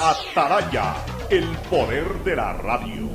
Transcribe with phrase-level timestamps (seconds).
[0.00, 0.94] Ataraya,
[1.28, 3.08] el poder de la radio.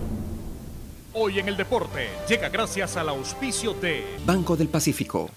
[1.14, 5.30] Hoy en el deporte llega gracias al auspicio de Banco del Pacífico.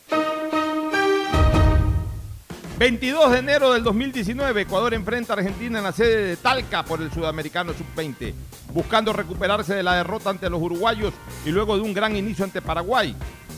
[2.78, 7.00] 22 de enero del 2019, Ecuador enfrenta a Argentina en la sede de Talca por
[7.00, 8.34] el Sudamericano Sub-20,
[8.74, 12.60] buscando recuperarse de la derrota ante los uruguayos y luego de un gran inicio ante
[12.60, 13.14] Paraguay.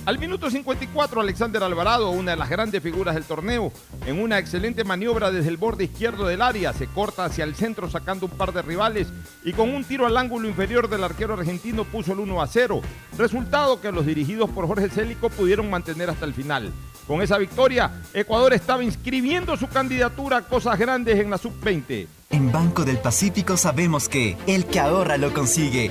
[0.09, 3.71] Al minuto 54, Alexander Alvarado, una de las grandes figuras del torneo,
[4.07, 7.91] en una excelente maniobra desde el borde izquierdo del área, se corta hacia el centro
[7.91, 9.09] sacando un par de rivales
[9.45, 12.81] y con un tiro al ángulo inferior del arquero argentino puso el 1 a 0.
[13.19, 16.73] Resultado que los dirigidos por Jorge Célico pudieron mantener hasta el final.
[17.07, 22.07] Con esa victoria, Ecuador estaba inscribiendo su candidatura a cosas grandes en la sub-20.
[22.31, 25.91] En Banco del Pacífico sabemos que el que ahorra lo consigue.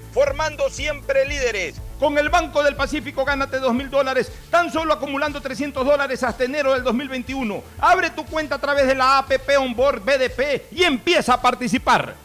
[0.13, 1.75] formando siempre líderes.
[1.99, 6.45] Con el Banco del Pacífico gánate 2 mil dólares, tan solo acumulando 300 dólares hasta
[6.45, 7.61] enero del 2021.
[7.79, 12.15] Abre tu cuenta a través de la APP Onboard BDP y empieza a participar.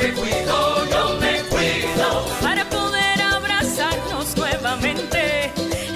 [0.00, 5.52] Me cuido, yo me cuido para poder abrazarnos nuevamente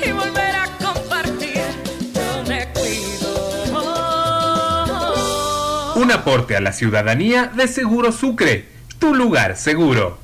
[0.06, 1.62] y volver a compartir.
[2.14, 2.94] Yo me cuido.
[5.96, 10.23] Un aporte a la ciudadanía de Seguro Sucre, tu lugar seguro.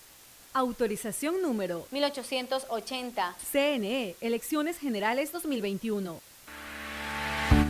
[0.53, 3.35] Autorización número 1880.
[3.53, 6.19] CNE, Elecciones Generales 2021.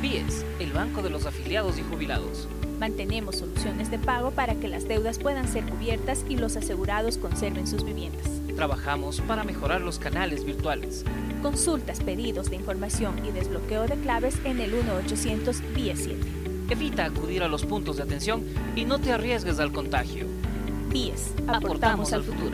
[0.01, 2.47] BIES, el Banco de los Afiliados y Jubilados.
[2.79, 7.67] Mantenemos soluciones de pago para que las deudas puedan ser cubiertas y los asegurados conserven
[7.67, 8.25] sus viviendas.
[8.55, 11.05] Trabajamos para mejorar los canales virtuales.
[11.43, 16.17] Consultas, pedidos de información y desbloqueo de claves en el 1-800 BIES 7.
[16.71, 18.43] Evita acudir a los puntos de atención
[18.75, 20.25] y no te arriesgues al contagio.
[20.91, 22.51] BIES, aportamos al futuro.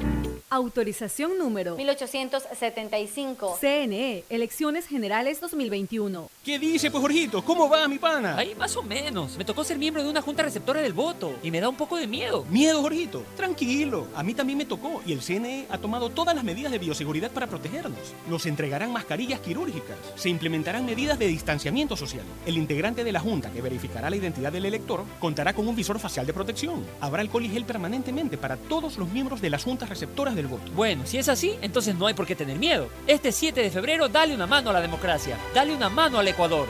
[0.49, 3.57] Autorización número 1875.
[3.59, 6.29] CNE, Elecciones Generales 2021.
[6.45, 7.43] ¿Qué dice, pues, Jorgito?
[7.43, 8.37] ¿Cómo va, mi pana?
[8.37, 9.37] Ahí más o menos.
[9.37, 11.97] Me tocó ser miembro de una junta receptora del voto y me da un poco
[11.97, 12.45] de miedo.
[12.49, 13.25] ¿Miedo, Jorgito?
[13.35, 14.07] Tranquilo.
[14.15, 17.31] A mí también me tocó y el CNE ha tomado todas las medidas de bioseguridad
[17.31, 17.99] para protegernos.
[18.29, 19.97] Nos entregarán mascarillas quirúrgicas.
[20.15, 22.23] Se implementarán medidas de distanciamiento social.
[22.45, 25.99] El integrante de la junta que verificará la identidad del elector contará con un visor
[25.99, 26.85] facial de protección.
[27.01, 30.36] Habrá alcohol y gel permanentemente para todos los miembros de las juntas receptoras
[30.75, 32.89] Bueno, si es así, entonces no hay por qué tener miedo.
[33.07, 35.37] Este 7 de febrero, dale una mano a la democracia.
[35.53, 36.67] Dale una mano al Ecuador.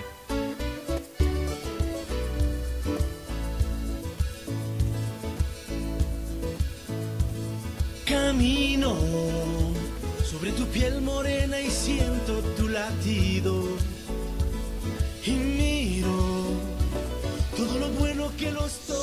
[8.05, 8.95] Camino
[10.23, 13.63] sobre tu piel morena y siento tu latido.
[15.25, 16.46] Y miro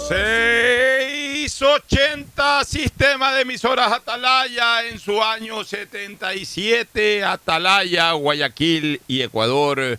[0.08, 7.22] 680 Sistema de Emisoras Atalaya en su año 77.
[7.24, 9.98] Atalaya, Guayaquil y Ecuador.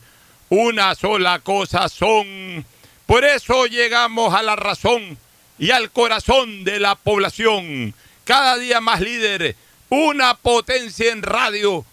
[0.50, 2.66] Una sola cosa son.
[3.06, 5.18] Por eso llegamos a la razón
[5.58, 7.94] y al corazón de la población.
[8.24, 9.58] Cada día más líder.
[9.90, 11.84] Una potencia en radio.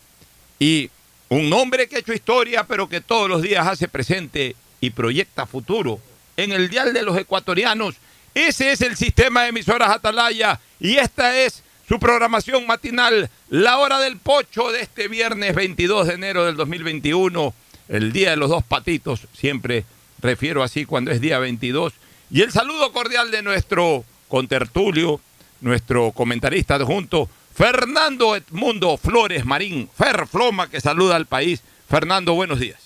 [0.59, 0.91] Y
[1.29, 5.47] un hombre que ha hecho historia, pero que todos los días hace presente y proyecta
[5.47, 6.01] futuro
[6.37, 7.96] en el dial de los ecuatorianos.
[8.34, 13.99] Ese es el sistema de emisoras Atalaya y esta es su programación matinal, la hora
[13.99, 17.52] del pocho de este viernes 22 de enero del 2021,
[17.88, 19.84] el día de los dos patitos, siempre
[20.23, 21.93] refiero así cuando es día 22.
[22.31, 25.20] Y el saludo cordial de nuestro contertulio,
[25.61, 31.62] nuestro comentarista adjunto, Fernando Edmundo Flores Marín, Fer Floma, que saluda al país.
[31.88, 32.81] Fernando, buenos días.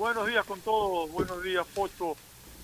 [0.00, 2.16] Buenos días con todos, buenos días Pocho.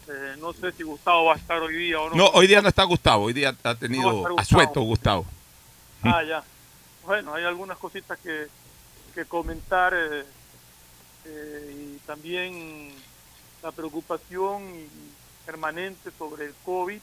[0.09, 2.17] Eh, no sé si Gustavo va a estar hoy día o no.
[2.17, 5.27] No, hoy día no está Gustavo, hoy día ha No tenido estar asueto Gustavo.
[6.03, 6.43] Ah, ya.
[7.05, 8.47] Bueno, hay algunas cositas que,
[9.15, 10.25] que comentar eh,
[11.27, 12.94] eh, y también
[13.62, 14.62] la preocupación
[15.44, 17.00] permanente sobre el COVID.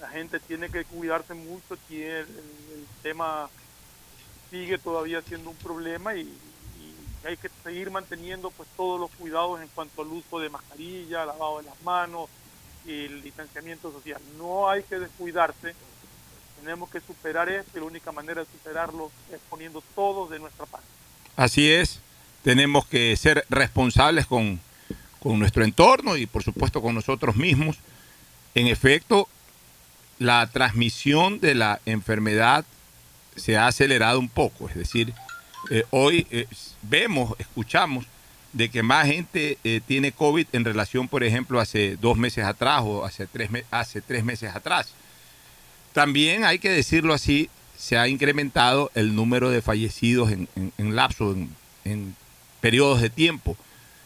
[0.00, 3.50] La gente tiene que cuidarse mucho, tiene, el, el tema
[4.48, 6.22] sigue todavía siendo un problema y,
[7.22, 11.24] y hay que seguir manteniendo pues todos los cuidados en cuanto al uso de mascarilla,
[11.24, 12.28] lavado de las manos
[12.86, 14.20] y el distanciamiento social.
[14.36, 15.74] No hay que descuidarse,
[16.60, 20.66] tenemos que superar esto y la única manera de superarlo es poniendo todos de nuestra
[20.66, 20.86] parte.
[21.36, 22.00] Así es,
[22.42, 24.60] tenemos que ser responsables con,
[25.20, 27.78] con nuestro entorno y por supuesto con nosotros mismos.
[28.54, 29.28] En efecto,
[30.18, 32.64] la transmisión de la enfermedad
[33.36, 35.14] se ha acelerado un poco, es decir,
[35.70, 36.46] eh, hoy eh,
[36.82, 38.06] vemos, escuchamos
[38.52, 42.82] de que más gente eh, tiene COVID en relación, por ejemplo, hace dos meses atrás
[42.84, 43.50] o hace tres,
[44.24, 44.92] meses atrás.
[45.92, 51.36] También hay que decirlo así, se ha incrementado el número de fallecidos en, en- lapso,
[51.84, 52.16] en,
[52.60, 53.56] periodos de tiempo.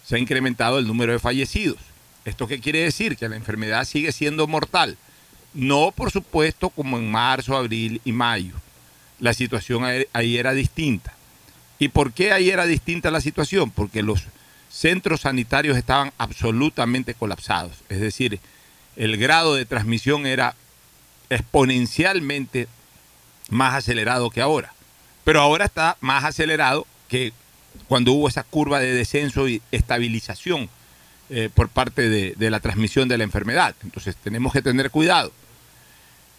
[0.04, 1.78] Se ha incrementado el número de fallecidos.
[2.24, 3.16] ¿Esto qué quiere decir?
[3.16, 4.96] Que la enfermedad sigue siendo mortal.
[5.54, 8.54] No, por supuesto, como en marzo, abril y mayo.
[9.20, 11.14] La situación ahí era distinta.
[11.82, 13.72] ¿Y por qué ahí era distinta la situación?
[13.72, 14.22] Porque los
[14.70, 17.72] centros sanitarios estaban absolutamente colapsados.
[17.88, 18.38] Es decir,
[18.94, 20.54] el grado de transmisión era
[21.28, 22.68] exponencialmente
[23.50, 24.72] más acelerado que ahora.
[25.24, 27.32] Pero ahora está más acelerado que
[27.88, 30.70] cuando hubo esa curva de descenso y estabilización
[31.30, 33.74] eh, por parte de, de la transmisión de la enfermedad.
[33.82, 35.32] Entonces tenemos que tener cuidado.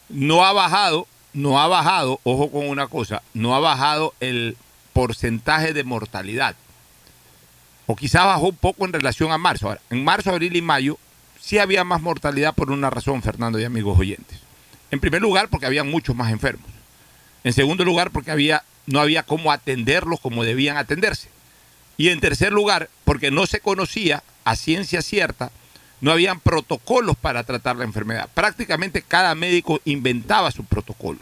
[0.08, 4.56] No ha bajado, no ha bajado, ojo con una cosa, no ha bajado el
[4.94, 6.56] porcentaje de mortalidad.
[7.86, 9.68] O quizá bajó un poco en relación a marzo.
[9.68, 10.98] Ahora, en marzo, abril y mayo
[11.42, 14.40] sí había más mortalidad por una razón, Fernando y amigos oyentes.
[14.92, 16.70] En primer lugar, porque había muchos más enfermos.
[17.44, 21.30] En segundo lugar, porque había, no había cómo atenderlos como debían atenderse.
[21.98, 25.52] Y en tercer lugar, porque no se conocía a ciencia cierta,
[26.00, 28.30] no habían protocolos para tratar la enfermedad.
[28.34, 31.20] Prácticamente cada médico inventaba su protocolo.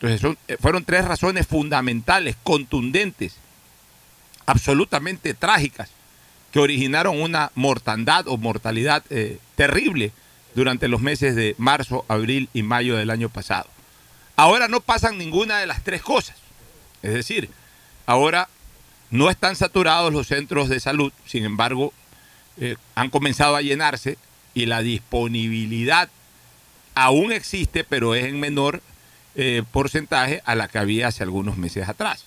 [0.00, 3.36] Entonces eh, fueron tres razones fundamentales, contundentes,
[4.46, 5.90] absolutamente trágicas,
[6.52, 10.12] que originaron una mortandad o mortalidad eh, terrible
[10.54, 13.68] durante los meses de marzo, abril y mayo del año pasado.
[14.36, 16.36] Ahora no pasan ninguna de las tres cosas.
[17.02, 17.50] Es decir,
[18.06, 18.48] ahora
[19.10, 21.92] no están saturados los centros de salud, sin embargo,
[22.56, 24.18] eh, han comenzado a llenarse
[24.54, 26.08] y la disponibilidad
[26.94, 28.82] aún existe, pero es en menor
[29.42, 32.26] eh, porcentaje a la que había hace algunos meses atrás.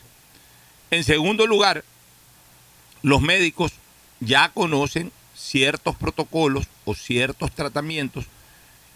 [0.90, 1.84] En segundo lugar,
[3.04, 3.74] los médicos
[4.20, 8.26] ya conocen ciertos protocolos o ciertos tratamientos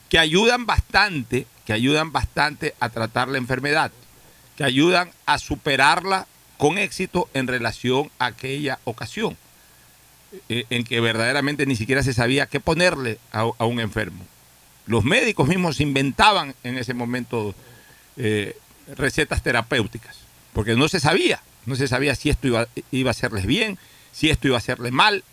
[0.10, 3.92] que ayudan bastante, que ayudan bastante a tratar la enfermedad,
[4.56, 6.26] que ayudan a superarla
[6.58, 9.38] con éxito en relación a aquella ocasión,
[10.50, 14.26] eh, en que verdaderamente ni siquiera se sabía qué ponerle a, a un enfermo.
[14.88, 17.54] Los médicos mismos inventaban en ese momento
[18.18, 18.58] eh,
[18.96, 20.18] recetas terapéuticas,
[20.54, 23.78] porque no se sabía, no se sabía si esto iba, iba a hacerles bien,
[24.12, 25.24] si esto iba a hacerles mal,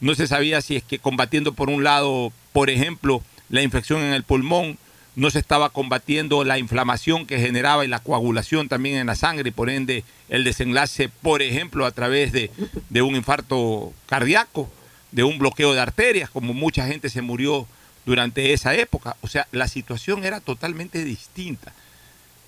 [0.00, 4.14] no se sabía si es que combatiendo por un lado, por ejemplo, la infección en
[4.14, 4.78] el pulmón,
[5.16, 9.50] no se estaba combatiendo la inflamación que generaba y la coagulación también en la sangre
[9.50, 12.50] y por ende el desenlace, por ejemplo, a través de,
[12.90, 14.68] de un infarto cardíaco,
[15.12, 17.68] de un bloqueo de arterias, como mucha gente se murió
[18.04, 19.16] durante esa época.
[19.20, 21.72] O sea, la situación era totalmente distinta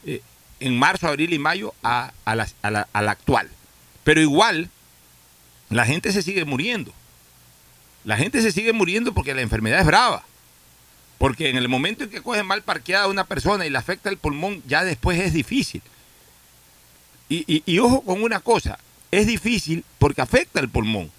[0.07, 0.23] eh,
[0.61, 3.51] en marzo, abril y mayo a, la, a la- a la actual.
[4.05, 4.71] Pero igual,
[5.69, 6.93] la gente se sigue muriendo.
[8.05, 10.25] La gente se sigue muriendo porque la enfermedad es brava.
[11.19, 14.09] Porque en el momento en que coge mal parqueada a una persona y le afecta
[14.11, 15.83] el pulmón, ya después es difícil.
[17.29, 18.79] Y, y- y ojo con una cosa,
[19.11, 21.11] es difícil porque afecta el pulmón.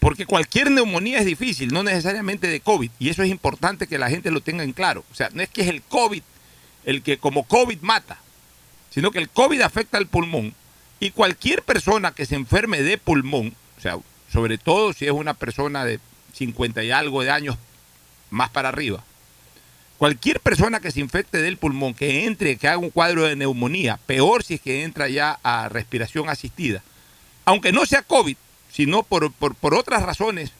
[0.00, 2.90] Porque cualquier neumonía es difícil, no necesariamente de COVID.
[3.00, 5.04] Y eso es importante que la gente lo tenga en claro.
[5.10, 6.22] O sea, no es que es el COVID
[6.84, 8.18] el que como COVID mata,
[8.90, 10.54] sino que el COVID afecta al pulmón.
[11.00, 13.96] Y cualquier persona que se enferme de pulmón, o sea,
[14.32, 16.00] sobre todo si es una persona de
[16.34, 17.56] 50 y algo de años
[18.30, 19.02] más para arriba,
[19.98, 23.98] cualquier persona que se infecte del pulmón, que entre, que haga un cuadro de neumonía,
[24.06, 26.82] peor si es que entra ya a respiración asistida,
[27.44, 28.36] aunque no sea COVID,
[28.72, 30.52] sino por, por- por otras razones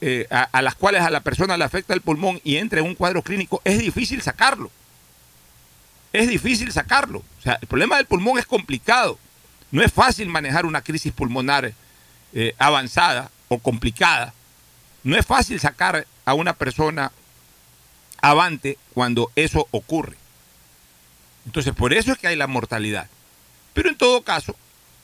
[0.00, 2.86] eh, a, a las cuales a la persona le afecta el pulmón y entre en
[2.86, 4.70] un cuadro clínico, es difícil sacarlo.
[6.12, 7.18] Es difícil sacarlo.
[7.38, 9.18] O sea, el problema del pulmón es complicado.
[9.70, 11.72] No es fácil manejar una crisis pulmonar
[12.32, 14.34] eh, avanzada o complicada.
[15.04, 17.12] No es fácil sacar a una persona
[18.20, 20.16] avante cuando eso ocurre.
[21.46, 23.08] Entonces, por eso es que hay la mortalidad.
[23.72, 24.56] Pero en todo caso,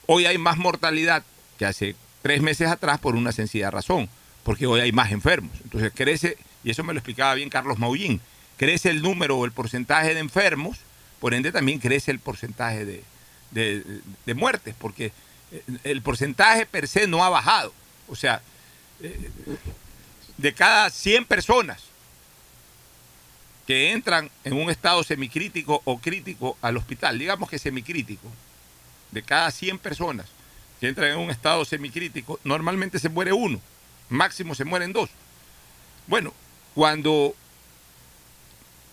[0.06, 1.22] hoy hay más mortalidad
[1.58, 4.08] que hace tres meses atrás por una sencilla razón,
[4.42, 5.52] porque hoy hay más enfermos.
[5.62, 8.20] Entonces crece, y eso me lo explicaba bien Carlos Maullín,
[8.56, 10.78] crece el número o el porcentaje de enfermos,
[11.26, 13.02] por ende también crece el porcentaje de,
[13.50, 13.82] de-
[14.34, 15.06] muertes, porque
[15.50, 17.72] eh, el porcentaje per se no ha bajado.
[18.06, 18.40] O sea,
[19.00, 19.28] eh,
[20.36, 21.82] de cada 100 personas
[23.66, 28.30] que entran en un estado semicrítico o crítico al hospital, digamos que semicrítico,
[29.10, 30.26] de cada 100 personas
[30.78, 33.60] que entran en un estado semicrítico, normalmente se muere uno,
[34.10, 35.10] máximo se mueren dos.
[36.06, 36.32] Bueno,
[36.72, 37.34] cuando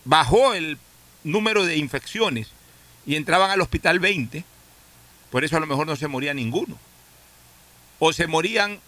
[0.03, 0.79] bajó el
[1.23, 2.49] número de infecciones
[3.05, 4.43] y entraban al hospital 20,
[5.31, 6.77] por eso a lo mejor no se moría ninguno.
[7.99, 8.79] O se morían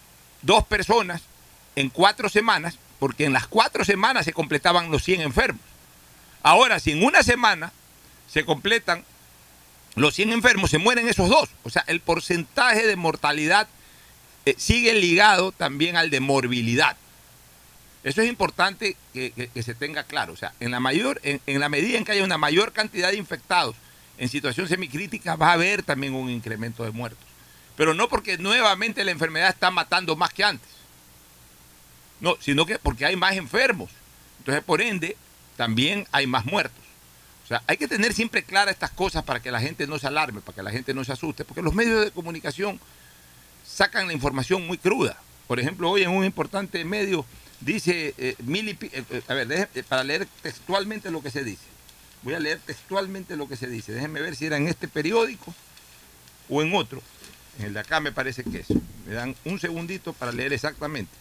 [0.41, 1.23] dos personas
[1.75, 5.61] en cuatro semanas, porque en las cuatro semanas se completaban los 100 enfermos.
[6.43, 7.71] Ahora, si en una semana
[8.31, 9.03] se completan
[9.95, 11.49] los 100 enfermos, se mueren esos dos.
[11.63, 13.67] O sea, el porcentaje de mortalidad
[14.45, 16.97] eh, sigue ligado también al de morbilidad.
[18.05, 20.33] Eso es importante que, se tenga claro.
[20.33, 23.09] O sea, en la, mayor, en, en la medida en que haya una mayor cantidad
[23.09, 23.75] de infectados
[24.19, 27.25] en situación semicrítica, va a haber también un incremento de muertos.
[27.75, 30.69] Pero no porque nuevamente la enfermedad está matando más que antes.
[32.21, 33.89] No, sino que porque hay más enfermos.
[34.37, 35.17] Entonces, por ende,
[35.57, 36.85] también hay más muertos.
[37.43, 40.05] O sea, hay que tener siempre claras estas cosas para que la gente no se
[40.05, 42.79] alarme, para que la gente no se asuste, porque los medios de comunicación
[43.65, 45.17] sacan la información muy cruda.
[45.47, 47.25] Por ejemplo, hoy en un importante medio
[47.61, 51.43] dice, eh, mil eh, eh, a ver, deje- eh, para leer textualmente lo que se
[51.43, 51.63] dice.
[52.23, 53.91] Voy a leer textualmente lo que se dice.
[53.93, 55.53] Déjenme ver si era en este periódico
[56.49, 57.01] o en otro.
[57.59, 58.67] En el de acá me parece que es.
[59.07, 61.11] Me dan un segundito para leer exactamente.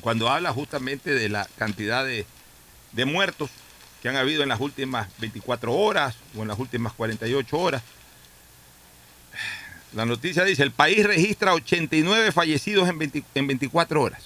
[0.00, 2.24] Cuando habla justamente de la cantidad de,
[2.92, 3.50] de muertos
[4.00, 7.82] que han habido en las últimas 24 horas o en las últimas 48 horas.
[9.94, 14.22] La noticia dice, el país registra 89 fallecidos en, 20 en 24 horas.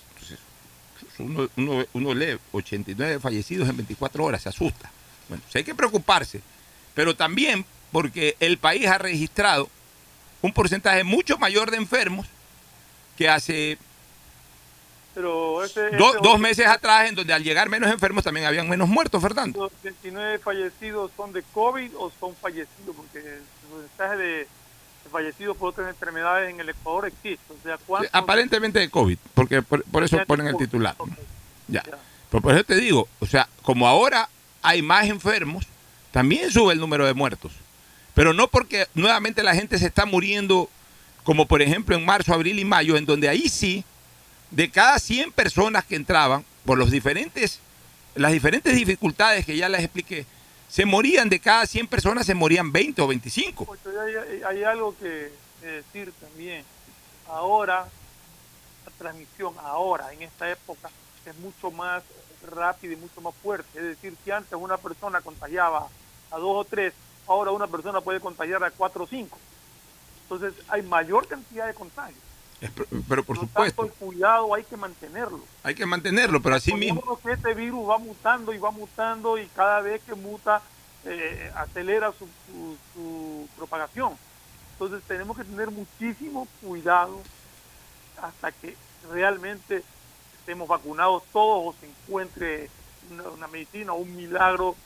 [1.22, 4.90] Uno, uno- uno lee 89 fallecidos en 24 horas, se asusta.
[5.28, 6.40] Bueno, sí hay que preocuparse,
[6.94, 9.68] pero también porque el país ha registrado
[10.42, 12.26] un porcentaje mucho mayor de enfermos
[13.16, 13.78] que hace
[15.14, 18.68] Pero ese, do- ese dos meses atrás, en donde al llegar menos enfermos también habían
[18.68, 19.64] menos muertos, Fernando.
[19.64, 22.96] ¿Los 29 fallecidos son de COVID o son fallecidos?
[22.96, 24.48] Porque el porcentaje de
[25.12, 27.52] fallecidos por otras enfermedades en el Ecuador existe.
[27.52, 28.10] O sea, ¿cuántos?
[28.12, 30.96] Aparentemente de COVID, porque por, por eso ponen el titular.
[31.68, 31.82] Ya.
[32.30, 34.28] Pero por eso te digo, o sea, como ahora
[34.62, 35.66] hay más enfermos,
[36.10, 37.52] también sube el número de muertos.
[38.14, 40.68] Pero no porque nuevamente la gente se está muriendo,
[41.24, 43.84] como por ejemplo en marzo, abril y mayo, en donde ahí sí,
[44.50, 47.60] de cada 100 personas que entraban, por los diferentes,
[48.14, 50.26] las diferentes dificultades que ya les expliqué,
[50.72, 53.66] se morían de cada 100 personas, se morían 20 o 25.
[53.66, 53.80] Pues
[54.46, 56.64] hay, algo que que decir también.
[57.28, 57.86] Ahora,
[58.86, 60.88] la transmisión, ahora, en esta época,
[61.26, 62.02] es mucho más
[62.50, 63.78] rápida y mucho más fuerte.
[63.78, 65.88] Es decir, si antes una persona contagiaba
[66.30, 66.94] a dos o tres,
[67.26, 69.38] ahora una persona puede contagiar a cuatro o cinco.
[70.22, 72.31] Entonces, hay mayor cantidad de contagios.
[73.08, 75.40] Pero por supuesto, tanto, el cuidado hay que mantenerlo.
[75.64, 77.18] hay que mantenerlo, pero así mismo.
[77.22, 80.62] Que este virus va mutando y va mutando y cada vez que muta
[81.04, 84.16] eh, acelera su, su- su propagación.
[84.74, 87.20] Entonces tenemos que tener muchísimo cuidado
[88.20, 88.76] hasta que
[89.10, 89.82] realmente
[90.38, 92.70] estemos vacunados todos o se encuentre
[93.10, 94.76] una, una medicina o un milagro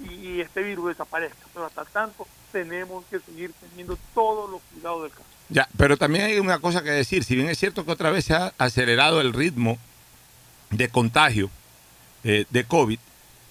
[0.00, 1.46] y, y este virus desaparezca.
[1.54, 5.24] Pero hasta tanto tenemos que seguir teniendo todos los cuidados del caso.
[5.52, 7.24] Ya, pero también hay una cosa que decir.
[7.24, 9.78] Si bien es cierto que otra vez se ha acelerado el ritmo
[10.70, 11.50] de contagio
[12.24, 12.98] eh, de COVID.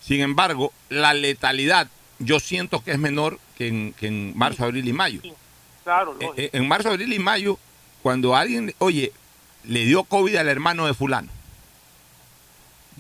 [0.01, 1.88] Sin embargo, la letalidad
[2.20, 5.22] yo siento que es menor que en, que en marzo, abril y mayo.
[5.84, 7.60] Claro, Eh, eh, en marzo, abril y mayo,
[8.01, 9.12] cuando alguien, oye,
[9.63, 11.29] le dio COVID al hermano de fulano,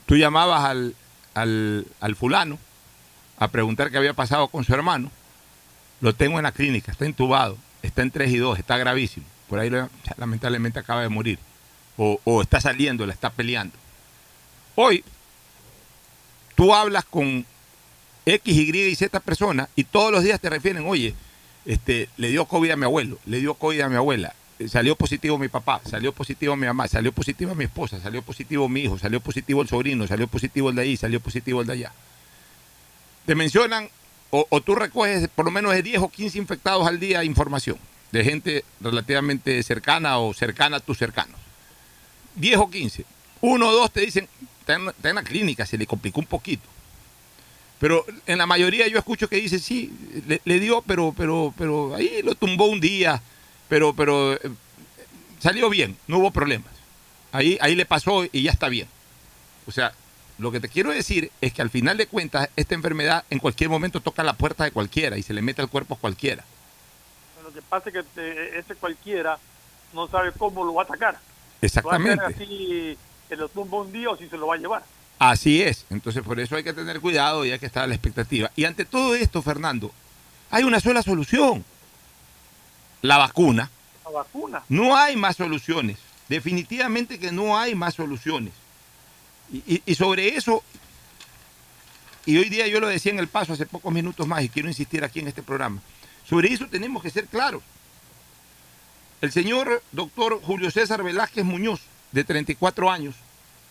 [0.05, 0.95] tú llamabas al,
[1.33, 2.59] al, al fulano
[3.37, 5.11] a preguntar qué había pasado con su hermano,
[6.01, 9.59] lo tengo en la clínica, está intubado, está en 3 y 2, está gravísimo, por
[9.59, 9.71] ahí
[10.17, 11.39] lamentablemente acaba de morir,
[11.97, 13.75] o, o está saliendo, la está peleando.
[14.75, 15.03] Hoy,
[16.55, 17.45] tú hablas con
[18.25, 21.13] X, Y y Z personas y todos los días te refieren, oye,
[21.65, 24.95] este, le dio COVID a mi abuelo, le dio COVID a mi abuela, eh, salió
[24.95, 28.97] positivo mi papá, salió positivo mi mamá, salió positivo mi esposa, salió positivo mi hijo,
[28.97, 31.91] salió positivo el sobrino, salió positivo el de ahí, salió positivo el de allá.
[33.25, 33.89] Te mencionan,
[34.31, 37.77] o, o tú recoges por lo menos de 10 o 15 infectados al día información
[38.11, 41.39] de gente relativamente cercana o cercana a tus cercanos.
[42.35, 43.05] 10 o 15.
[43.41, 44.27] Uno o dos te dicen,
[44.59, 46.67] está en, la clínica, se le complicó un poquito.
[47.79, 49.91] Pero en la mayoría yo escucho que dice, sí,
[50.27, 53.21] le, le dio, pero, pero, pero ahí lo tumbó un día,
[53.67, 54.39] pero, pero eh,
[55.39, 56.71] salió bien, no hubo problemas.
[57.31, 58.87] Ahí, ahí le pasó y ya está bien.
[59.65, 59.93] O sea,
[60.41, 63.69] lo que te quiero decir es que al final de cuentas, esta enfermedad en cualquier
[63.69, 66.43] momento toca la puerta de cualquiera y se le mete al cuerpo a cualquiera.
[67.43, 69.37] Lo que pasa es que te- ese cualquiera
[69.93, 71.19] no sabe cómo lo va a atacar.
[71.61, 72.23] Exactamente.
[72.23, 72.97] Lo así,
[73.29, 74.83] que lo tumba un día o si se lo va a llevar.
[75.19, 75.85] Así es.
[75.91, 78.49] Entonces, por eso hay que tener cuidado y hay que estar a la expectativa.
[78.55, 79.91] Y ante todo esto, Fernando,
[80.49, 81.63] hay una sola solución.
[83.03, 83.69] La vacuna.
[84.03, 84.63] La vacuna.
[84.69, 85.97] No hay más soluciones.
[86.29, 88.53] Definitivamente que no hay más soluciones.
[89.51, 90.63] Y, sobre eso,
[92.25, 94.69] y hoy día yo lo decía en el paso hace pocos minutos más y quiero
[94.69, 95.81] insistir aquí en este programa,
[96.25, 97.61] sobre eso tenemos que ser claros.
[99.19, 101.81] El señor doctor Julio César Velázquez Muñoz,
[102.13, 103.15] de 34 años,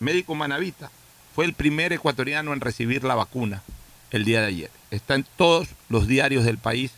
[0.01, 0.91] médico manavita,
[1.35, 3.63] fue el primer ecuatoriano en recibir la vacuna
[4.11, 4.71] el día de ayer.
[4.91, 6.93] Está en todos los diarios del país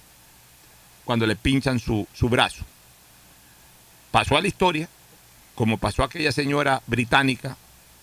[1.04, 2.64] cuando le pinchan su, su brazo.
[4.10, 4.88] Pasó a la historia,
[5.54, 7.56] como pasó aquella señora británica,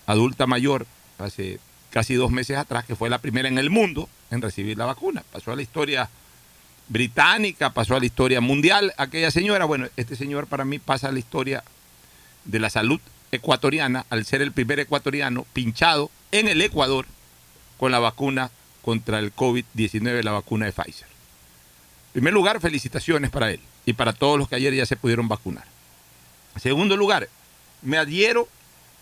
[0.10, 0.88] adulta mayor,
[1.20, 1.60] hace
[1.92, 5.24] casi dos meses atrás, que fue la primera en el mundo en recibir la vacuna.
[5.32, 6.10] Pasó a la historia
[6.88, 9.66] británica, pasó a la historia mundial aquella señora.
[9.66, 11.64] Bueno, este señor para mí pasa a la historia
[12.46, 13.00] de la salud
[13.32, 17.06] ecuatoriana al ser el primer ecuatoriano pinchado en el Ecuador
[17.78, 18.50] con la vacuna
[18.82, 21.08] contra el COVID-19, la vacuna de Pfizer.
[22.08, 25.28] En primer lugar, felicitaciones para él y para todos los que ayer ya se pudieron
[25.28, 25.66] vacunar.
[26.56, 27.30] En segundo lugar,
[27.84, 28.48] me adhiero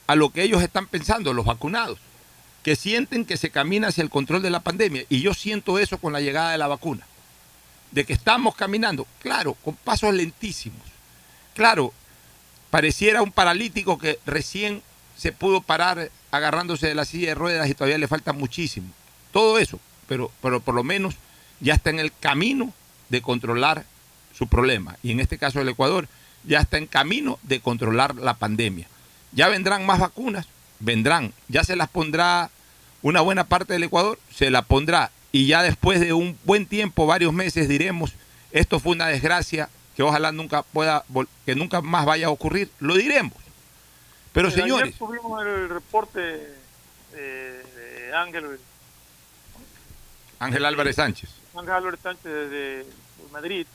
[0.08, 2.00] a lo que ellos están pensando, los vacunados,
[2.64, 5.04] que sienten que se camina hacia el control de la pandemia.
[5.10, 7.06] Y yo siento eso con la llegada de la vacuna.
[7.92, 10.82] De que estamos caminando, claro, con pasos lentísimos.
[11.54, 11.94] Claro,
[12.70, 14.82] pareciera un paralítico que recién
[15.16, 18.90] se pudo parar agarrándose de la silla de ruedas y todavía le falta muchísimo.
[19.32, 21.16] Todo eso, pero, pero por lo menos
[21.60, 22.74] ya está en el camino
[23.10, 23.86] de controlar
[24.38, 24.98] su problema.
[25.04, 26.08] Y en este caso el Ecuador
[26.44, 28.88] ya está en camino de controlar la pandemia.
[29.32, 30.48] Ya vendrán más vacunas,
[30.80, 31.34] vendrán.
[31.48, 32.50] Ya se las pondrá
[33.02, 35.12] una buena parte del Ecuador, se la pondrá.
[35.32, 38.14] Y ya después de un buen tiempo, varios meses, diremos,
[38.52, 41.04] esto fue una desgracia que ojalá nunca pueda,
[41.46, 42.70] que nunca más vaya a ocurrir.
[42.80, 43.34] Lo diremos.
[44.32, 46.20] Pero Eh, Ayer señores, tuvimos el reporte
[47.14, 47.64] eh,
[48.08, 48.60] de Ángel,
[50.40, 51.30] Ángel Álvarez Sánchez.
[51.56, 52.86] Ángel Álvarez Sánchez de, de
[53.32, 53.66] Madrid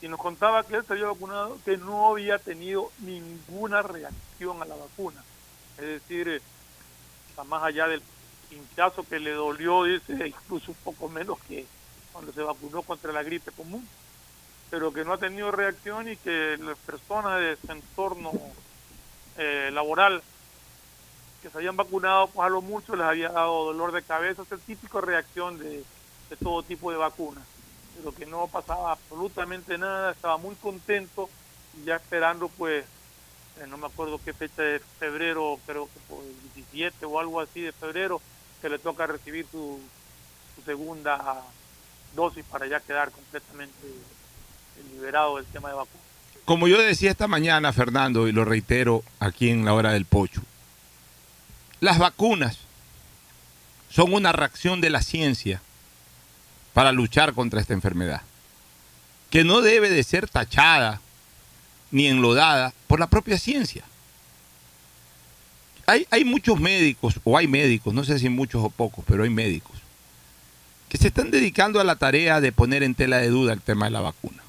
[0.00, 4.64] y nos contaba que él se había vacunado, que no había tenido ninguna reacción a
[4.66, 5.22] la vacuna.
[5.78, 6.40] Es decir, eh,
[7.30, 8.02] está más allá del
[8.50, 11.66] pinchazo que le dolió, dice, incluso un poco menos que
[12.12, 13.88] cuando se vacunó contra la gripe común,
[14.70, 18.32] pero que no ha tenido reacción y que las personas de su entorno
[19.36, 20.22] eh, laboral
[21.40, 24.52] que se habían vacunado, pues a lo mucho les había dado dolor de cabeza, es
[24.52, 25.84] el típico reacción de,
[26.30, 27.44] de todo tipo de vacunas,
[27.96, 31.28] pero que no pasaba absolutamente nada, estaba muy contento
[31.76, 32.84] y ya esperando pues,
[33.68, 37.60] no me acuerdo qué fecha de febrero, creo que por el 17 o algo así
[37.60, 38.20] de febrero,
[38.60, 39.80] que le toca recibir su,
[40.64, 41.42] segunda
[42.14, 43.76] dosis para ya quedar completamente
[44.92, 46.06] liberado del tema de vacunas.
[46.44, 50.40] como yo decía esta mañana, Fernando, y lo reitero aquí en la hora del pocho,
[51.80, 52.58] las vacunas
[53.90, 55.60] son una reacción de la ciencia
[56.72, 58.22] para luchar contra esta enfermedad,
[59.30, 61.00] que no debe de ser tachada
[61.90, 63.84] ni enlodada por la propia ciencia.
[65.86, 69.30] Hay, hay muchos médicos, o hay médicos, no sé si muchos o pocos, pero hay
[69.30, 69.76] médicos,
[70.88, 73.86] que se están dedicando a la tarea de poner en tela de duda el tema
[73.86, 74.42] de la vacuna.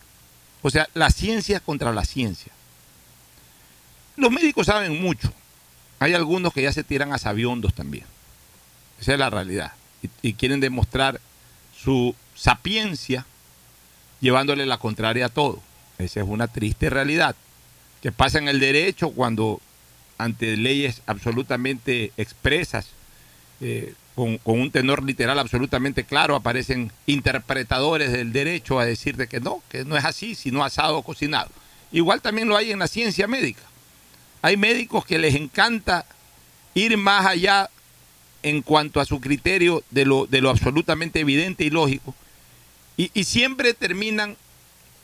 [0.61, 2.51] O sea, la ciencia contra la ciencia.
[4.15, 5.31] Los médicos saben mucho,
[5.99, 8.05] hay algunos que ya se tiran a sabiondos también.
[8.99, 9.73] Esa es la realidad.
[10.01, 11.19] Y, y quieren demostrar
[11.77, 13.25] su sapiencia
[14.21, 15.61] llevándole la contraria a todo.
[15.97, 17.35] Esa es una triste realidad
[18.05, 19.59] que pasa en el derecho cuando
[20.19, 22.89] ante leyes absolutamente expresas,
[23.61, 29.39] eh, con, un tenor literal absolutamente claro, aparecen interpretadores del derecho a decir de que
[29.39, 31.49] no, que no es así, sino asado o cocinado.
[31.91, 33.63] Igual también lo hay en la ciencia médica.
[34.41, 36.05] Hay médicos que les encanta
[36.75, 37.69] ir más allá
[38.43, 42.13] en cuanto a su criterio de lo, de lo absolutamente evidente y lógico.
[42.97, 44.37] Y siempre terminan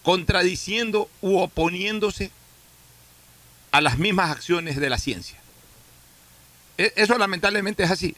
[0.03, 2.31] contradiciendo u oponiéndose
[3.71, 5.37] a las mismas acciones de la ciencia.
[6.77, 8.15] E- Eso lamentablemente es así.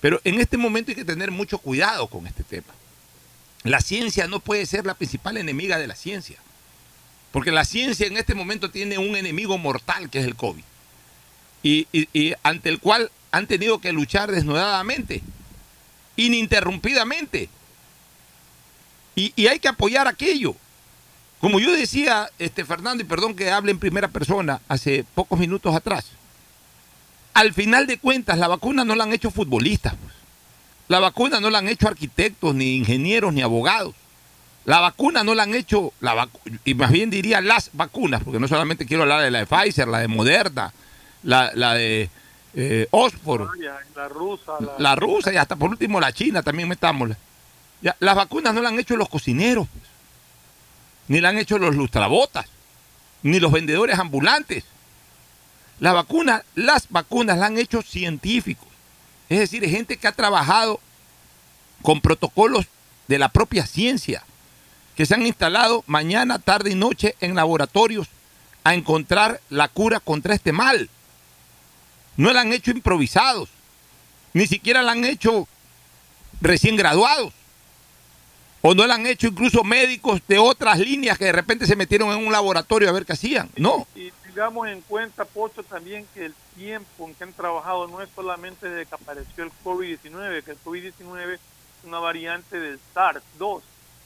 [0.00, 2.72] Pero en este momento hay que tener mucho cuidado con este tema.
[3.62, 6.38] La ciencia no puede ser la principal enemiga de la ciencia.
[7.30, 10.64] Porque la ciencia en este momento tiene un enemigo mortal que es el COVID.
[11.62, 15.22] Y, y- y ante el cual han tenido que luchar desnudadamente,
[16.16, 17.48] ininterrumpidamente.
[19.14, 20.56] Y, y hay que apoyar aquello.
[21.42, 25.74] Como yo decía, este Fernando, y perdón que hable en primera persona hace pocos minutos
[25.74, 26.06] atrás,
[27.34, 29.94] al final de cuentas la vacuna no la han hecho futbolistas.
[30.00, 30.14] pues.
[30.88, 33.94] La vacuna no la han hecho arquitectos, ni ingenieros, ni abogados.
[34.64, 38.38] La vacuna no la han hecho, la vacu- y más bien diría las vacunas, porque
[38.38, 40.72] no solamente quiero hablar de la de Pfizer, la de Moderna,
[41.24, 42.08] la, la de
[42.54, 43.48] eh, Oxford,
[43.96, 47.16] La rusa, la, la rusa y hasta por último la china también metámosla.
[47.80, 49.66] Ya, las vacunas no las han hecho los cocineros.
[51.12, 52.46] Ni la han hecho los lustrabotas,
[53.22, 54.64] ni los vendedores ambulantes.
[55.78, 58.66] Las vacunas, las vacunas las han hecho científicos.
[59.28, 60.80] Es decir, gente que ha trabajado
[61.82, 62.64] con protocolos
[63.08, 64.24] de la propia ciencia,
[64.96, 68.08] que se han instalado mañana, tarde y noche en laboratorios
[68.64, 70.88] a encontrar la cura contra este mal.
[72.16, 73.50] No la han hecho improvisados,
[74.32, 75.46] ni siquiera la han hecho
[76.40, 77.34] recién graduados,
[78.62, 82.10] o no la han hecho incluso médicos de otras líneas que de repente se metieron
[82.12, 83.50] en un laboratorio a ver qué hacían.
[83.56, 88.00] No, Y tengamos en cuenta, Pocho, también que el tiempo en que han trabajado no
[88.00, 91.40] es solamente desde que apareció el COVID-19, que el COVID-19 es
[91.84, 93.62] una variante del SARS-2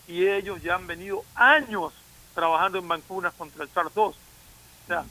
[0.09, 1.92] y ellos ya han venido años
[2.35, 3.99] trabajando en vacunas contra el SARS-2.
[3.99, 4.14] O
[4.87, 5.05] sea,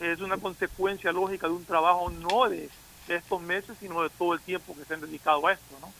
[0.00, 2.68] es una consecuencia lógica de un trabajo no de,
[3.08, 5.90] de estos meses, sino de todo el tiempo que se han dedicado a esto, ¿no?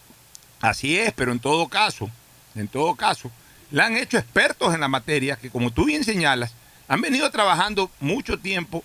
[0.60, 2.10] Así es, pero en todo caso,
[2.54, 3.30] en todo caso,
[3.70, 6.52] la han hecho expertos en la materia que, como tú bien señalas,
[6.88, 8.82] han venido trabajando mucho tiempo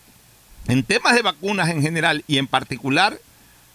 [0.67, 3.19] en temas de vacunas en general y en particular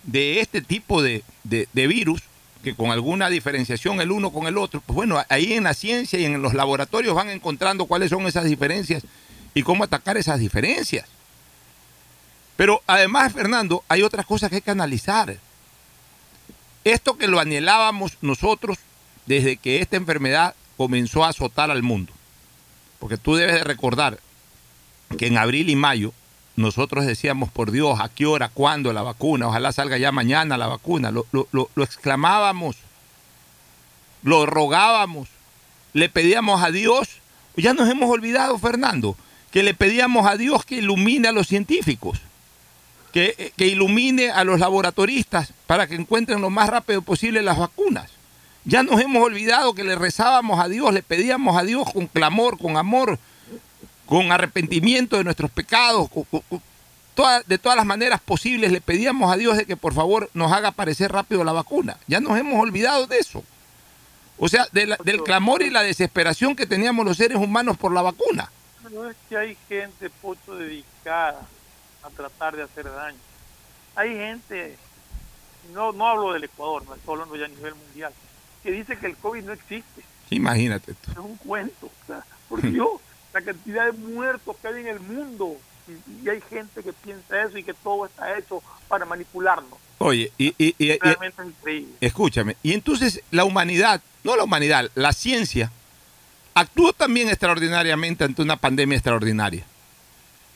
[0.04, 2.22] de este tipo de, de- virus,
[2.62, 6.18] que con alguna diferenciación el uno con el otro, pues bueno, ahí en la ciencia
[6.18, 9.02] y en los laboratorios van encontrando cuáles son esas diferencias
[9.54, 11.06] y cómo atacar esas diferencias.
[12.56, 15.36] Pero además, Fernando, hay otras cosas que hay que analizar.
[16.84, 18.78] Esto que lo anhelábamos nosotros
[19.26, 22.12] desde que esta enfermedad comenzó a azotar al mundo.
[22.98, 24.18] Porque tú debes de recordar
[25.18, 26.12] que en abril y mayo
[26.56, 28.48] nosotros decíamos, por Dios, ¿a qué hora?
[28.48, 29.48] ¿Cuándo la vacuna?
[29.48, 31.10] Ojalá salga ya mañana la vacuna.
[31.10, 32.76] Lo, lo- lo- exclamábamos,
[34.22, 35.28] lo rogábamos,
[35.92, 37.08] le pedíamos a Dios.
[37.56, 39.16] Ya nos hemos olvidado, Fernando,
[39.50, 42.20] que le pedíamos a Dios que ilumine a los científicos
[43.12, 48.10] que, que ilumine a los laboratoristas para que encuentren lo más rápido posible las vacunas.
[48.64, 52.58] Ya nos hemos olvidado que le rezábamos a Dios, le pedíamos a Dios con clamor,
[52.58, 53.18] con amor,
[54.06, 56.10] con arrepentimiento de nuestros pecados,
[57.46, 60.68] de todas las maneras posibles, le pedíamos a Dios de que por favor nos haga
[60.68, 61.96] aparecer rápido la vacuna.
[62.06, 63.42] Ya nos hemos olvidado de eso.
[64.38, 67.92] O sea, de la- del clamor y la desesperación que teníamos los seres humanos por
[67.92, 68.50] la vacuna.
[68.90, 71.42] No es que hay gente, Pocho, dedicada
[72.02, 73.18] a tratar de hacer daño.
[73.96, 74.78] Hay gente,
[75.74, 78.12] no, no hablo del Ecuador, no estoy hablando ya a nivel mundial,
[78.62, 80.02] que dice que el COVID no existe.
[80.30, 80.94] Imagínate.
[80.94, 81.10] tú.
[81.12, 81.86] Es un cuento.
[81.86, 82.88] O sea, por Dios,
[83.34, 85.56] la cantidad de muertos que hay en el mundo.
[85.88, 89.78] Y, y hay gente que piensa eso y que todo está hecho para manipularnos.
[89.98, 91.94] Oye, y, y- y- y- Realmente es increíble.
[92.00, 92.56] Escúchame.
[92.62, 95.70] Y entonces la humanidad, no la humanidad, la ciencia,
[96.54, 99.64] actuó también extraordinariamente ante una pandemia extraordinaria.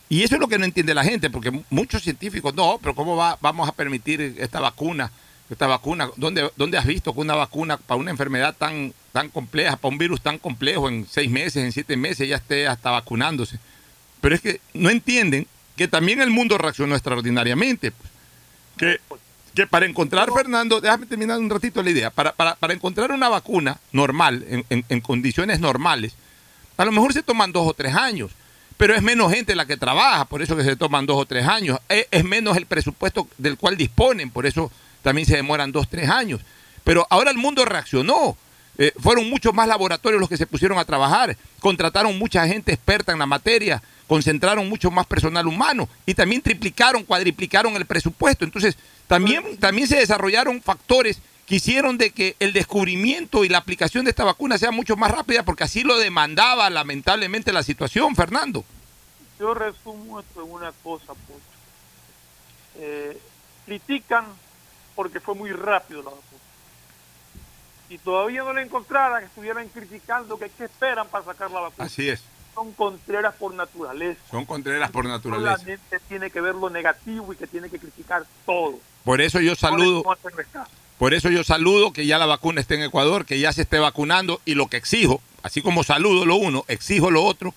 [0.09, 3.17] Y eso es lo que no entiende la gente, porque muchos científicos, no, pero ¿cómo
[3.17, 5.11] va, vamos a permitir esta vacuna?
[5.51, 9.77] Esta vacuna, ¿dónde, ¿dónde has visto que una vacuna para una enfermedad tan, tan compleja,
[9.77, 13.59] para un virus tan complejo, en seis meses, en siete meses, ya esté hasta vacunándose?
[14.23, 17.91] Pero es que no entienden que también el mundo reaccionó extraordinariamente.
[17.93, 18.11] pues.
[18.79, 19.01] Que,
[19.55, 23.29] que para encontrar, Fernando, déjame terminar un ratito la idea, para, para, para encontrar una
[23.29, 26.15] vacuna normal, en, en- en condiciones normales,
[26.77, 28.33] a lo mejor se toman dos o tres años,
[28.79, 31.47] pero es menos gente la que trabaja, por eso que se toman dos o tres
[31.47, 31.79] años.
[31.89, 34.73] Es, es menos el presupuesto del cual disponen, por eso
[35.05, 36.41] también se demoran dos tres años.
[36.83, 38.37] Pero ahora el mundo reaccionó.
[38.77, 43.13] Eh, fueron muchos más laboratorios los que se pusieron a trabajar, contrataron mucha gente experta
[43.13, 48.45] en la materia, concentraron mucho más personal humano y también triplicaron, cuadriplicaron el presupuesto.
[48.45, 54.05] Entonces, también, también se desarrollaron factores que hicieron de que el descubrimiento y la aplicación
[54.05, 58.65] de esta vacuna sea mucho más rápida porque así lo demandaba lamentablemente la situación, Fernando.
[59.39, 61.41] Yo resumo esto en una cosa, Pocho.
[62.77, 63.17] Eh,
[63.67, 64.25] critican
[64.95, 66.25] porque fue muy rápido la vacuna.
[67.89, 71.85] Si todavía no la encontraran, estuvieran criticando que qué esperan para sacar la vacuna.
[71.85, 72.23] Así es.
[72.55, 74.21] Son contreras por naturaleza.
[74.31, 75.57] Son contreras por naturaleza.
[75.59, 78.79] Solamente tiene que ver lo negativo y que tiene que criticar todo.
[79.05, 80.03] Por eso yo saludo,
[80.99, 83.79] por eso yo saludo que ya la vacuna esté en Ecuador, que ya se esté
[83.79, 87.53] vacunando y lo que exijo, así como saludo lo uno, exijo lo otro,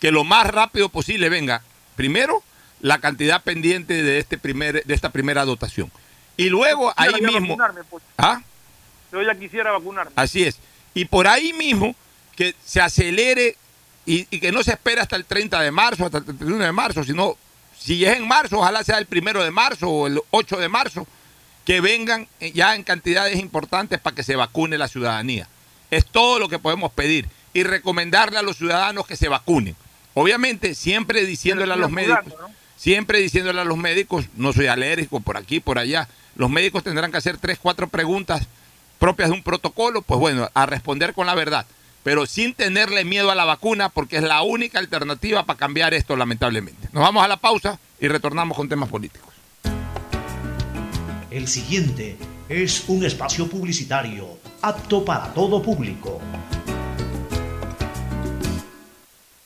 [0.00, 1.62] que lo más rápido posible venga,
[1.96, 2.42] primero,
[2.80, 5.90] la cantidad pendiente de este primer, de esta primera dotación.
[6.36, 7.56] Y luego ahí mismo.
[7.56, 8.04] vacunarme, Pocho.
[8.18, 8.42] ¿Ah?
[9.12, 10.12] Yo ya quisiera vacunarme.
[10.16, 10.58] Así es.
[10.94, 11.94] Y por ahí mismo
[12.34, 13.56] que se acelere
[14.04, 16.72] y, y que no se espere hasta el 30 de marzo, hasta el 31 de
[16.72, 17.36] marzo, sino
[17.78, 21.06] si es en marzo, ojalá sea el primero de marzo o el 8 de marzo,
[21.64, 25.48] que vengan ya en cantidades importantes para que se vacune la ciudadanía.
[25.90, 29.76] Es todo lo que podemos pedir y recomendarle a los ciudadanos que se vacunen.
[30.14, 32.34] Obviamente, siempre diciéndole a los médicos,
[32.76, 37.10] siempre diciéndole a los médicos, no soy alérgico por aquí, por allá, los médicos tendrán
[37.10, 38.46] que hacer tres, cuatro preguntas
[38.98, 41.66] propias de un protocolo, pues bueno, a responder con la verdad,
[42.02, 46.16] pero sin tenerle miedo a la vacuna, porque es la única alternativa para cambiar esto,
[46.16, 46.88] lamentablemente.
[46.92, 49.34] Nos vamos a la pausa y retornamos con temas políticos.
[51.30, 52.16] El siguiente
[52.48, 56.20] es un espacio publicitario apto para todo público.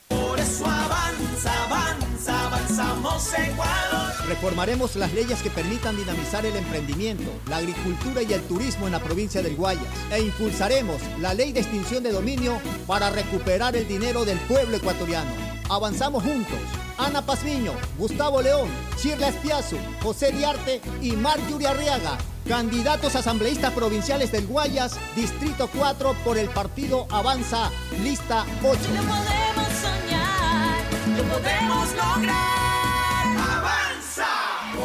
[0.07, 3.90] Por eso avanza, avanza, avanzamos Ecuador.
[4.31, 9.03] Reformaremos las leyes que permitan dinamizar el emprendimiento, la agricultura y el turismo en la
[9.03, 14.23] provincia del Guayas e impulsaremos la ley de extinción de dominio para recuperar el dinero
[14.23, 15.29] del pueblo ecuatoriano.
[15.69, 16.57] Avanzamos juntos.
[16.97, 22.17] Ana Pazmiño, Gustavo León, Shirla Espiazu, José Diarte y Marjorie Arriaga,
[22.47, 27.69] candidatos asambleístas provinciales del Guayas, Distrito 4 por el partido Avanza,
[28.01, 28.79] lista 8.
[28.79, 32.70] podemos soñar, lo podemos lograr.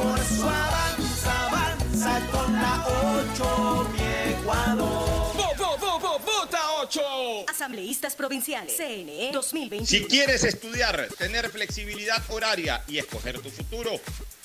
[0.07, 2.87] Por eso avanza, avanza con la
[3.35, 5.37] 8, mi Ecuador.
[6.25, 7.01] ¡Vota 8!
[7.49, 8.77] Asambleístas provinciales.
[8.77, 9.87] CNE 2021.
[9.87, 13.91] Si quieres estudiar, tener flexibilidad horaria y escoger tu futuro,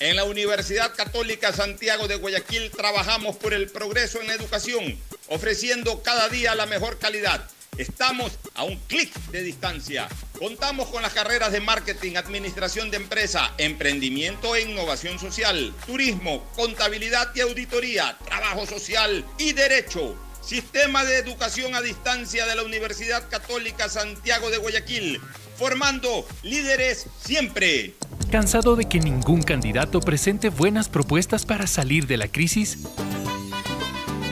[0.00, 4.98] en la Universidad Católica Santiago de Guayaquil trabajamos por el progreso en la educación,
[5.28, 7.48] ofreciendo cada día la mejor calidad.
[7.78, 10.06] Estamos a un clic de distancia.
[10.38, 17.34] Contamos con las carreras de marketing, administración de empresa, emprendimiento e innovación social, turismo, contabilidad
[17.34, 20.14] y auditoría, trabajo social y derecho.
[20.42, 25.18] Sistema de Educación a Distancia de la Universidad Católica Santiago de Guayaquil,
[25.56, 27.94] formando líderes siempre.
[28.30, 32.80] ¿Cansado de que ningún candidato presente buenas propuestas para salir de la crisis?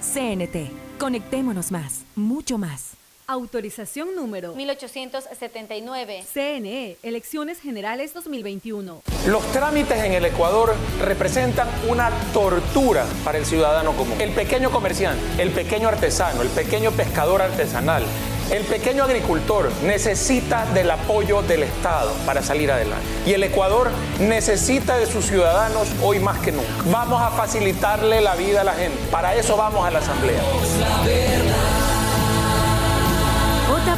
[0.00, 0.70] CNT.
[0.98, 2.95] Conectémonos más, mucho más.
[3.28, 6.24] Autorización número 1879.
[6.32, 9.02] CNE, Elecciones Generales 2021.
[9.26, 14.20] Los trámites en el Ecuador representan una tortura para el ciudadano común.
[14.20, 18.04] El pequeño comerciante, el pequeño artesano, el pequeño pescador artesanal,
[18.50, 23.04] el pequeño agricultor necesita del apoyo del Estado para salir adelante.
[23.26, 26.68] Y el Ecuador necesita de sus ciudadanos hoy más que nunca.
[26.92, 28.96] Vamos a facilitarle la vida a la gente.
[29.10, 30.40] Para eso vamos a la Asamblea.
[30.42, 31.55] Vota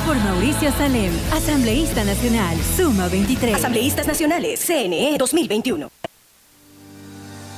[0.08, 3.54] por Mauricio Salem, Asambleísta Nacional, Suma 23.
[3.54, 5.90] Asambleístas Nacionales, CNE 2021.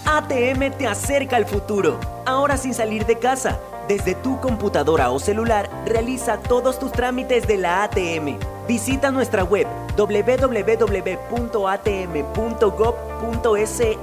[0.04, 3.60] ATM te acerca al futuro, ahora sin salir de casa.
[3.86, 8.36] Desde tu computadora o celular, realiza todos tus trámites de la ATM.
[8.66, 10.62] Visita nuestra web www.atm.gov.es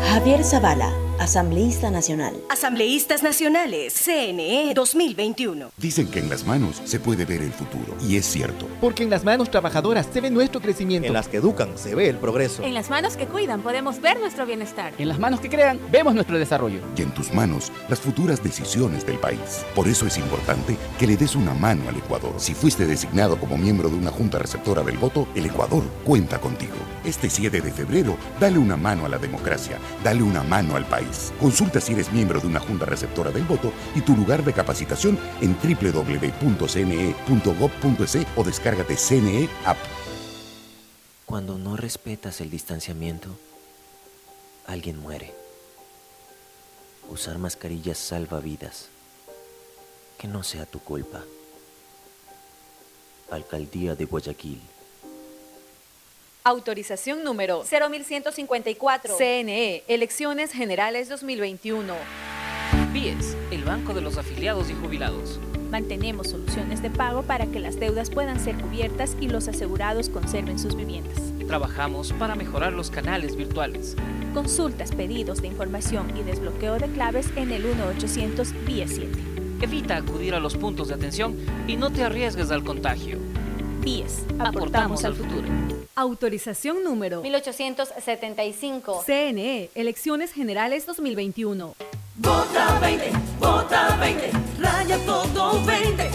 [0.09, 2.37] Javier Zavala, asambleísta nacional.
[2.48, 5.70] Asambleístas Nacionales, CNE 2021.
[5.76, 8.68] Dicen que en las manos se puede ver el futuro, y es cierto.
[8.81, 11.07] Porque en las manos trabajadoras se ve nuestro crecimiento.
[11.09, 12.62] En las que educan se ve el progreso.
[12.62, 14.92] En las manos que cuidan podemos ver nuestro bienestar.
[14.98, 16.81] En las manos que crean vemos nuestro desarrollo.
[16.96, 19.64] Y en tus manos las futuras decisiones del país.
[19.74, 22.35] Por eso es importante que le des una mano al Ecuador.
[22.37, 26.74] Si fuiste designado como miembro de una junta receptora del voto, el Ecuador cuenta contigo.
[27.05, 31.05] Este 7 de febrero, dale una mano a la democracia, dale una mano al país.
[31.40, 35.18] Consulta si eres miembro de una junta receptora del voto y tu lugar de capacitación
[35.40, 36.26] en www.cne.gov.es
[38.36, 39.78] o descárgate CNE App.
[41.26, 43.28] Cuando no respetas el distanciamiento,
[44.66, 45.34] alguien muere.
[47.08, 48.88] Usar mascarillas salva vidas.
[50.18, 51.22] Que no sea tu culpa.
[53.30, 54.60] Alcaldía de Guayaquil.
[56.46, 59.16] Autorización número 0154.
[59.18, 61.92] CNE, Elecciones Generales 2021.
[62.92, 65.40] BIES, el Banco de los Afiliados y Jubilados.
[65.72, 70.61] Mantenemos soluciones de pago para que las deudas puedan ser cubiertas y los asegurados conserven
[70.61, 71.18] sus viviendas.
[71.48, 73.96] Trabajamos para mejorar los canales virtuales.
[74.32, 79.09] Consultas, pedidos de información y desbloqueo de claves en el 1-800 BIES 7.
[79.62, 83.18] Evita acudir a los puntos de atención y no te arriesgues al contagio.
[83.80, 85.48] BIES, aportamos al futuro.
[85.98, 89.02] Autorización número 1875.
[89.06, 91.74] CNE, Elecciones Generales 2021.
[92.16, 94.30] Vota 20, vota 20,
[94.61, 96.11] raya todo 20.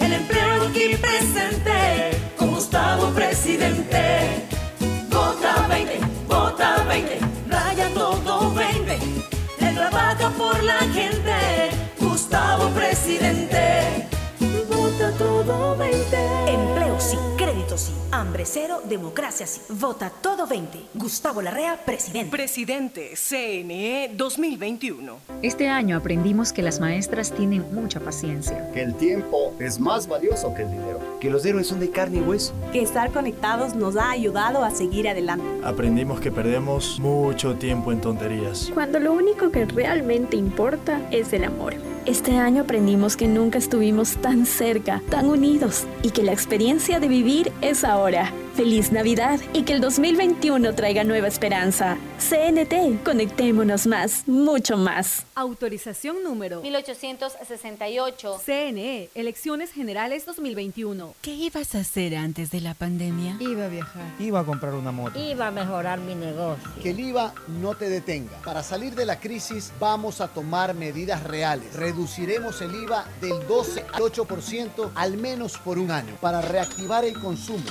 [0.00, 4.44] El empleo aquí presente, con Gustavo presidente.
[5.08, 8.98] Vota 20, vota 20, raya todo 20.
[9.60, 14.06] Él trabaja por la gente, Gustavo presidente.
[14.68, 16.16] Vota todo 20.
[16.46, 17.16] Empleo sí,
[17.76, 19.60] sí, hambre cero, democracia sí.
[19.68, 20.78] Vota todo 20.
[20.94, 22.30] Gustavo Larrea, presidente.
[22.30, 25.16] Presidente, CNE 2021.
[25.42, 28.70] Este año aprendimos que las maestras tienen mucha paciencia.
[28.72, 31.00] Que el tiempo es más valioso que el dinero.
[31.20, 32.54] Que los héroes son de carne y hueso.
[32.72, 35.44] Que estar conectados nos ha ayudado a seguir adelante.
[35.64, 38.70] Aprendimos que perdemos mucho tiempo en tonterías.
[38.74, 41.74] Cuando lo único que realmente importa es el amor.
[42.06, 47.08] Este año aprendimos que nunca estuvimos tan cerca, tan unidos y que la experiencia de
[47.08, 48.30] vivir es ahora.
[48.54, 51.98] Feliz Navidad y que el 2021 traiga nueva esperanza.
[52.18, 55.26] CNT, conectémonos más, mucho más.
[55.34, 58.40] Autorización número 1868.
[58.46, 61.14] CNE, Elecciones Generales 2021.
[61.20, 63.36] ¿Qué ibas a hacer antes de la pandemia?
[63.40, 64.04] Iba a viajar.
[64.20, 65.18] Iba a comprar una moto.
[65.18, 66.70] Iba a mejorar mi negocio.
[66.80, 68.40] Que el IVA no te detenga.
[68.44, 71.74] Para salir de la crisis vamos a tomar medidas reales.
[71.74, 77.18] Reduciremos el IVA del 12 al 8% al menos por un año para reactivar el
[77.18, 77.64] consumo,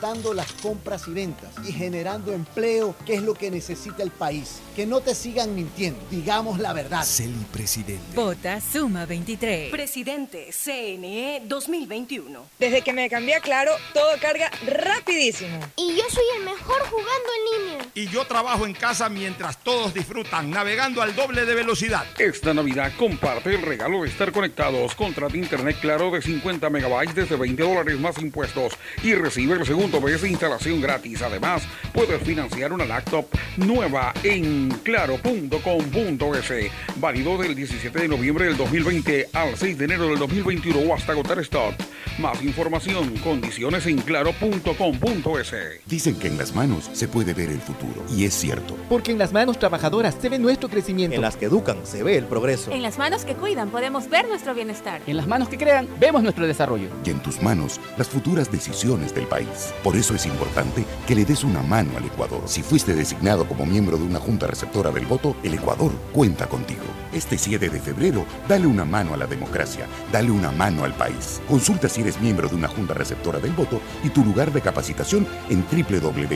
[0.00, 4.60] incrementando las compras y ventas y generando empleo, que es lo que necesita el país.
[4.74, 6.00] Que no te sigan mintiendo.
[6.10, 7.04] Digamos la verdad.
[7.04, 8.14] Celi presidente.
[8.14, 9.70] Vota Suma 23.
[9.70, 12.46] Presidente, CNE 2021.
[12.58, 15.58] Desde que me cambié a Claro, todo carga rapidísimo.
[15.76, 17.86] Y yo soy el mejor jugando en línea.
[17.94, 22.04] Y yo trabajo en casa mientras todos disfrutan, navegando al doble de velocidad.
[22.18, 24.94] Esta Navidad comparte el regalo de estar conectados.
[24.94, 29.89] Contrata internet claro de 50 megabytes desde 20 dólares más impuestos y recibe el segundo
[30.28, 31.22] instalación gratis.
[31.22, 31.62] Además,
[31.92, 33.26] puedes financiar una laptop
[33.56, 36.70] nueva en claro.com.es.
[36.96, 41.12] Válido del 17 de noviembre del 2020 al 6 de enero del 2021 o hasta
[41.12, 41.74] agotar stock.
[42.18, 45.54] Más información, condiciones en claro.com.es.
[45.86, 48.76] Dicen que en las manos se puede ver el futuro, y es cierto.
[48.88, 51.16] Porque en las manos trabajadoras se ve nuestro crecimiento.
[51.16, 52.72] En las que educan se ve el progreso.
[52.72, 55.00] En las manos que cuidan podemos ver nuestro bienestar.
[55.06, 56.88] En las manos que crean vemos nuestro desarrollo.
[57.04, 59.72] Y en tus manos las futuras decisiones del país.
[59.82, 62.42] Por eso es importante que le des una mano al Ecuador.
[62.46, 66.82] Si fuiste designado como miembro de una junta receptora del voto, el Ecuador cuenta contigo.
[67.14, 71.40] Este 7 de febrero, dale una mano a la democracia, dale una mano al país.
[71.48, 75.26] Consulta si eres miembro de una junta receptora del voto y tu lugar de capacitación
[75.48, 76.26] en www.cne.gov.es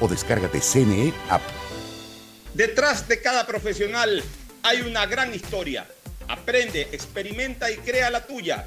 [0.00, 1.42] o descárgate CNE App.
[2.54, 4.24] Detrás de cada profesional
[4.62, 5.86] hay una gran historia.
[6.28, 8.66] Aprende, experimenta y crea la tuya.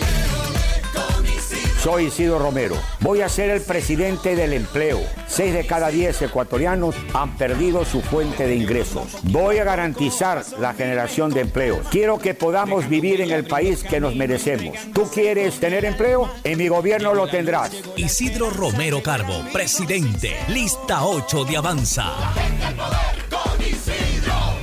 [1.83, 2.75] Soy Isidro Romero.
[2.99, 5.01] Voy a ser el presidente del empleo.
[5.27, 9.17] Seis de cada diez ecuatorianos han perdido su fuente de ingresos.
[9.23, 11.87] Voy a garantizar la generación de empleos.
[11.89, 14.77] Quiero que podamos vivir en el país que nos merecemos.
[14.93, 16.29] ¿Tú quieres tener empleo?
[16.43, 17.71] En mi gobierno lo tendrás.
[17.97, 20.35] Isidro Romero Carbo, presidente.
[20.49, 22.13] Lista 8 de Avanza.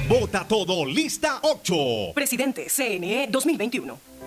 [0.08, 1.74] Vota todo, lista 8.
[2.14, 4.17] Presidente CNE 2021.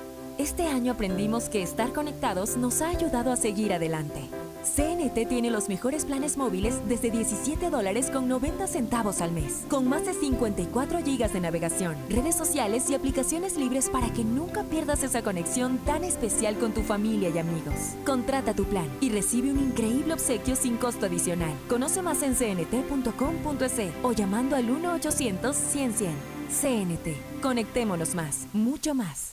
[0.41, 4.21] Este año aprendimos que estar conectados nos ha ayudado a seguir adelante.
[4.63, 9.87] CNT tiene los mejores planes móviles desde 17 dólares con 90 centavos al mes, con
[9.87, 15.03] más de 54 gigas de navegación, redes sociales y aplicaciones libres para que nunca pierdas
[15.03, 17.75] esa conexión tan especial con tu familia y amigos.
[18.03, 21.53] Contrata tu plan y recibe un increíble obsequio sin costo adicional.
[21.69, 26.09] Conoce más en cnt.com.es o llamando al 1-800-100-100.
[26.49, 27.41] CNT.
[27.43, 29.30] Conectémonos más, mucho más.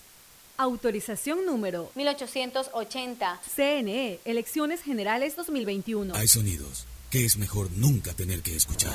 [0.60, 3.40] Autorización número 1880.
[3.54, 6.16] CNE, Elecciones Generales 2021.
[6.16, 8.92] Hay sonidos que es mejor nunca tener que escuchar.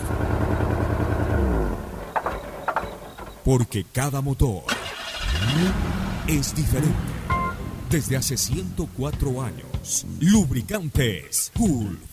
[3.46, 4.64] Porque cada motor
[6.28, 6.98] es diferente.
[7.90, 12.13] Desde hace 104 años, lubricantes Gulf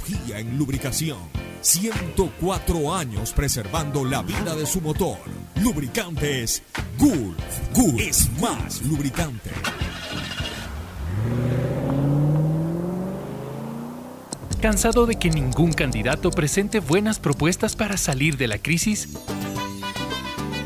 [0.35, 1.19] en lubricación.
[1.61, 5.17] 104 años preservando la vida de su motor.
[5.61, 6.63] Lubricantes
[6.97, 7.37] Gulf.
[7.73, 9.51] Gulf es más lubricante.
[14.61, 19.09] ¿Cansado de que ningún candidato presente buenas propuestas para salir de la crisis?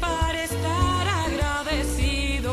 [0.00, 2.52] para estar agradecido.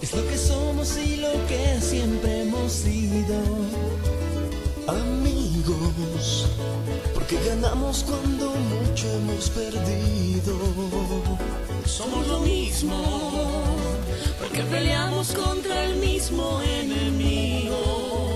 [0.00, 3.34] Es lo que somos y lo que siempre hemos sido.
[4.86, 6.46] Amigos,
[7.14, 10.56] porque ganamos cuando mucho hemos perdido.
[11.84, 13.02] Somos lo mismo,
[14.38, 18.35] porque peleamos contra el mismo enemigo.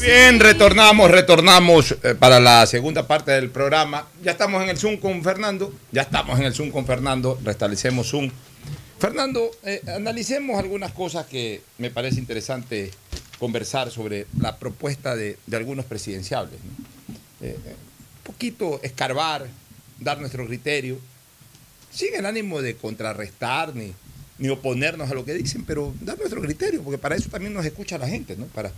[0.00, 4.06] Bien, retornamos, retornamos eh, para la segunda parte del programa.
[4.22, 5.74] Ya estamos en el Zoom con Fernando.
[5.90, 7.38] Ya estamos en el Zoom con Fernando.
[7.44, 8.30] Restablecemos Zoom.
[9.00, 12.92] Fernando, eh, analicemos algunas cosas que me parece interesante
[13.40, 16.58] conversar sobre la propuesta de, de algunos presidenciables.
[16.62, 17.16] ¿no?
[17.46, 19.46] Eh, un poquito escarbar,
[19.98, 20.98] dar nuestro criterio,
[21.90, 23.92] sin el ánimo de contrarrestar ni,
[24.38, 27.66] ni oponernos a lo que dicen, pero dar nuestro criterio, porque para eso también nos
[27.66, 28.46] escucha la gente, ¿no?
[28.46, 28.72] Para,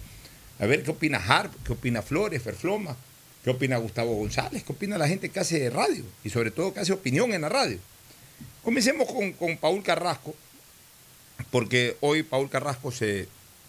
[0.61, 2.95] a ver qué opina Harp, qué opina Flores, Ferfloma,
[3.43, 6.81] qué opina Gustavo González, qué opina la gente que hace radio y sobre todo que
[6.81, 7.79] hace opinión en la radio.
[8.63, 10.35] Comencemos con, con Paul Carrasco,
[11.51, 13.27] porque hoy Paul Carrasco se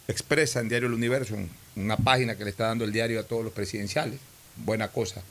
[0.09, 3.23] expresa en Diario El Universo, en una página que le está dando el diario a
[3.23, 4.19] todos los presidenciales,
[4.57, 5.21] buena cosa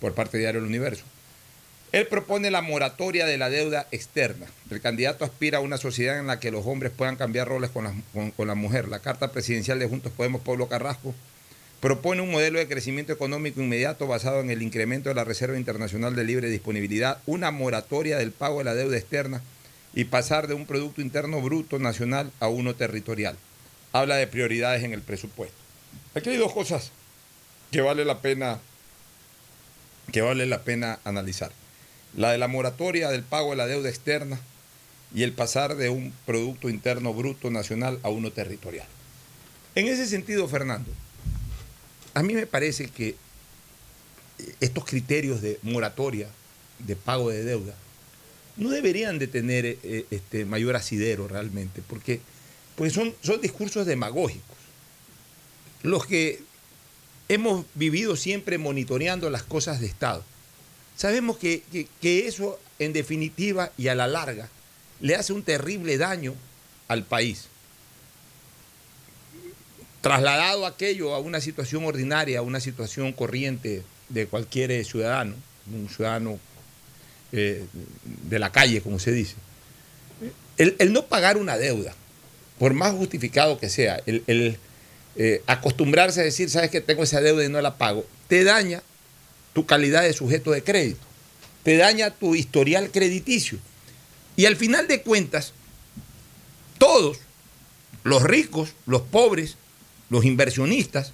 [0.00, 1.04] por parte de Diario El Universo.
[1.92, 4.46] Él propone la moratoria de la deuda externa.
[4.70, 7.84] El candidato aspira a una sociedad en la que los hombres puedan cambiar roles con
[7.84, 7.94] la,
[8.36, 8.88] con- mujer.
[8.88, 11.14] La carta presidencial de Juntos Podemos, Pablo Carrasco,
[11.80, 16.16] propone un modelo de crecimiento económico inmediato basado en el incremento de la Reserva Internacional
[16.16, 19.40] de Libre Disponibilidad, una moratoria del pago de la deuda externa
[19.94, 23.36] y pasar de un Producto Interno Bruto nacional a uno territorial.
[23.92, 25.56] Habla de prioridades en el presupuesto.
[26.14, 26.90] Aquí hay dos cosas
[27.70, 28.58] que vale la pena,
[30.12, 31.52] que vale la pena analizar.
[32.16, 34.40] La de la moratoria del pago de la deuda externa
[35.14, 38.86] y el pasar de un Producto Interno Bruto nacional a uno territorial.
[39.74, 40.90] En ese sentido, Fernando,
[42.14, 43.14] a mí me parece que
[44.60, 46.28] estos criterios de moratoria,
[46.78, 47.74] de pago de deuda,
[48.56, 52.20] no deberían de tener eh, este, mayor asidero realmente, porque
[52.74, 54.56] pues son, son discursos demagógicos.
[55.82, 56.40] Los que
[57.28, 60.24] hemos vivido siempre monitoreando las cosas de Estado,
[60.96, 61.62] sabemos que,
[62.00, 64.48] que- eso en definitiva y a la larga
[65.00, 66.34] le hace un terrible daño
[66.88, 67.46] al país.
[70.00, 75.34] Trasladado aquello a una situación ordinaria, a una situación corriente de cualquier eh, ciudadano,
[75.72, 76.38] un ciudadano
[77.32, 77.64] eh,
[78.28, 79.34] de la calle, como se dice,
[80.58, 81.92] el, no pagar una deuda,
[82.58, 84.58] por más justificado que sea, el, el,
[85.16, 88.82] eh, acostumbrarse a decir, sabes que tengo esa deuda y no la pago, te daña
[89.56, 91.00] tu calidad de sujeto de crédito,
[91.62, 93.58] te daña tu historial crediticio.
[94.36, 95.54] Y al final de cuentas,
[96.76, 97.20] todos,
[98.04, 99.56] los ricos, los pobres,
[100.10, 101.12] los inversionistas,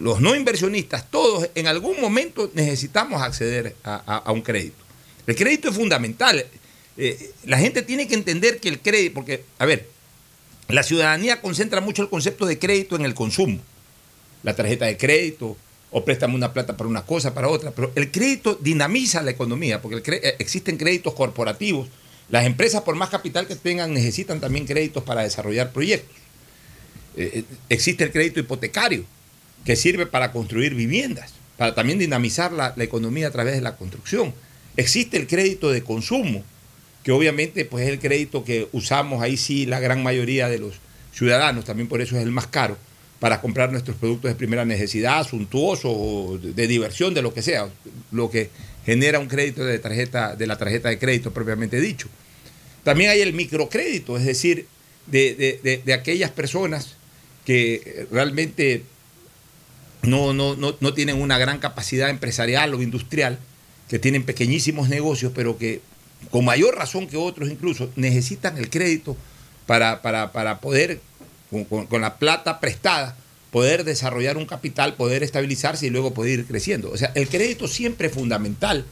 [0.00, 4.82] los no inversionistas, todos en algún momento necesitamos acceder a, un crédito.
[5.28, 6.44] El crédito es fundamental.
[6.96, 9.88] Eh, la gente tiene que entender que el crédito, porque, a ver,
[10.66, 13.60] la ciudadanía concentra mucho el concepto de crédito en el consumo.
[14.42, 15.56] La tarjeta de crédito,
[15.96, 19.80] o préstame una plata para una cosa, para otra, pero el crédito dinamiza la economía,
[19.80, 21.86] porque eh, existen créditos corporativos.
[22.30, 26.16] Las empresas, por más capital que tengan, necesitan también créditos para desarrollar proyectos.
[27.16, 29.04] Eh, eh, existe el crédito hipotecario,
[29.64, 33.76] que sirve para construir viviendas, para también dinamizar la, la economía a través de la
[33.76, 34.34] construcción.
[34.76, 36.42] Existe el crédito de consumo,
[37.04, 40.74] que obviamente pues, es el crédito que usamos ahí sí la gran mayoría de los
[41.12, 42.76] ciudadanos, también por eso es el más caro,
[43.20, 47.42] para comprar nuestros productos de primera necesidad, suntuoso, o de, de diversión, de lo que
[47.42, 47.68] sea,
[48.12, 48.50] lo que
[48.84, 52.08] genera un crédito de, tarjeta, de la tarjeta de crédito propiamente dicho.
[52.82, 54.66] También hay el microcrédito, es decir,
[55.06, 56.96] de, de- de- de aquellas personas
[57.46, 58.84] que realmente
[60.02, 63.38] no, no, no, no tienen una gran capacidad empresarial o industrial,
[63.88, 65.80] que tienen pequeñísimos negocios, pero que
[66.30, 69.16] con mayor razón que otros incluso necesitan el crédito
[69.66, 71.00] para, para, para poder,
[71.54, 73.16] con, con- con la plata prestada,
[73.50, 76.90] poder desarrollar un capital, poder estabilizarse y luego poder ir creciendo.
[76.90, 78.84] O sea, el crédito siempre es fundamental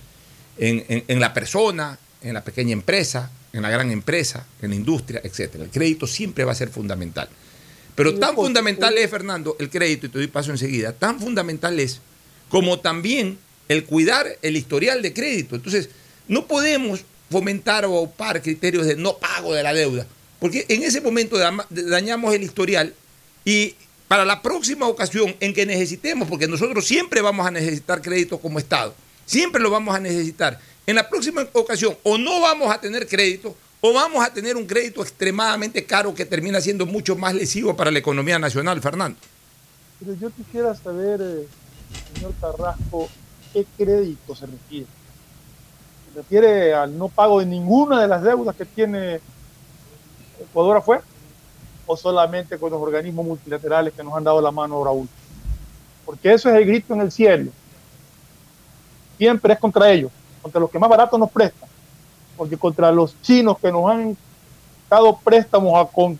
[0.59, 4.77] en, en- en la persona, en la pequeña empresa, en la gran empresa, en la
[4.77, 5.57] industria, etc.
[5.57, 7.29] El crédito siempre va a ser fundamental.
[7.97, 12.01] Pero tan fundamental es, Fernando, el crédito, y te doy paso enseguida, tan fundamental es
[12.49, 13.39] como también
[13.69, 15.57] el cuidar el historial de crédito.
[15.57, 15.91] Entonces,
[16.29, 17.01] no podemos
[17.31, 20.07] fomentar o aupar criterios de no pago de la deuda,
[20.43, 21.37] porque en ese momento
[21.71, 22.93] dañamos el historial
[23.45, 23.77] y
[24.09, 28.59] para la próxima ocasión en que necesitemos, porque nosotros siempre vamos a necesitar crédito como
[28.59, 28.93] Estado,
[29.25, 33.55] siempre lo vamos a necesitar, en la próxima ocasión o no vamos a tener crédito
[33.81, 37.93] o vamos a tener un crédito extremadamente caro que termina siendo mucho más lesivo para
[37.93, 39.21] la economía nacional, Fernando.
[40.01, 41.47] Pero yo quisiera saber, eh,
[42.15, 43.09] señor Carrasco,
[43.53, 44.87] ¿qué crédito se refiere?
[46.13, 49.21] ¿Se refiere al no pago de ninguna de las deudas que tiene
[50.43, 51.03] Ecuador afuera?
[51.87, 55.19] ¿O solamente con los organismos multilaterales que nos han dado la mano último?
[56.05, 57.51] Porque eso es el grito en el cielo.
[59.19, 61.69] Siempre es contra ellos, contra los que más barato nos prestan.
[62.37, 64.17] Porque contra los chinos que nos han
[64.89, 66.19] dado préstamos a con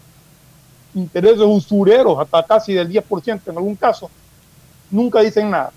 [0.95, 4.11] intereses usureros, hasta casi del 10% en algún caso,
[4.91, 5.73] nunca dicen nada.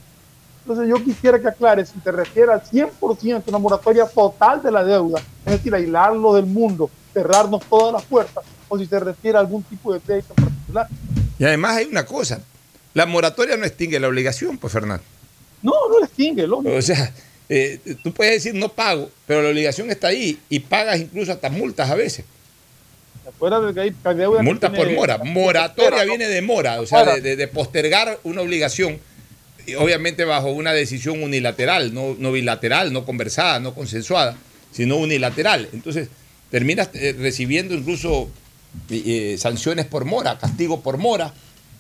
[0.62, 4.84] Entonces yo quisiera que aclare si te refiere al 100% una moratoria total de la
[4.84, 9.42] deuda, es decir, aislarlo del mundo, cerrarnos todas las puertas, o si se refiere a
[9.42, 10.88] algún tipo de crédito en particular.
[11.40, 12.42] Y además hay una cosa,
[12.94, 15.04] la moratoria no extingue la obligación, pues Fernando.
[15.64, 16.76] No, no le extingue, lógico.
[16.76, 17.12] O sea,
[17.50, 21.50] eh, tú puedes decir no pago, pero la obligación está ahí y pagas incluso hasta
[21.50, 22.26] multas a veces.
[23.26, 25.18] De que hay que hay deuda que Multa tiene- por mora.
[25.24, 29.00] Moratoria viene de mora, o sea, de, de- de postergar una obligación.
[29.68, 34.38] y obviamente bajo una decisión unilateral, no, no bilateral, no conversada, no consensuada,
[34.72, 35.68] sino unilateral.
[35.74, 36.08] Entonces,
[36.52, 38.30] terminas eh, recibiendo incluso
[38.90, 41.34] eh, sanciones por mora, castigo por mora,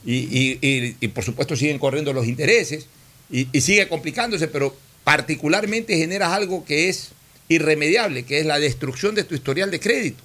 [0.05, 2.87] y, y- y- y, por supuesto siguen corriendo los intereses,
[3.29, 7.09] y, sigue complicándose, pero particularmente generas algo que es
[7.47, 10.23] irremediable, que es la destrucción de tu historial de crédito.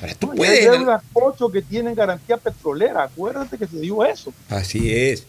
[0.00, 0.68] Ahora, tú puedes...
[0.68, 3.04] hay deudas ocho que tienen garantía petrolera.
[3.04, 4.32] Acuérdate que se dio eso.
[4.50, 5.24] Así es.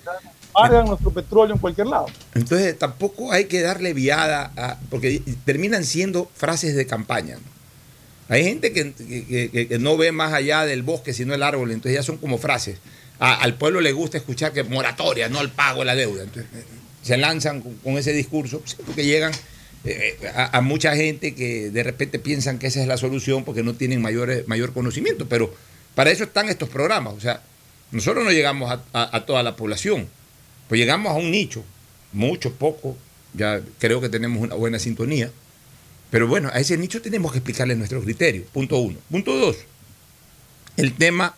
[0.52, 2.08] Pagan nuestro petróleo en cualquier lado.
[2.34, 4.78] Entonces tampoco hay que darle viada a.
[4.90, 7.36] porque terminan siendo frases de campaña.
[7.36, 7.42] ¿no?
[8.30, 12.18] Hay gente que, no ve más allá del bosque sino el árbol, entonces ya son
[12.18, 12.78] como frases.
[13.20, 16.24] A- al pueblo le gusta escuchar que moratoria, no al pago de la deuda.
[16.24, 16.64] Entonces eh,
[17.04, 19.32] se lanzan con, ese discurso, porque llegan
[19.86, 23.64] eh, a, a mucha gente que de repente piensan que esa es la solución porque
[23.64, 25.28] no tienen mayor, mayor conocimiento.
[25.28, 25.54] Pero
[25.96, 27.14] para eso están estos programas.
[27.14, 27.42] O sea,
[27.92, 30.08] nosotros no llegamos a- a toda la población.
[30.68, 31.64] Pues llegamos a un nicho,
[32.12, 32.98] mucho, poco,
[33.34, 35.32] ya creo que tenemos una buena sintonía,
[36.10, 38.98] pero bueno, a ese nicho tenemos que explicarle nuestro criterio, punto uno.
[39.10, 39.58] Punto dos,
[40.78, 41.36] el tema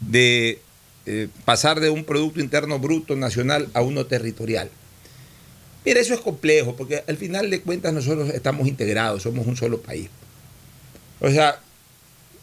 [0.00, 0.60] de
[1.06, 4.70] eh, pasar de un Producto Interno Bruto nacional a uno territorial.
[5.84, 9.80] Mira, eso es complejo, porque al final de cuentas nosotros estamos integrados, somos un solo
[9.80, 10.08] país.
[11.20, 11.60] O sea,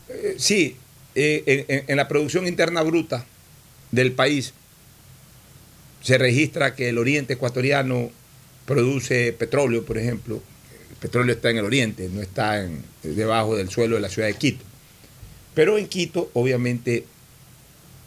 [0.10, 0.78] eh, sí,
[1.16, 3.26] eh, en- la producción interna bruta
[3.92, 4.54] del país,
[6.02, 8.12] se registra que el oriente ecuatoriano
[8.66, 10.42] produce petróleo, por ejemplo.
[11.04, 12.66] Petróleo está en el oriente, no está
[13.04, 14.64] debajo del suelo de la ciudad de Quito.
[15.54, 17.06] Pero en Quito, obviamente,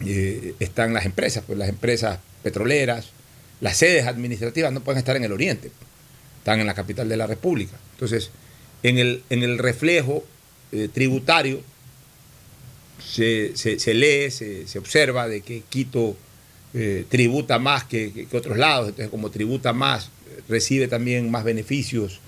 [0.00, 3.10] eh, están las empresas, pues las empresas petroleras,
[3.60, 5.70] las sedes administrativas no pueden estar en el oriente,
[6.38, 7.76] están en la capital de la República.
[7.92, 8.30] Entonces,
[8.82, 10.24] en el, en el reflejo
[10.72, 11.60] eh, tributario
[13.06, 16.16] se, se- lee, se, se observa de que Quito
[16.72, 20.08] eh, tributa más que, que- otros lados, entonces como tributa más,
[20.48, 22.20] recibe también más beneficios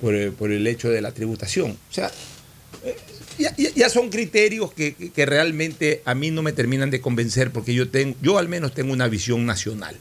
[0.00, 1.78] por, el- por el hecho de la tributación.
[1.90, 2.10] O sea,
[2.84, 2.96] eh,
[3.74, 8.16] ya, son criterios que, realmente a mí no me terminan de convencer porque yo, tengo,
[8.22, 9.96] yo al menos tengo una visión nacional.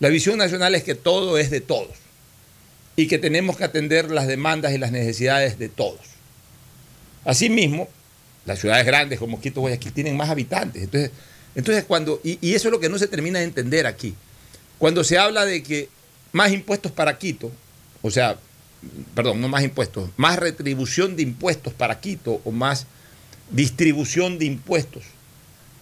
[0.00, 1.96] La visión nacional es que todo es de todos
[2.96, 6.00] y que tenemos que atender las demandas y las necesidades de todos.
[7.24, 7.88] Asimismo,
[8.46, 10.84] las ciudades grandes como Quito, Guayaquil tienen más habitantes.
[10.84, 11.10] Entonces,
[11.54, 14.14] entonces cuando, y eso es lo que no se termina de entender aquí.
[14.78, 15.88] Cuando se habla de que
[16.32, 17.50] más impuestos para Quito,
[18.00, 18.38] o sea,
[19.14, 22.86] perdón, no más impuestos, más retribución de impuestos para Quito o más
[23.50, 25.04] distribución de impuestos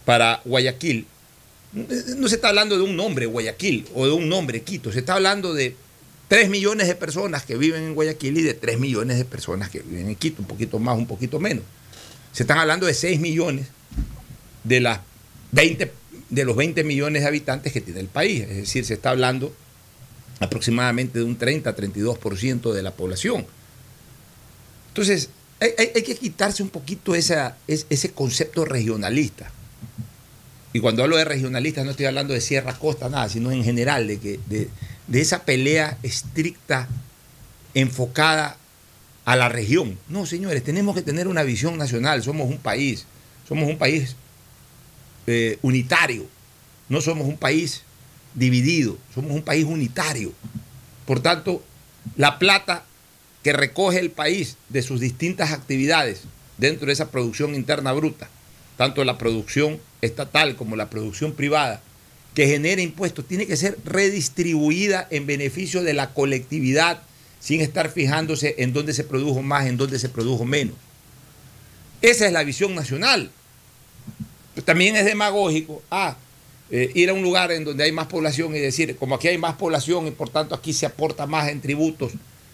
[0.04, 1.06] para Guayaquil,
[1.72, 5.14] no se está hablando de un nombre Guayaquil o de un nombre Quito, se está
[5.14, 5.76] hablando de
[6.28, 9.80] 3 millones de personas que viven en Guayaquil y de 3 millones de personas que
[9.80, 11.64] viven en Quito, un poquito más, un poquito menos.
[12.32, 13.68] Se están hablando de 6 millones
[14.64, 15.00] de, las
[15.52, 15.92] 20,
[16.30, 18.42] de los 20 millones de habitantes que tiene el país.
[18.42, 19.54] Es decir, se está hablando
[20.40, 23.46] aproximadamente de un 30-32% de la población.
[24.88, 25.30] Entonces,
[25.60, 29.50] hay, que quitarse un poquito ese concepto regionalista.
[30.72, 34.06] Y cuando hablo de regionalista no estoy hablando de Sierra Costa, nada, sino en general,
[34.06, 36.88] de, que, de esa pelea estricta,
[37.72, 38.56] enfocada
[39.26, 39.98] a la región.
[40.08, 42.22] No, señores, tenemos que tener una visión nacional.
[42.22, 43.04] Somos un país,
[43.46, 44.16] somos un país
[45.26, 46.26] eh, unitario.
[46.88, 47.82] No somos un país
[48.36, 50.32] dividido, somos un país unitario.
[51.04, 51.64] Por tanto,
[52.16, 52.84] la plata
[53.42, 56.22] que recoge el país de sus distintas actividades
[56.58, 58.28] dentro de esa producción interna bruta,
[58.76, 61.80] tanto la producción estatal como la producción privada,
[62.34, 67.02] que genera impuestos, tiene que ser redistribuida en beneficio de la colectividad
[67.40, 70.74] sin estar fijándose en dónde se produjo más, en dónde se produjo menos.
[72.02, 73.30] Esa es la visión nacional.
[74.64, 76.16] También es demagógico ah,
[76.70, 79.38] eh, ir a un lugar en donde hay más población y decir, como aquí hay
[79.38, 82.12] más población y por tanto aquí se aporta más en tributos,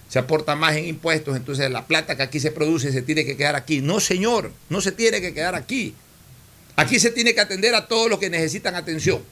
[0.09, 3.37] se aporta más en impuestos, entonces la plata que aquí se produce se tiene que
[3.37, 3.81] quedar aquí.
[3.81, 5.95] No, señor, no se tiene que quedar aquí.
[6.77, 9.23] Aquí se tiene que atender a todos los que necesitan atención.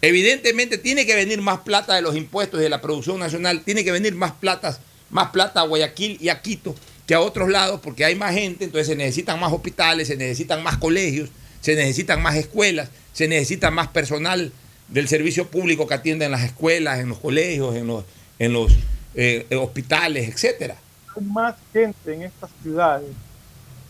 [0.00, 3.84] Evidentemente tiene que venir más plata de los impuestos y de la producción nacional, tiene
[3.84, 4.78] que venir más plata,
[5.10, 6.74] más plata a Guayaquil y a Quito
[7.06, 10.62] que a otros lados porque hay más gente, entonces se necesitan más hospitales, se necesitan
[10.62, 11.28] más colegios,
[11.64, 14.52] se necesitan más escuelas, se necesita más personal
[14.88, 18.04] del servicio público que atienda en las escuelas, en los colegios, en los,
[18.38, 18.70] en los
[19.14, 20.76] eh, hospitales, etcétera.
[21.16, 23.08] Hay más gente en estas ciudades,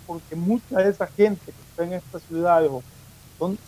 [0.07, 2.81] porque mucha de esa gente que está en estas ciudades o
[3.41, 3.59] son,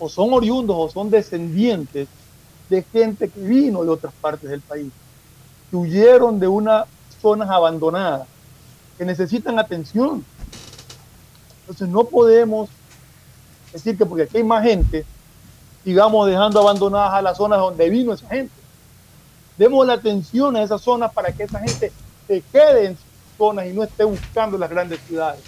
[0.00, 2.08] o son oriundos o son descendientes
[2.68, 4.90] de gente que vino de otras partes del país,
[5.70, 6.86] que huyeron de unas
[7.20, 8.26] zonas abandonadas,
[8.98, 10.24] que necesitan atención.
[11.60, 12.68] Entonces no podemos
[13.72, 15.04] decir que porque aquí hay más gente,
[15.84, 18.54] sigamos dejando abandonadas a las zonas donde vino esa gente.
[19.56, 21.92] Demos la atención a esas zonas para que esa gente
[22.26, 23.06] se quede en sus
[23.36, 25.42] zonas y no esté buscando las grandes ciudades.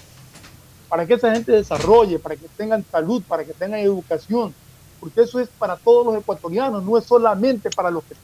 [0.89, 4.55] Para que esa gente desarrolle, para que tengan salud, para que tengan educación,
[5.01, 8.15] porque eso es para todos los ecuatorianos, no es solamente para los que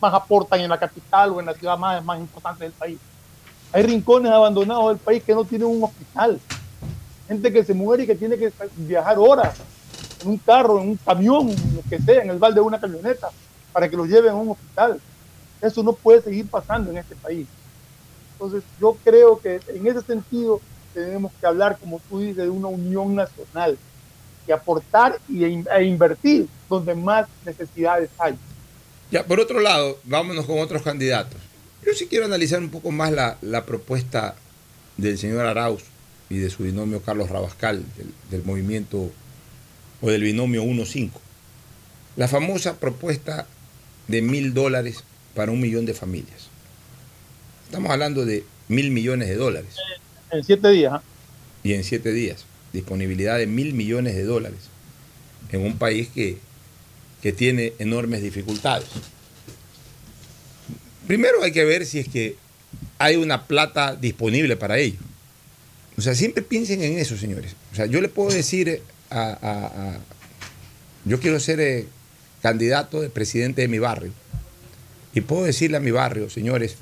[0.00, 2.98] más aportan en la capital o en la ciudad más, más importante del país.
[3.72, 6.40] Hay rincones abandonados del país que no tienen un hospital.
[7.28, 9.56] Gente que se muere y que tiene que viajar horas
[10.22, 13.30] en un carro, en un camión, lo que sea, en el balde de una camioneta,
[13.72, 15.00] para que los lleven a un hospital.
[15.60, 17.46] Eso no puede seguir pasando en este país.
[18.32, 20.60] Entonces, yo creo que en ese sentido
[20.94, 23.76] tenemos que hablar, como tú dices, de una unión nacional
[24.46, 28.36] y aportar y, e invertir donde más necesidades hay.
[29.10, 31.40] Ya, por otro lado, vámonos con otros candidatos.
[31.84, 34.34] Yo sí quiero analizar un poco más la, la propuesta
[34.96, 35.82] del señor Arauz
[36.28, 39.10] y de su binomio Carlos Rabascal, del, del movimiento
[40.00, 41.10] o del binomio 1-5.
[42.16, 43.46] La famosa propuesta
[44.08, 45.04] de mil dólares
[45.34, 46.48] para un millón de familias.
[47.66, 49.76] Estamos hablando de mil millones de dólares.
[50.30, 50.94] En siete días.
[50.94, 51.02] ¿ah?
[51.62, 52.44] Y en siete días.
[52.72, 54.60] Disponibilidad de mil millones de dólares
[55.50, 56.38] en un país que,
[57.22, 58.88] que tiene enormes dificultades.
[61.06, 62.36] Primero hay que ver si es que
[62.98, 64.98] hay una plata disponible para ello.
[65.98, 67.54] O sea, siempre piensen en eso, señores.
[67.72, 69.98] O sea, yo le puedo decir a...
[71.04, 71.86] yo quiero ser eh,
[72.42, 74.12] candidato de presidente de mi barrio.
[75.14, 76.76] Y puedo decirle a mi barrio, señores,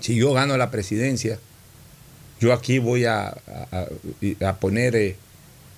[0.00, 1.38] si yo gano la presidencia,
[2.38, 3.34] yo aquí voy a,
[4.60, 5.16] poner, eh,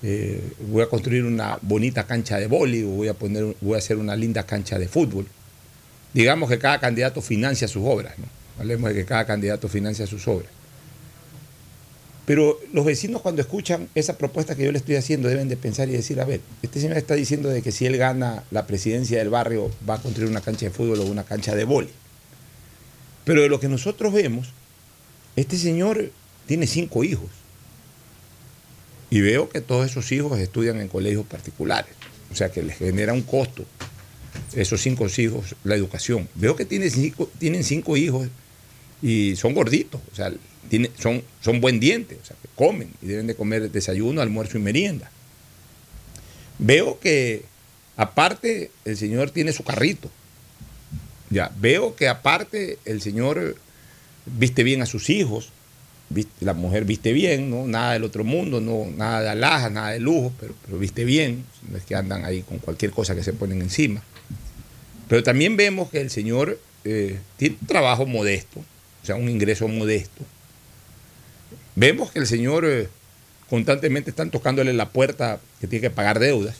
[0.02, 3.78] eh, voy a construir una bonita cancha de boli o voy a, poner, voy a
[3.78, 5.28] hacer una linda cancha de fútbol.
[6.12, 8.24] Digamos que cada candidato financia sus obras, ¿no?
[8.58, 10.50] Hablemos de que cada candidato financia sus obras.
[12.26, 15.88] Pero los vecinos cuando escuchan esa propuesta que yo le estoy haciendo deben de pensar
[15.88, 19.18] y decir, a ver, este señor está diciendo de que si él gana la presidencia
[19.18, 21.88] del barrio va a construir una cancha de fútbol o una cancha de boli.
[23.24, 24.48] Pero de lo que nosotros vemos,
[25.36, 26.10] este señor
[26.46, 27.30] tiene cinco hijos.
[29.08, 31.92] Y veo que todos esos hijos estudian en colegios particulares.
[32.32, 33.64] O sea que les genera un costo
[34.54, 36.28] esos cinco hijos la educación.
[36.34, 38.28] Veo que tiene cinco, tienen cinco hijos
[39.02, 40.00] y son gorditos.
[40.12, 40.32] O sea,
[40.68, 42.18] tiene- son, son buen diente.
[42.22, 45.10] O sea, que comen y deben de comer desayuno, almuerzo y merienda.
[46.58, 47.44] Veo que
[47.96, 50.10] aparte el señor tiene su carrito.
[51.30, 53.56] Ya, veo que aparte el señor
[54.26, 55.50] viste bien a sus hijos,
[56.40, 57.66] la mujer viste bien, ¿no?
[57.66, 61.44] Nada del otro mundo, no, nada de alhajas, nada de lujo, pero, pero viste bien,
[61.68, 64.02] no es que andan ahí con cualquier cosa que se ponen encima.
[65.08, 68.64] Pero también vemos que el señor eh, tiene un trabajo modesto,
[69.06, 70.24] o sea, un ingreso modesto.
[71.76, 72.88] Vemos que el señor eh,
[73.48, 76.56] constantemente están tocándole la puerta que tiene que pagar deudas.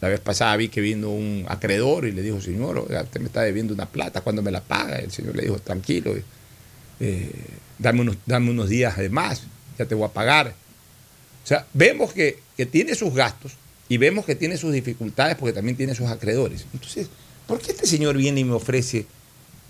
[0.00, 3.42] La vez pasada vi que vino un acreedor y le dijo, señor, usted me está
[3.42, 4.96] debiendo una plata, ¿cuándo me la paga?
[4.96, 6.14] El señor le dijo, tranquilo,
[7.00, 7.30] eh,
[7.78, 9.42] dame, unos, dame unos días de más,
[9.78, 10.54] ya te voy a pagar.
[11.44, 13.52] O sea, vemos que, que tiene sus gastos
[13.90, 16.64] y vemos que tiene sus dificultades porque también tiene sus acreedores.
[16.72, 17.08] Entonces,
[17.46, 19.04] ¿por qué este señor viene y me ofrece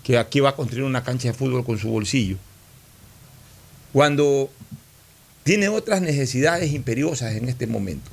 [0.09, 2.37] que aquí va a construir una cancha de fútbol con su bolsillo?
[3.93, 4.49] Cuando
[5.43, 8.09] tiene otras necesidades imperiosas en este momento.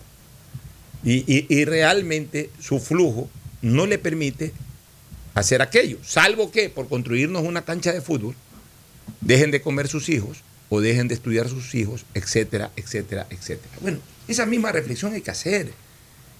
[1.02, 3.30] Y, y- realmente su flujo
[3.62, 4.52] no le permite
[5.32, 8.34] hacer aquello, salvo que por construirnos una cancha de fútbol,
[9.22, 10.38] dejen de comer sus hijos
[10.68, 13.72] o dejen de estudiar sus hijos, etcétera, etcétera, etcétera.
[13.80, 15.72] Bueno, esa misma reflexión hay que hacer.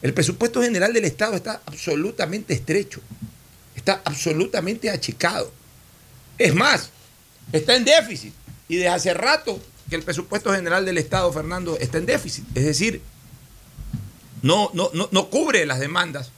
[0.02, 3.00] El presupuesto general del Estado está absolutamente estrecho,
[3.76, 5.52] está absolutamente achicado.
[6.38, 6.90] Es más,
[7.52, 8.34] está en déficit.
[8.68, 12.44] Y desde hace rato que el presupuesto general del Estado, Fernando, está en déficit.
[12.56, 13.00] Es decir,
[14.42, 16.30] no, no, no, no cubre las demandas,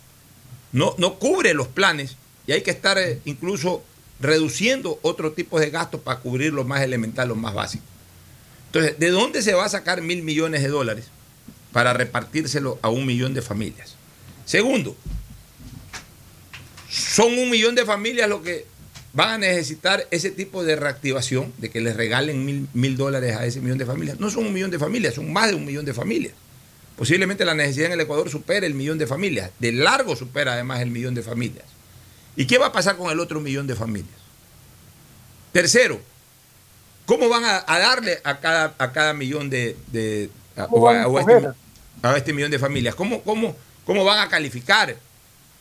[0.73, 2.17] no, no cubre los planes
[2.47, 3.83] y hay que estar eh, incluso
[4.21, 7.85] reduciendo otro tipo de gastos para cubrir lo más elemental, lo más básico.
[8.67, 11.07] Entonces, ¿de dónde se va a sacar mil millones de dólares
[11.73, 13.95] para repartírselo a un millón de familias?
[14.45, 14.97] Segundo,
[16.91, 18.67] son un millón de familias lo que
[19.13, 23.45] van a necesitar ese tipo de reactivación, de que les regalen mil, mil dólares a
[23.47, 24.21] ese millón de familias.
[24.21, 26.35] No son un millón de familias, son más de un millón de familias.
[26.97, 29.51] Posiblemente la necesidad en el Ecuador supere el millón de familias.
[29.59, 31.65] De largo supera además el millón de familias.
[32.37, 34.11] ¿Y qué va a pasar con el otro millón de familias?
[35.53, 36.01] Tercero,
[37.07, 39.77] ¿cómo van a, a darle a cada, a cada millón de...
[39.89, 41.49] de- a, ¿Cómo o a- van a o a este,
[42.03, 42.95] a este millón de familias?
[42.95, 44.97] ¿Cómo, cómo, ¿Cómo van a calificar?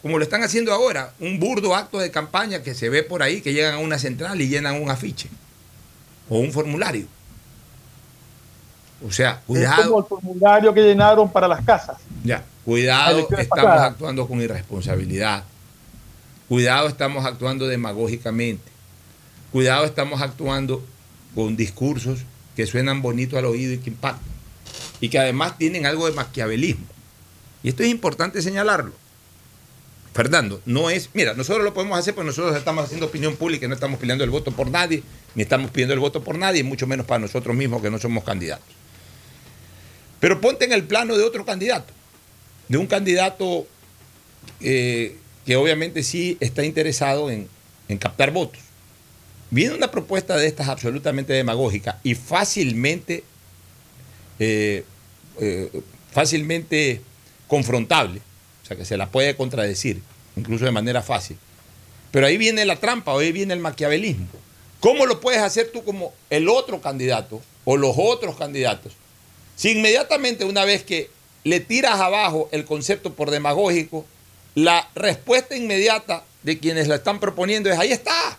[0.01, 3.41] Como lo están haciendo ahora, un burdo acto de campaña que se ve por ahí,
[3.41, 5.29] que llegan a una central y llenan un afiche
[6.29, 7.07] o un formulario.
[9.05, 9.83] O sea, Es cuidado.
[9.83, 11.97] como el formulario que llenaron para las casas.
[12.23, 15.43] Ya, cuidado, estamos actuando con irresponsabilidad.
[16.47, 18.71] Cuidado, estamos actuando demagógicamente.
[19.51, 20.83] Cuidado, estamos actuando
[21.35, 22.19] con discursos
[22.55, 24.25] que suenan bonitos al oído y que impactan.
[24.99, 26.85] Y que además tienen algo de maquiavelismo.
[27.61, 28.93] Y esto es importante señalarlo.
[30.17, 33.69] Fernando, no es, mira, nosotros lo podemos hacer porque nosotros estamos haciendo opinión pública y
[33.69, 35.03] no estamos pidiendo el voto por nadie,
[35.35, 38.23] ni estamos pidiendo el voto por nadie, mucho menos para nosotros mismos que no somos
[38.23, 38.65] candidatos.
[40.19, 41.93] Pero ponte en el plano de otro candidato,
[42.67, 43.67] de un candidato
[44.59, 47.47] eh, que obviamente sí está interesado en,
[47.87, 48.61] en captar votos.
[49.51, 53.23] Viene una propuesta de estas absolutamente demagógica y fácilmente,
[54.39, 54.83] eh,
[55.39, 57.03] eh, fácilmente
[57.47, 58.21] confrontable,
[58.67, 60.01] o sea que se la puede contradecir,
[60.35, 61.37] incluso de manera fácil.
[62.11, 64.27] Pero ahí viene la trampa, ahí viene el maquiavelismo.
[64.81, 68.91] ¿Cómo lo puedes hacer tú como el otro candidato o los otros candidatos?
[69.55, 71.09] Si inmediatamente una vez que
[71.45, 74.05] le tiras abajo el concepto por demagógico,
[74.53, 78.37] la respuesta inmediata de quienes la están proponiendo es, ahí está,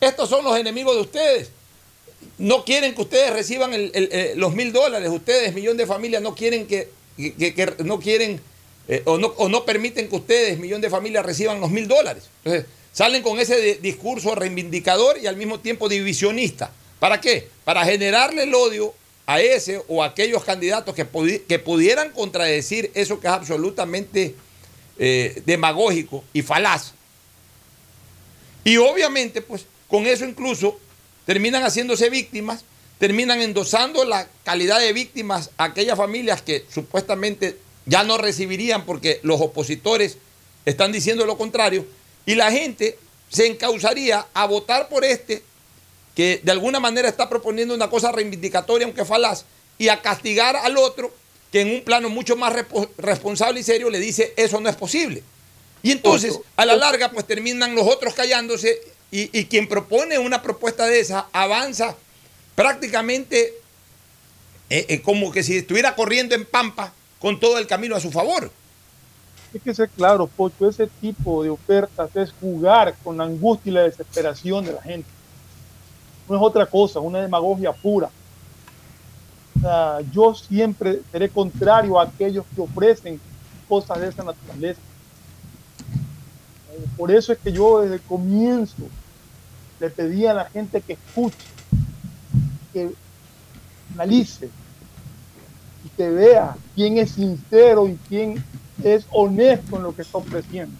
[0.00, 1.50] estos son los enemigos de ustedes.
[2.38, 6.66] No quieren que ustedes reciban eh, los mil dólares, ustedes, millón de familias, no quieren
[6.66, 8.40] que- que- no quieren
[8.88, 12.24] eh, o, no, o no permiten que ustedes, millón de familias, reciban los mil dólares.
[12.44, 16.72] Entonces, salen con ese discurso reivindicador y al mismo tiempo divisionista.
[16.98, 17.48] ¿Para qué?
[17.64, 18.94] Para generarle el odio
[19.26, 24.34] a ese o a aquellos candidatos que pudieran contradecir eso que es absolutamente
[24.98, 26.92] eh, demagógico y falaz.
[28.64, 30.78] Y obviamente, pues, con eso incluso
[31.24, 32.64] terminan haciéndose víctimas,
[32.98, 37.56] terminan endosando la calidad de víctimas a aquellas familias que supuestamente
[37.88, 40.18] ya no recibirían porque los opositores
[40.64, 41.86] están diciendo lo contrario,
[42.26, 42.98] y la gente
[43.30, 45.42] se encausaría a votar por este
[46.14, 49.44] que de alguna manera está proponiendo una cosa reivindicatoria, aunque falaz,
[49.78, 51.12] y a castigar al otro
[51.50, 52.52] que en un plano mucho más
[52.98, 55.22] responsable y serio le dice eso no es posible.
[55.82, 58.80] Y entonces, a la larga, pues terminan los otros callándose
[59.10, 61.96] y, y quien propone una propuesta de esa avanza
[62.56, 63.54] prácticamente
[64.70, 68.10] eh, eh, como que si estuviera corriendo en pampa con todo el camino a su
[68.10, 68.50] favor.
[69.52, 73.74] Hay que ser claro, Pocho, ese tipo de ofertas es jugar con la angustia y
[73.74, 75.08] la desesperación de la gente.
[76.28, 78.10] No es otra cosa, una demagogia pura.
[79.56, 83.18] O sea, yo siempre seré contrario a aquellos que ofrecen
[83.68, 84.80] cosas de esa naturaleza.
[86.96, 88.84] Por eso es que yo desde el comienzo
[89.80, 91.36] le pedí a la gente que escuche,
[92.72, 92.90] que
[93.94, 94.50] analice
[95.98, 98.40] que vea quién es sincero y quién
[98.84, 100.78] es honesto en lo que está ofreciendo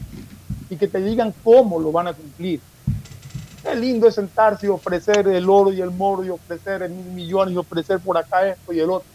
[0.71, 2.61] y que te digan cómo lo van a cumplir.
[3.61, 7.53] Qué lindo es sentarse y ofrecer el oro y el moro y ofrecer mil millones
[7.53, 9.09] y ofrecer por acá esto y el otro.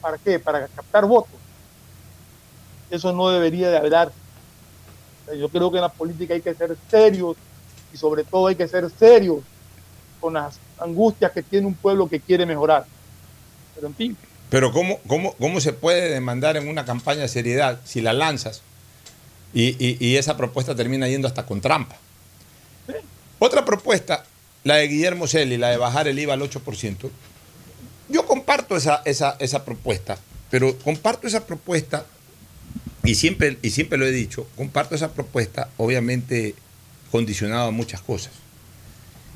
[0.00, 0.38] ¿Para qué?
[0.38, 1.40] Para captar votos.
[2.88, 4.12] Eso no debería de hablar.
[5.36, 7.36] Yo creo que en la política hay que ser serios
[7.92, 9.40] y sobre todo hay que ser serios
[10.20, 12.86] con las angustias que tiene un pueblo que quiere mejorar.
[13.78, 14.16] Pero en fin,
[14.50, 18.62] Pero ¿cómo, cómo, cómo se puede demandar en una campaña de seriedad si la lanzas
[19.54, 21.96] y, y- y esa propuesta termina yendo hasta con trampa?
[23.38, 24.24] Otra propuesta,
[24.64, 27.10] la de Guillermo Celi, la de bajar el IVA al 8%.
[28.08, 30.18] Yo comparto esa, esa, esa propuesta,
[30.50, 32.06] pero comparto esa propuesta,
[33.04, 36.54] y siempre, y siempre lo he dicho, comparto esa propuesta, obviamente
[37.12, 38.32] condicionado a muchas cosas.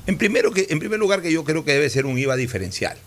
[0.05, 2.97] En, primero que, en primer lugar, que yo creo que debe ser un IVA diferencial.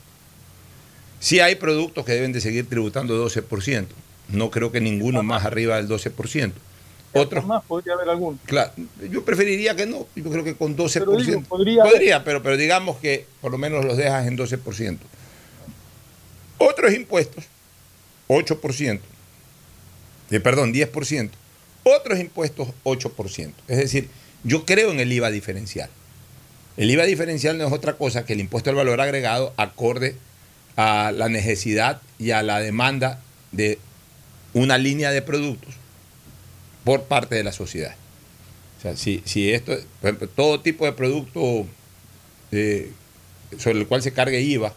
[1.20, 3.86] Sí hay productos que deben de seguir tributando 12%.
[4.28, 6.52] No creo que ninguno más arriba del 12%.
[7.12, 8.38] Otros más podría haber alguno.
[8.44, 8.72] Claro,
[9.10, 10.06] yo preferiría que no.
[10.14, 10.92] Yo creo que con 12%.
[10.92, 14.98] Pero digo, podría podría pero, pero digamos que por lo menos los dejas en 12%.
[16.58, 17.44] Otros impuestos,
[18.28, 19.00] 8%.
[20.30, 21.30] Eh, perdón, 10%.
[21.84, 23.52] Otros impuestos, 8%.
[23.68, 24.08] Es decir,
[24.42, 25.88] yo creo en el IVA diferencial.
[26.76, 30.16] El IVA diferencial no es otra cosa que el impuesto al valor agregado acorde
[30.76, 33.20] a la necesidad y a la demanda
[33.52, 33.78] de
[34.52, 35.74] una línea de productos
[36.84, 37.94] por parte de la sociedad.
[38.78, 41.66] O sea, si, si esto, por ejemplo, todo tipo de producto
[42.52, 42.92] eh,
[43.58, 44.74] sobre el cual se cargue IVA,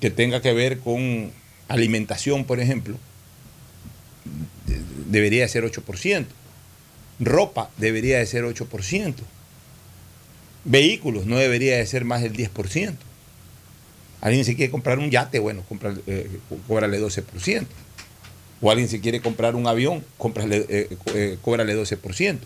[0.00, 1.32] que tenga que ver con
[1.68, 2.96] alimentación, por ejemplo,
[4.66, 6.26] de- debería de ser 8%.
[7.20, 9.14] Ropa debería de ser 8%.
[10.64, 12.94] Vehículos no debería de ser más del 10%.
[14.22, 15.64] Alguien se quiere comprar un yate, bueno,
[16.06, 16.30] eh,
[16.68, 17.66] cóbrale 12%.
[18.60, 22.38] O alguien se quiere comprar un avión, cómprale, eh, eh, cóbrale 12%.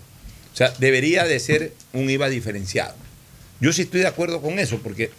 [0.53, 2.95] O sea, debería de ser un IVA diferenciado.
[3.61, 5.11] Yo sí estoy de acuerdo con eso, porque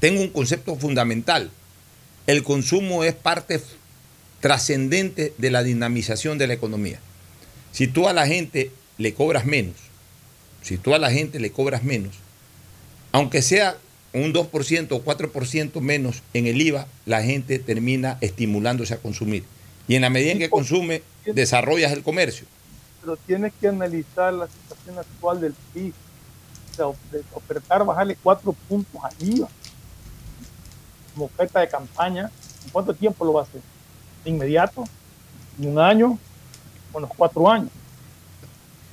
[0.00, 1.50] tengo un concepto fundamental.
[2.26, 3.60] El consumo es parte
[4.40, 6.98] trascendente de la dinamización de la economía.
[7.72, 9.76] Si tú a la gente le cobras menos,
[10.62, 12.14] si tú a la gente le cobras menos,
[13.12, 13.76] aunque sea
[14.22, 19.44] un 2% o 4% menos en el IVA, la gente termina estimulándose a consumir.
[19.88, 22.46] Y en la medida en que consume, desarrollas el comercio.
[23.00, 25.92] Pero tienes que analizar la situación actual del PIB.
[26.72, 26.86] O sea,
[27.34, 29.48] ofertar bajarle cuatro puntos al IVA
[31.14, 32.30] como oferta de campaña,
[32.64, 33.60] ¿en cuánto tiempo lo va a hacer?
[34.24, 34.84] ¿De inmediato?
[35.58, 36.18] ¿En un año?
[36.92, 37.70] ¿O en los cuatro años?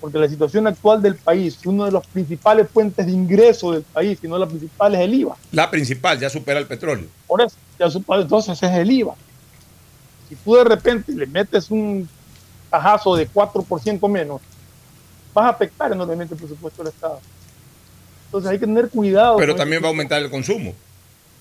[0.02, 4.18] Porque la situación actual del país, uno de los principales fuentes de ingreso del país,
[4.20, 5.38] si no la principal, es el IVA.
[5.52, 7.06] La principal, ya supera el petróleo.
[7.28, 9.14] Por eso, ya supera, entonces es el IVA.
[10.28, 12.10] Si tú de repente le metes un
[12.72, 14.41] tajazo de 4% menos,
[15.36, 17.20] vas a afectar enormemente el presupuesto del Estado.
[18.26, 19.38] Entonces hay que tener cuidado.
[19.38, 20.74] Pero también va a aumentar el consumo.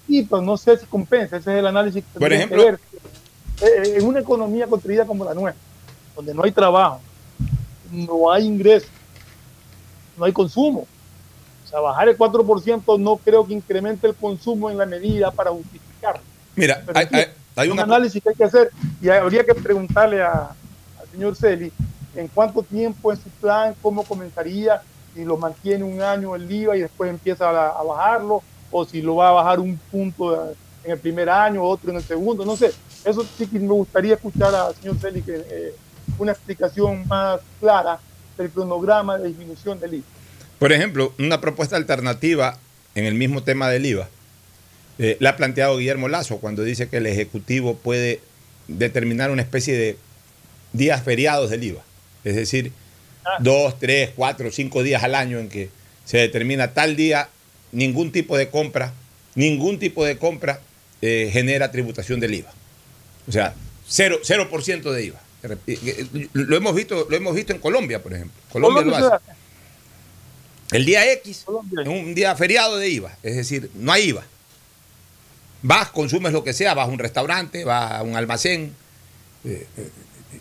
[0.07, 1.39] Sí, pero no sé si compensa.
[1.39, 2.81] Ese es el análisis que Por ejemplo, que ver.
[3.63, 5.63] Eh, En una economía construida como la nuestra,
[6.17, 7.01] donde no hay trabajo,
[7.91, 8.89] no hay ingresos,
[10.17, 10.87] no hay consumo.
[11.65, 15.51] O sea, bajar el 4% no creo que incremente el consumo en la medida para
[15.51, 16.21] justificarlo.
[16.57, 17.27] Mira, Pero hay, sí, hay-
[17.57, 17.83] hay un una...
[17.85, 18.71] análisis que hay que hacer
[19.01, 20.51] y habría que preguntarle a-
[21.01, 21.73] al señor Celi
[22.17, 24.83] en cuánto tiempo en su plan, cómo comenzaría,
[25.15, 29.01] si lo mantiene un año el IVA y después empieza a, a bajarlo, o si
[29.03, 30.53] lo va a bajar un punto
[30.85, 32.73] en el primer año, otro en el segundo, no sé.
[33.05, 35.75] Eso sí que me gustaría escuchar al señor Celi que, eh,
[36.19, 37.99] una explicación más clara
[38.37, 40.07] del cronograma de disminución del IVA.
[40.59, 42.59] Por ejemplo, una propuesta alternativa
[42.95, 44.09] en el mismo tema del IVA,
[44.99, 48.21] eh, la ha planteado Guillermo Lazo cuando dice que el Ejecutivo puede
[48.69, 49.97] determinar una especie de
[50.73, 51.83] días feriados del IVA.
[52.25, 52.73] Es decir,
[53.39, 55.71] dos, tres, cuatro, cinco días al año en que
[56.05, 57.29] se determina tal día,
[57.73, 58.93] ningún tipo de compra,
[59.35, 60.61] ningún tipo de compra
[61.01, 62.53] eh, genera tributación del IVA.
[63.27, 63.55] O sea,
[63.87, 65.21] cero, 0% de IVA.
[66.33, 68.41] Lo hemos visto, lo hemos visto en Colombia, por ejemplo.
[68.53, 69.25] Colombia lo hace.
[70.73, 71.45] El día X
[71.83, 74.25] es un día feriado de IVA, es decir, no hay IVA.
[75.63, 78.73] Vas, consumes lo que sea, vas a un restaurante, vas a un almacén,
[79.45, 79.91] eh, eh,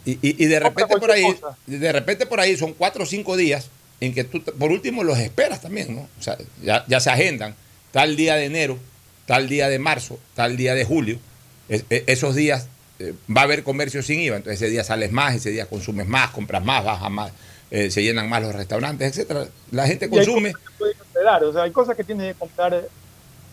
[0.06, 1.24] y, y- y de repente por ahí,
[1.66, 3.70] de repente por ahí son cuatro o cinco días
[4.02, 6.02] en que tú, por último, los esperas también, ¿no?
[6.18, 7.56] O sea, ya, ya se agendan,
[7.92, 8.78] tal día de enero,
[9.26, 11.20] tal día de marzo, tal día de julio,
[11.68, 12.68] es- e- esos días
[13.00, 16.08] eh, va a haber comercio sin IVA, entonces ese día sales más, ese día consumes
[16.08, 17.32] más, compras más, bajas más,
[17.72, 19.48] eh, se llenan más los restaurantes, etcétera.
[19.72, 20.54] La gente hay consume.
[20.78, 22.82] puedes esperar, o sea, hay cosas que tienes que comprar eh,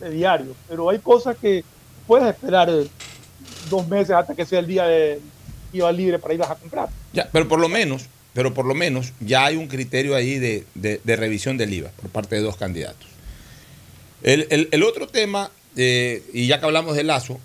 [0.01, 1.65] de diario, pero hay cosas que
[2.07, 2.71] puedes esperar
[3.71, 5.21] dos meses hasta que sea el día de
[5.73, 6.89] IVA libre para irlas a comprar.
[7.13, 10.65] Ya, pero por lo menos, pero por lo menos ya hay un criterio ahí de,
[10.75, 13.09] de- de revisión del IVA por parte de dos candidatos.
[14.23, 17.39] El, el- el otro tema, eh, y ya que hablamos de Lazo,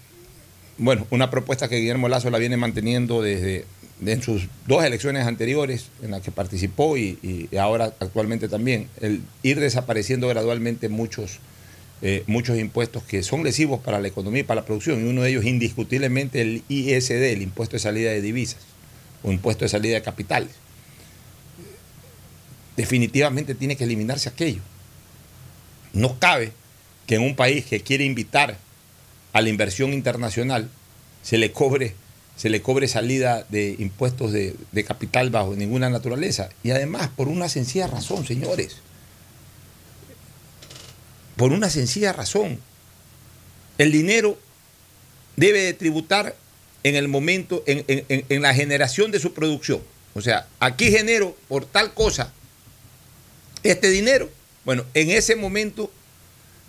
[0.82, 3.66] bueno, una propuesta que Guillermo Lazo la viene manteniendo desde
[4.00, 8.88] de en sus dos elecciones anteriores en las que participó y, y ahora actualmente también,
[9.00, 11.38] el ir desapareciendo gradualmente muchos,
[12.02, 15.22] eh, muchos impuestos que son lesivos para la economía y para la producción, y uno
[15.22, 18.62] de ellos indiscutiblemente el ISD, el impuesto de salida de divisas
[19.22, 20.50] o impuesto de salida de capitales.
[22.76, 24.62] Definitivamente tiene que eliminarse aquello.
[25.94, 26.54] No cabe
[27.06, 28.58] que en un país que quiere invitar
[29.34, 30.70] a la inversión internacional
[31.24, 31.96] se le cobre,
[32.36, 34.56] se le cobre salida de impuestos de,
[34.86, 36.50] capital bajo ninguna naturaleza.
[36.64, 38.78] Y además, por una sencilla razón, señores.
[41.36, 42.60] Por una sencilla razón.
[43.78, 44.38] El dinero
[45.38, 46.36] debe de tributar
[46.84, 49.82] en el momento, en, en- en- en la generación de su producción.
[50.14, 52.34] O sea, aquí genero por tal cosa
[53.64, 54.30] este dinero.
[54.66, 55.90] Bueno, en ese momento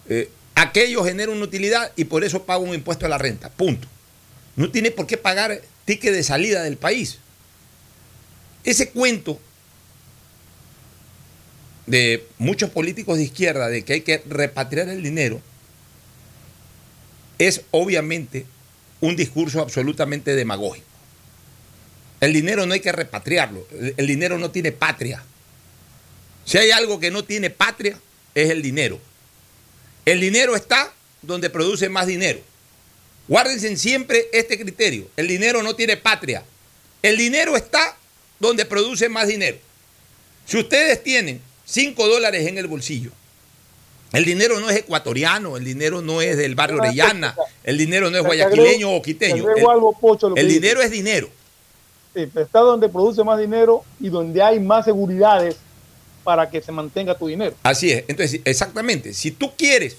[0.08, 0.30] eh,
[0.62, 3.50] aquello genera una utilidad y por eso pago un impuesto a la renta.
[3.50, 3.88] Punto.
[4.56, 7.18] No tiene por qué pagar ticket de salida del país.
[8.64, 9.40] Ese cuento
[11.86, 15.40] de muchos políticos de izquierda de que hay que repatriar el dinero
[17.38, 18.46] es obviamente
[19.00, 20.86] un discurso absolutamente demagógico.
[22.20, 25.24] El dinero no hay que repatriarlo, el- el dinero no tiene patria.
[26.44, 27.98] Si hay algo que no tiene patria,
[28.34, 29.00] es el dinero.
[30.05, 30.92] El dinero está
[31.22, 32.40] donde produce más dinero.
[33.28, 35.07] Guárdense siempre este criterio.
[35.16, 36.44] El dinero no tiene patria.
[37.03, 37.96] El dinero está
[38.40, 39.59] donde produce más dinero.
[40.44, 43.12] Si ustedes tienen 5 dólares en el bolsillo,
[44.12, 47.34] el dinero no es ecuatoriano, el dinero no es del barrio Orellana,
[47.64, 49.44] el dinero no es Te guayaquileño o quiteño.
[49.44, 51.30] te El, dinero es dinero.
[52.14, 55.57] Sí, está donde produce más dinero y donde hay más seguridades
[56.22, 57.54] para que se mantenga tu dinero.
[57.62, 58.04] Así es.
[58.08, 59.96] Entonces, exactamente, si tú quieres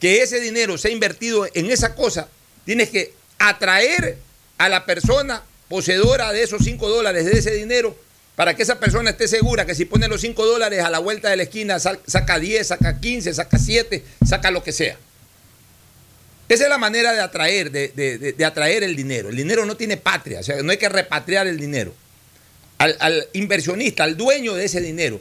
[0.00, 2.28] que ese dinero sea invertido en esa cosa,
[2.64, 4.18] tienes que atraer
[4.58, 7.96] a la persona poseedora de esos 5 dólares, de ese dinero,
[8.36, 11.30] para que esa persona esté segura que si pone los 5 dólares a la vuelta
[11.30, 14.96] de la esquina, saca 10, saca 15, saca 7, saca lo que sea.
[16.48, 19.30] Esa es la manera de atraer, de, atraer el dinero.
[19.30, 21.94] El dinero no tiene patria, o sea, no hay que repatriar el dinero.
[22.78, 25.20] Al, inversionista, al dueño de ese dinero,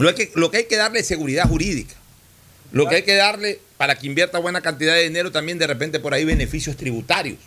[0.00, 1.94] lo que, lo que hay que darle es seguridad jurídica.
[2.72, 6.00] Lo que hay que darle para que invierta buena cantidad de dinero también de repente
[6.00, 7.38] por ahí beneficios tributarios.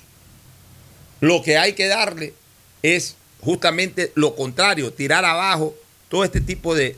[1.22, 2.34] Lo que hay que darle
[2.82, 5.76] es justamente lo contrario, tirar abajo
[6.10, 6.98] todo este tipo de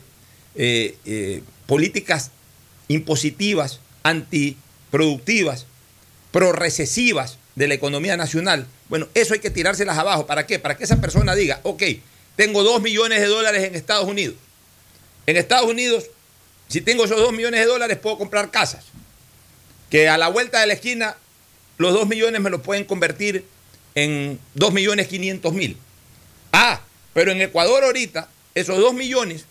[0.55, 2.31] eh, eh, políticas
[2.87, 5.65] impositivas, antiproductivas,
[6.31, 8.67] pro-recesivas de la economía nacional.
[8.89, 10.25] Bueno, eso hay que tirárselas abajo.
[10.25, 10.59] ¿Para qué?
[10.59, 11.83] Para que esa persona diga, ok,
[12.35, 14.35] tengo dos millones de dólares en Estados Unidos.
[15.27, 16.05] En Estados Unidos,
[16.67, 18.85] si tengo esos dos millones de dólares, puedo comprar casas.
[19.89, 21.17] Que a la vuelta de la esquina,
[21.77, 23.45] los dos millones me los pueden convertir
[23.95, 25.77] en dos millones quinientos mil.
[26.51, 26.81] Ah,
[27.13, 29.45] pero en Ecuador ahorita, esos 2 millones,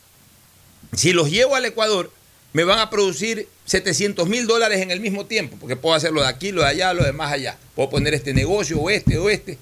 [0.97, 2.11] si los llevo al Ecuador,
[2.53, 6.29] me van a producir 700 mil dólares en el mismo tiempo, porque puedo hacerlo de
[6.29, 7.59] aquí, lo de allá, lo de más allá.
[7.75, 9.59] Puedo poner este negocio o este o este.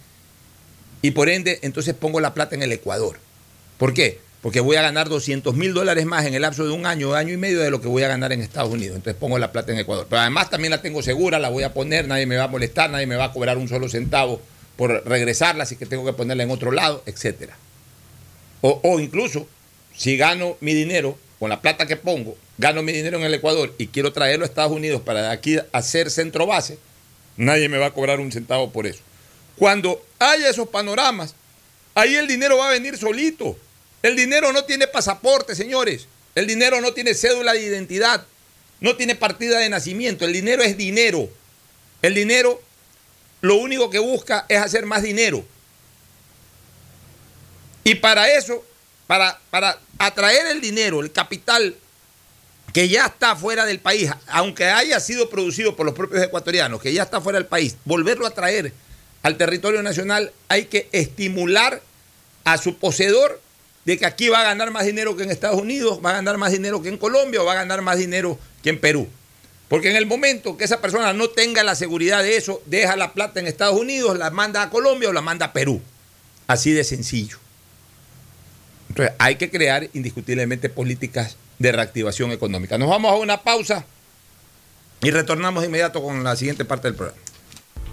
[1.01, 3.19] Y por ende, entonces pongo la plata en el Ecuador.
[3.79, 4.21] ¿Por qué?
[4.43, 7.33] Porque voy a ganar 200 mil dólares más en el lapso de un año, año
[7.33, 8.97] y medio de lo que voy a ganar en Estados Unidos.
[8.97, 10.07] Entonces pongo la plata en Ecuador.
[10.11, 12.91] Pero además también la tengo segura, la voy a poner, nadie me va a molestar,
[12.91, 14.43] nadie me va a cobrar un solo centavo
[14.77, 17.53] por regresarla, así que tengo que ponerla en otro lado, etc.
[18.63, 19.47] O, incluso,
[19.97, 23.73] si gano mi dinero con la plata que pongo, gano mi dinero en el Ecuador
[23.79, 26.79] y quiero traerlo a Estados Unidos para de aquí hacer centro base,
[27.37, 29.01] nadie me va a cobrar un centavo por eso.
[29.57, 31.37] Cuando haya esos panoramas,
[31.95, 33.57] ahí el dinero va a venir solito.
[34.03, 36.07] El dinero no tiene pasaporte, señores.
[36.35, 38.27] El dinero no tiene cédula de identidad.
[38.81, 40.25] No tiene partida de nacimiento.
[40.25, 41.29] El dinero es dinero.
[42.03, 42.61] El dinero
[43.41, 45.45] lo único que busca es hacer más dinero.
[47.85, 48.65] Y para eso,
[49.07, 51.77] para, para atraer el dinero, el capital
[52.73, 56.93] que ya está fuera del país, aunque haya sido producido por los propios ecuatorianos, que
[56.93, 58.73] ya está fuera del país, volverlo a traer
[59.23, 61.83] al territorio nacional, hay que estimular
[62.45, 63.41] a su poseedor
[63.85, 66.39] de que aquí va a ganar más dinero que en Estados Unidos, va a ganar
[66.39, 69.09] más dinero que en Colombia o va a ganar más dinero que en Perú.
[69.69, 73.13] Porque en el momento que esa persona no tenga la seguridad de eso, deja la
[73.13, 75.81] plata en Estados Unidos, la manda a Colombia o la manda a Perú.
[76.47, 77.39] Así de sencillo.
[78.91, 82.77] Entonces hay que crear indiscutiblemente políticas de reactivación económica.
[82.77, 83.87] Nos vamos a una pausa
[85.01, 87.21] y retornamos de inmediato con la siguiente parte del programa.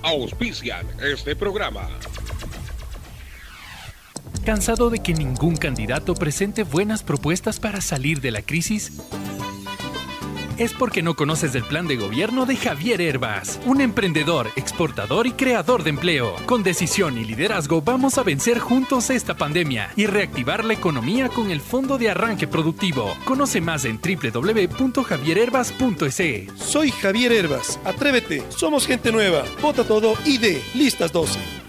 [0.03, 1.87] Auspician este programa.
[4.45, 8.91] ¿Cansado de que ningún candidato presente buenas propuestas para salir de la crisis?
[10.59, 15.31] es porque no conoces el plan de gobierno de Javier Herbas, un emprendedor, exportador y
[15.31, 16.35] creador de empleo.
[16.45, 21.49] Con decisión y liderazgo vamos a vencer juntos esta pandemia y reactivar la economía con
[21.49, 23.15] el Fondo de Arranque Productivo.
[23.23, 26.51] Conoce más en www.javierherbas.es.
[26.57, 27.79] Soy Javier Herbas.
[27.85, 28.43] Atrévete.
[28.49, 29.45] Somos gente nueva.
[29.61, 31.68] Vota todo y de listas 12.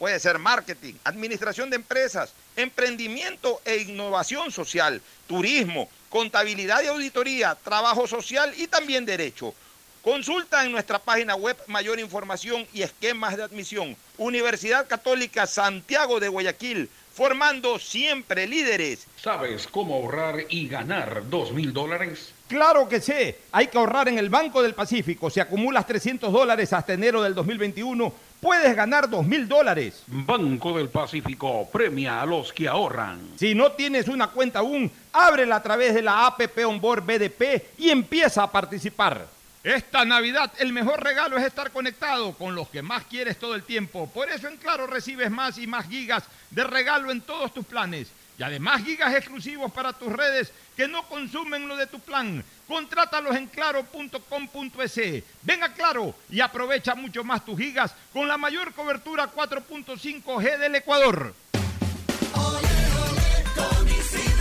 [0.00, 8.06] Puede ser marketing, administración de empresas, emprendimiento e innovación social, turismo, contabilidad y auditoría, trabajo
[8.06, 9.52] social y también derecho.
[10.00, 13.94] Consulta en nuestra página web mayor información y esquemas de admisión.
[14.16, 19.06] Universidad Católica Santiago de Guayaquil, formando siempre líderes.
[19.22, 22.32] ¿Sabes cómo ahorrar y ganar dos mil dólares?
[22.50, 23.38] Claro que sé.
[23.52, 25.30] Hay que ahorrar en el Banco del Pacífico.
[25.30, 30.02] Si acumulas 300 dólares hasta enero del 2021, puedes ganar dos mil dólares.
[30.08, 33.20] Banco del Pacífico premia a los que ahorran.
[33.36, 37.90] Si no tienes una cuenta aún, ábrela a través de la APP Onboard BDP y
[37.90, 39.28] empieza a participar.
[39.62, 43.62] Esta Navidad el mejor regalo es estar conectado con los que más quieres todo el
[43.62, 44.10] tiempo.
[44.12, 48.08] Por eso en Claro recibes más y más gigas de regalo en todos tus planes.
[48.40, 52.42] Y además gigas exclusivos para tus redes que no consumen lo de tu plan.
[52.66, 55.24] Contrátalos en claro.com.es.
[55.42, 60.74] Ven a Claro y aprovecha mucho más tus gigas con la mayor cobertura 4.5G del
[60.74, 61.34] Ecuador.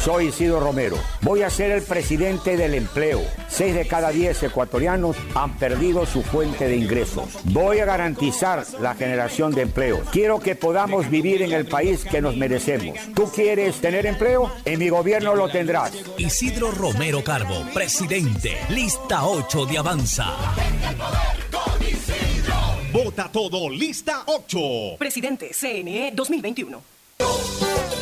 [0.03, 0.97] Soy Isidro Romero.
[1.21, 3.21] Voy a ser el presidente del empleo.
[3.49, 7.25] Seis de cada diez ecuatorianos han perdido su fuente de ingresos.
[7.43, 10.01] Voy a garantizar la generación de empleo.
[10.11, 12.97] Quiero que podamos vivir en el país que nos merecemos.
[13.13, 14.49] ¿Tú quieres tener empleo?
[14.63, 15.91] En mi gobierno lo tendrás.
[16.17, 18.57] Isidro Romero Carbo, presidente.
[18.69, 20.33] Lista 8 de Avanza.
[22.93, 24.59] Vota todo, lista 8.
[24.97, 26.81] Presidente, CNE 2021.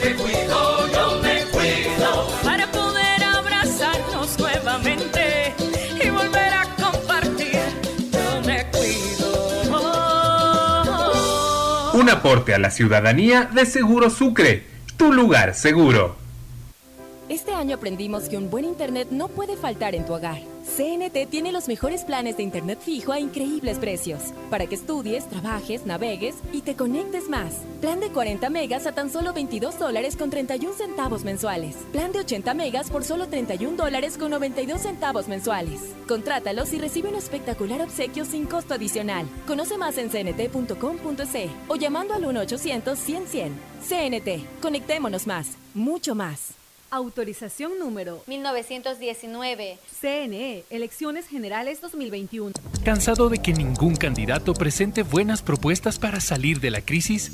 [0.03, 5.55] Me cuido, yo me cuido para poder abrazarnos nuevamente
[6.03, 7.59] y volver a compartir.
[8.11, 9.71] Yo me cuido.
[11.93, 14.65] Un aporte a la ciudadanía de Seguro Sucre,
[14.97, 16.26] tu lugar seguro.
[17.29, 20.39] Este año aprendimos que un buen internet no puede faltar en tu hogar.
[20.77, 25.85] CNT tiene los mejores planes de internet fijo a increíbles precios, para que estudies, trabajes,
[25.85, 27.53] navegues y te conectes más.
[27.81, 31.75] Plan de 40 megas a tan solo 22 dólares con 31 centavos mensuales.
[31.91, 35.81] Plan de 80 megas por solo 31 dólares con 92 centavos mensuales.
[36.07, 39.27] Contrátalos y recibe un espectacular obsequio sin costo adicional.
[39.45, 43.51] Conoce más en cnt.com.c o llamando al 1-800-100-100.
[43.81, 46.57] CNT, conectémonos más, mucho más.
[46.89, 49.77] Autorización número 1919.
[49.99, 52.53] CNE, Elecciones Generales 2021.
[52.85, 57.33] ¿Cansado de que ningún candidato presente buenas propuestas para salir de la crisis?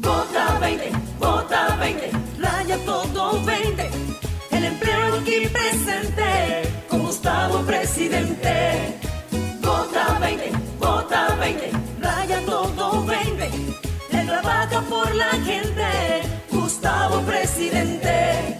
[0.00, 3.90] Vota 20, vota 20, raya todo 20.
[4.50, 8.98] El empleo aquí presente, con Gustavo presidente.
[9.60, 11.70] Vota 20, vota 20,
[12.00, 13.50] raya todo 20.
[14.12, 18.58] Él trabaja por la gente, Gustavo presidente.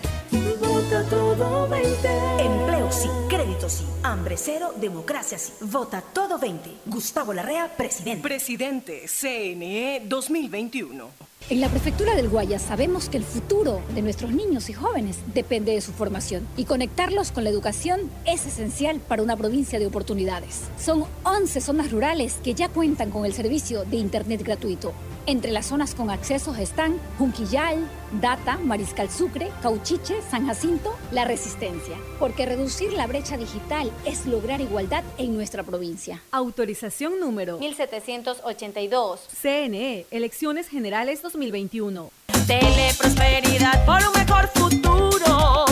[1.01, 2.09] Vota todo 20.
[2.41, 5.55] Empleo sí, crédito sí, hambre cero, democracia sí.
[5.63, 6.71] Vota todo 20.
[6.85, 8.23] Gustavo Larrea, presidente.
[8.23, 11.09] Presidente, CNE 2021.
[11.49, 15.73] En la prefectura del Guayas sabemos que el futuro de nuestros niños y jóvenes depende
[15.73, 20.65] de su formación y conectarlos con la educación es esencial para una provincia de oportunidades.
[20.79, 24.93] Son 11 zonas rurales que ya cuentan con el servicio de Internet gratuito.
[25.27, 27.89] Entre las zonas con accesos están Junquillal,
[28.21, 31.97] Data, Mariscal Sucre, Cauchiche, San Jacinto, La Resistencia.
[32.19, 36.23] Porque reducir la brecha digital es lograr igualdad en nuestra provincia.
[36.31, 39.21] Autorización número 1782.
[39.41, 42.11] CNE, Elecciones Generales 2021.
[42.47, 45.70] Teleprosperidad por un mejor futuro.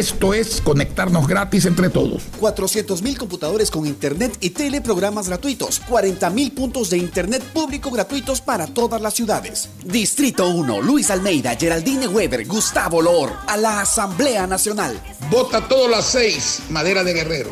[0.00, 2.22] Esto es conectarnos gratis entre todos.
[2.40, 5.82] 400.000 computadores con internet y teleprogramas gratuitos.
[5.82, 9.68] 40.000 puntos de internet público gratuitos para todas las ciudades.
[9.84, 14.98] Distrito 1, Luis Almeida, Geraldine Weber, Gustavo Lor, a la Asamblea Nacional.
[15.30, 17.50] Vota todas las seis, Madera de Guerrero.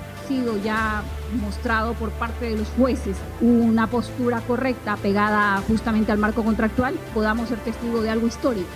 [0.31, 1.03] sido ya
[1.41, 7.49] mostrado por parte de los jueces una postura correcta pegada justamente al marco contractual, podamos
[7.49, 8.69] ser testigos de algo histórico,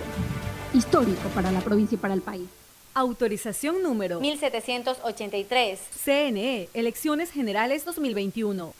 [0.74, 2.46] histórico para la provincia y para el país.
[2.94, 5.80] Autorización número 1783.
[6.04, 8.72] CNE, Elecciones Generales 2021.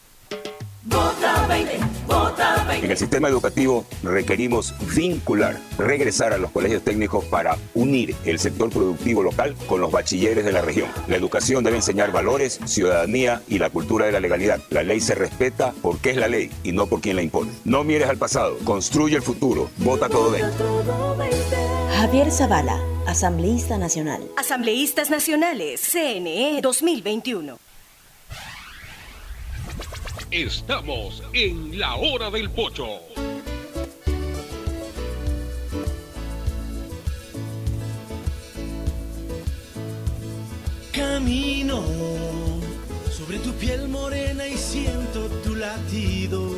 [0.87, 2.85] Vota 20, vota 20.
[2.85, 8.71] En el sistema educativo requerimos vincular, regresar a los colegios técnicos para unir el sector
[8.71, 10.89] productivo local con los bachilleres de la región.
[11.09, 14.61] La educación debe enseñar valores, ciudadanía y la cultura de la legalidad.
[14.71, 17.51] La ley se respeta porque es la ley y no por quien la impone.
[17.65, 19.69] No mires al pasado, construye el futuro.
[19.79, 20.47] Vota todo 20.
[21.97, 24.23] Javier Zavala, Asambleísta Nacional.
[24.37, 27.66] Asambleístas Nacionales, CNE 2021.
[30.31, 33.01] Estamos en la hora del pocho.
[40.93, 41.81] Camino
[43.09, 46.51] sobre tu piel morena y siento tu latido.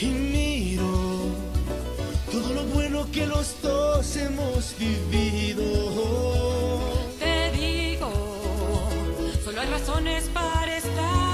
[0.00, 0.84] Y miro
[2.30, 5.64] todo lo bueno que los dos hemos vivido.
[7.18, 8.88] Te digo,
[9.44, 11.33] solo hay razones para estar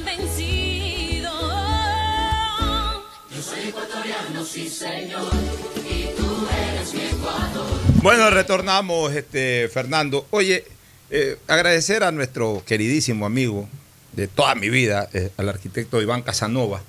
[3.69, 5.31] ecuatoriano, sí señor,
[5.77, 7.65] y tú eres mi Ecuador.
[8.01, 10.27] Bueno, retornamos, este, Fernando.
[10.31, 10.65] Oye,
[11.09, 13.67] eh, agradecer a nuestro queridísimo amigo
[14.13, 16.81] de toda mi vida, eh, al arquitecto Iván Casanova,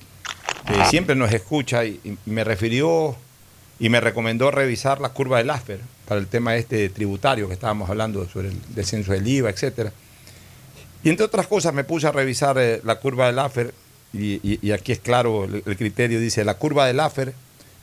[0.66, 3.16] que siempre nos escucha y, y me refirió
[3.78, 7.90] y me recomendó revisar la curva del ASPER para el tema este tributario que estábamos
[7.90, 9.92] hablando sobre el descenso del IVA, etcétera.
[11.02, 13.74] Y entre otras cosas me puse a revisar eh, la curva del AFER
[14.12, 17.34] y, y- y aquí es claro el, el criterio, dice, la curva del AFER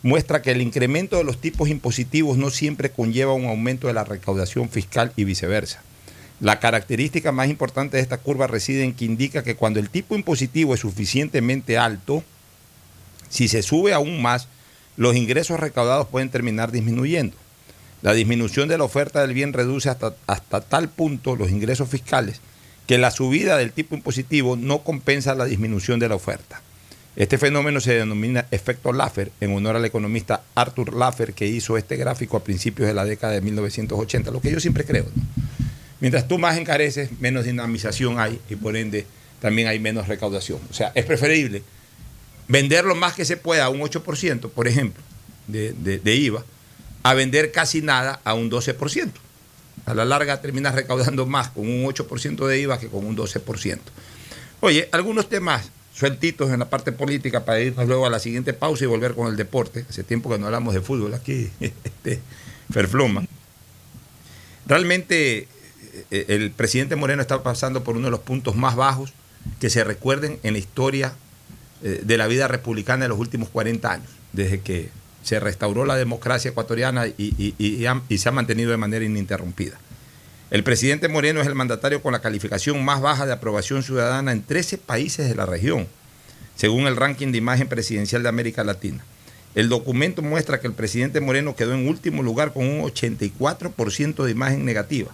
[0.03, 4.03] muestra que el incremento de los tipos impositivos no siempre conlleva un aumento de la
[4.05, 5.81] recaudación fiscal y viceversa.
[6.39, 10.15] La característica más importante de esta curva reside en que indica que cuando el tipo
[10.15, 12.23] impositivo es suficientemente alto,
[13.29, 14.47] si se sube aún más,
[14.95, 17.35] los ingresos recaudados pueden terminar disminuyendo.
[18.01, 22.39] La disminución de la oferta del bien reduce hasta, hasta tal punto los ingresos fiscales
[22.89, 26.59] que la subida del tipo impositivo no compensa la disminución de la oferta.
[27.15, 31.97] Este fenómeno se denomina efecto Laffer, en honor al economista Arthur Laffer, que hizo este
[31.97, 35.05] gráfico a principios de la década de 1980, lo que yo siempre creo.
[35.99, 39.05] Mientras tú más encareces, menos dinamización hay y por ende
[39.39, 40.59] también hay menos recaudación.
[40.71, 41.61] O sea, es preferible
[42.47, 45.03] vender lo más que se pueda a un 8%, por ejemplo,
[45.47, 46.43] de IVA,
[47.03, 49.11] a vender casi nada a un 12%.
[49.85, 53.79] A la larga terminas recaudando más con un 8% de IVA que con un 12%.
[54.61, 58.85] Oye, algunos temas sueltitos en la parte política para irnos luego a la siguiente pausa
[58.85, 59.85] y volver con el deporte.
[59.89, 62.19] Hace tiempo que no hablamos de fútbol aquí, este,
[62.71, 63.25] Ferfloma.
[64.65, 65.47] Realmente
[66.11, 69.13] eh, el presidente Moreno está pasando por uno de los puntos más bajos
[69.59, 71.13] que se recuerden en la historia
[71.83, 74.89] eh, de la vida republicana de los últimos 40 años, desde que
[75.23, 77.55] se restauró la democracia ecuatoriana y,
[78.17, 79.79] se ha mantenido de manera ininterrumpida.
[80.51, 84.43] El presidente Moreno es el mandatario con la calificación más baja de aprobación ciudadana en
[84.43, 85.87] 13 países de la región,
[86.55, 89.03] según el ranking de imagen presidencial de América Latina.
[89.55, 94.31] El documento muestra que el presidente Moreno quedó en último lugar con un 84% de
[94.31, 95.11] imagen negativa.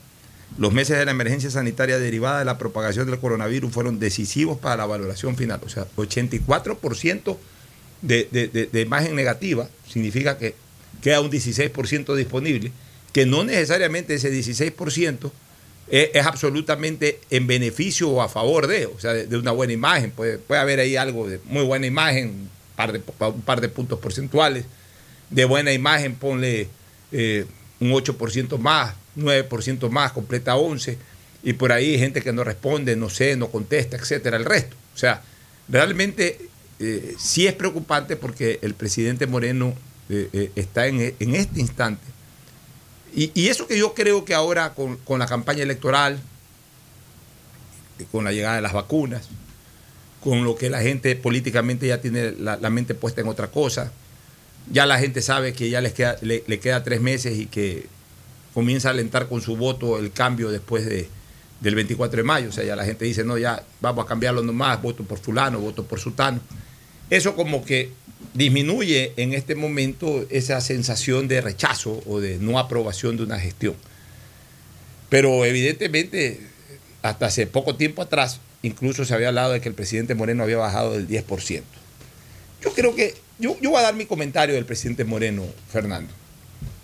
[0.57, 4.77] Los meses de la emergencia sanitaria derivada de la propagación del coronavirus fueron decisivos para
[4.77, 5.59] la valoración final.
[5.65, 7.37] O sea, 84%
[8.05, 10.53] de, de- de- de imagen negativa significa que
[11.01, 12.71] queda un 16% disponible,
[13.13, 15.31] que no necesariamente ese 16%
[15.89, 20.11] es, es absolutamente en beneficio o a favor de, o sea, de, una buena imagen.
[20.11, 24.65] Puede, puede haber ahí algo de muy buena imagen, un par de, puntos porcentuales.
[25.29, 26.67] De buena imagen, ponle
[27.11, 27.45] eh,
[27.79, 30.97] un 8% más, 9% más, completa 11%.
[31.43, 34.75] Y por ahí gente que no responde, no sé, no contesta, etcétera, el resto.
[34.95, 35.21] O sea,
[35.69, 36.39] realmente
[36.79, 39.73] eh, sí es preocupante porque el presidente Moreno
[40.09, 42.15] eh, eh, está en, en este instante
[43.15, 46.19] y, y eso que yo creo que ahora con, con la campaña electoral,
[48.11, 49.29] con la llegada de las vacunas,
[50.19, 53.91] con lo que la gente políticamente ya tiene la, mente puesta en otra cosa.
[54.69, 57.87] Ya la gente sabe que ya les queda, le, le queda tres meses y que
[58.53, 61.07] comienza a alentar con su voto el cambio después de,
[61.65, 62.49] del 24 de mayo.
[62.49, 65.59] O sea, ya la gente dice, no, ya vamos a cambiarlo nomás, voto por fulano,
[65.59, 66.39] voto por sutano.
[67.09, 67.89] Eso como que
[68.35, 73.75] disminuye en este momento esa sensación de rechazo o de no aprobación de una gestión.
[75.09, 76.39] Pero evidentemente,
[77.01, 80.57] hasta hace poco tiempo atrás, incluso se había hablado de que el presidente Moreno había
[80.57, 81.63] bajado del 10%.
[82.61, 86.13] Yo creo que, yo, yo voy a dar mi comentario del presidente Moreno, Fernando.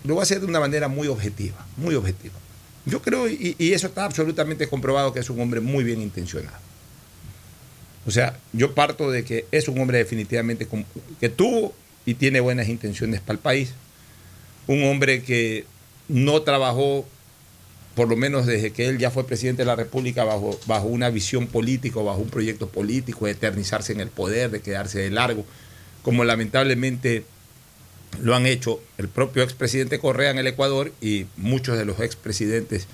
[0.04, 2.34] Lo voy a hacer de una manera muy objetiva, muy objetiva.
[2.86, 6.58] Yo creo, y, y eso está absolutamente comprobado, que es un hombre muy bien intencionado.
[8.06, 10.68] O sea, yo parto de que es un hombre definitivamente
[11.20, 11.74] que tuvo
[12.06, 13.74] y tiene buenas intenciones para el país.
[14.68, 15.66] Un hombre que
[16.08, 17.06] no trabajó,
[17.96, 21.10] por lo menos desde que él ya fue presidente de la República, bajo, bajo una
[21.10, 25.46] visión política, bajo un proyecto político, de eternizarse en el poder, de quedarse de largo,
[26.02, 27.24] como lamentablemente
[28.20, 32.88] lo han hecho el propio expresidente Correa en el Ecuador y muchos de los expresidentes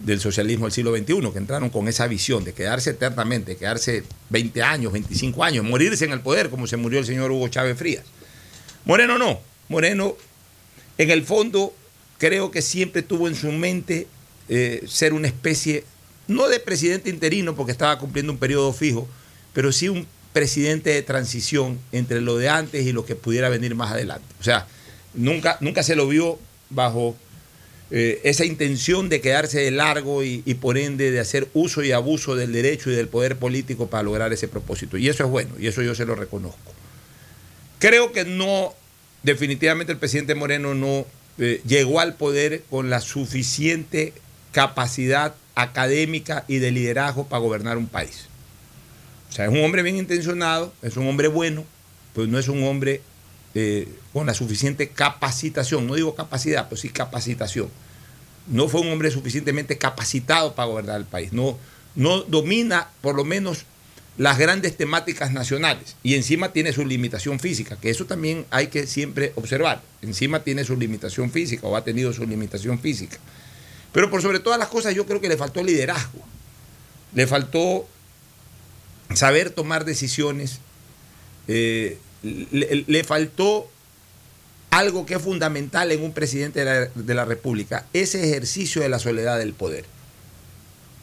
[0.00, 4.62] del socialismo del siglo XXI, que entraron con esa visión de quedarse eternamente, quedarse 20
[4.62, 8.04] años, 25 años, morirse en el poder, como se murió el señor Hugo Chávez Frías.
[8.84, 9.40] Moreno no.
[9.68, 10.16] Moreno,
[10.96, 11.74] en el fondo,
[12.18, 14.06] creo que siempre tuvo en su mente
[14.48, 15.84] eh, ser una especie,
[16.26, 19.08] no de presidente interino, porque estaba cumpliendo un periodo fijo,
[19.52, 20.06] pero sí un
[20.38, 24.24] presidente de transición entre lo de antes y lo que pudiera venir más adelante.
[24.38, 24.68] O sea,
[25.12, 26.38] nunca, nunca se lo vio
[26.70, 27.16] bajo
[27.90, 32.36] eh, esa intención de quedarse de largo y, por ende de hacer uso y abuso
[32.36, 34.96] del derecho y del poder político para lograr ese propósito.
[34.96, 36.72] Y eso es bueno, y eso yo se lo reconozco.
[37.80, 38.74] Creo que no,
[39.24, 41.04] definitivamente el presidente Moreno no
[41.38, 44.12] eh, llegó al poder con la suficiente
[44.52, 48.28] capacidad académica y de liderazgo para gobernar un país.
[49.38, 51.64] Sea, es un hombre bien intencionado, es un hombre bueno,
[52.12, 53.02] pero no es un hombre
[53.54, 57.68] eh, con la suficiente capacitación, no digo capacidad, pero sí capacitación.
[58.48, 61.56] No fue un hombre suficientemente capacitado para gobernar el país, no,
[61.94, 63.64] no domina por lo menos
[64.16, 68.88] las grandes temáticas nacionales y encima tiene su limitación física, que eso también hay que
[68.88, 69.82] siempre observar.
[70.02, 73.18] Encima tiene su limitación física o ha tenido su limitación física.
[73.92, 76.26] Pero por sobre todas las cosas yo creo que le faltó liderazgo,
[77.14, 77.86] le faltó
[79.14, 80.58] saber tomar decisiones,
[81.46, 83.70] eh, le, faltó
[84.70, 88.88] algo que es fundamental en un presidente de la, de la República, ese ejercicio de
[88.88, 89.84] la soledad del poder.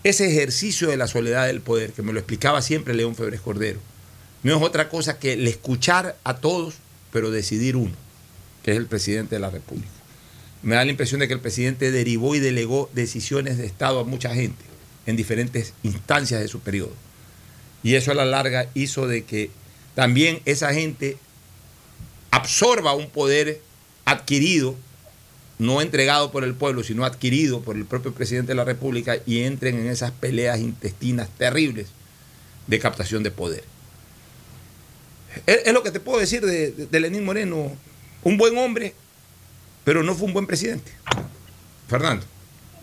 [0.03, 3.79] Ese ejercicio de la soledad del poder, que me lo explicaba siempre León Febres Cordero,
[4.43, 6.75] no es otra cosa que el escuchar a todos,
[7.11, 7.95] pero decidir uno,
[8.63, 9.89] que es el presidente de la República.
[10.61, 14.03] Me da la impresión de que el presidente derivó y delegó decisiones de Estado a
[14.03, 14.63] mucha gente
[15.07, 16.93] en diferentes instancias de su periodo.
[17.85, 19.51] Y eso a la larga hizo de que
[19.93, 21.19] también esa gente
[22.31, 23.61] absorba un poder
[24.05, 24.75] adquirido,
[25.59, 29.41] no entregado por el pueblo, sino adquirido por el propio presidente de la República y
[29.43, 31.89] entren en esas peleas intestinas terribles
[32.65, 33.63] de captación de poder.
[35.45, 37.71] Es, lo que te puedo decir de, de, Lenín Moreno,
[38.23, 38.95] un buen hombre,
[39.83, 40.91] pero no fue un buen presidente.
[41.87, 42.25] Fernando.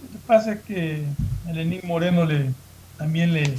[0.00, 1.02] Lo que pasa es que
[1.52, 2.52] Lenín Moreno le,
[2.96, 3.52] también le,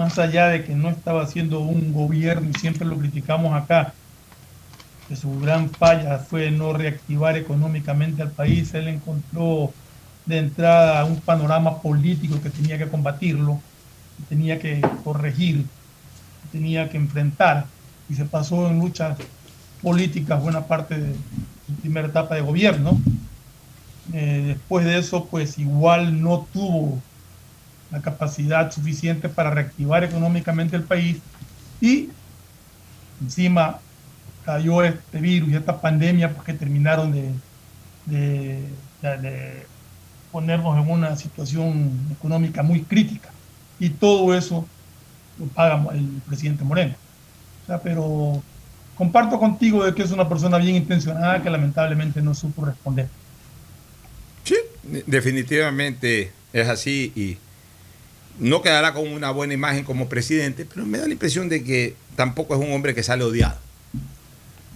[0.00, 3.92] más allá de que no estaba haciendo un gobierno y siempre lo criticamos acá,
[5.06, 9.74] que su gran falla fue no reactivar económicamente al país, él encontró
[10.24, 13.60] de entrada un panorama político que tenía que combatirlo,
[14.30, 15.66] tenía que corregir,
[16.50, 17.66] tenía que enfrentar,
[18.08, 19.18] y se pasó en luchas
[19.82, 21.14] políticas buena parte de
[21.66, 22.98] su primera etapa de gobierno.
[24.14, 27.02] Eh, después de eso, pues igual no tuvo
[27.90, 31.18] la capacidad suficiente para reactivar económicamente el país
[31.80, 32.08] y
[33.20, 33.80] encima
[34.44, 37.30] cayó este virus y esta pandemia porque terminaron de,
[38.06, 38.64] de,
[39.02, 39.66] de,
[40.32, 43.30] ponernos en una situación económica muy crítica
[43.78, 44.66] y todo eso
[45.38, 46.94] lo paga el presidente Moreno.
[47.64, 48.42] O sea, pero
[48.94, 53.08] comparto contigo de que es una persona bien intencionada que lamentablemente no supo responder.
[54.44, 54.56] Sí,
[55.06, 57.38] definitivamente es así y
[58.40, 61.94] no quedará con una buena imagen como presidente, pero me da la impresión de que
[62.16, 63.58] tampoco es un hombre que sale odiado.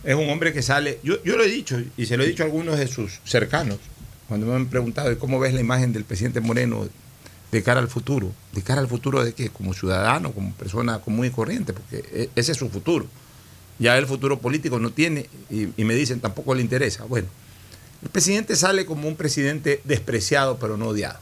[0.04, 2.46] Es un hombre que sale, yo, lo he dicho y se lo he dicho a
[2.46, 3.78] algunos de sus cercanos,
[4.28, 6.86] cuando me han preguntado cómo ves la imagen del presidente Moreno
[7.50, 8.32] de cara al futuro.
[8.52, 9.48] ¿De cara al futuro de qué?
[9.48, 13.06] Como ciudadano, como persona común y corriente, porque ese es su futuro.
[13.78, 17.04] Ya el futuro político no tiene y, y me dicen tampoco le interesa.
[17.04, 17.28] Bueno,
[18.02, 21.18] el presidente sale como un presidente despreciado pero no odiado.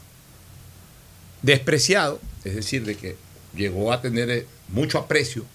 [1.41, 3.15] Despreciado, es decir, de que
[3.55, 5.45] llegó a tener eh, mucho aprecio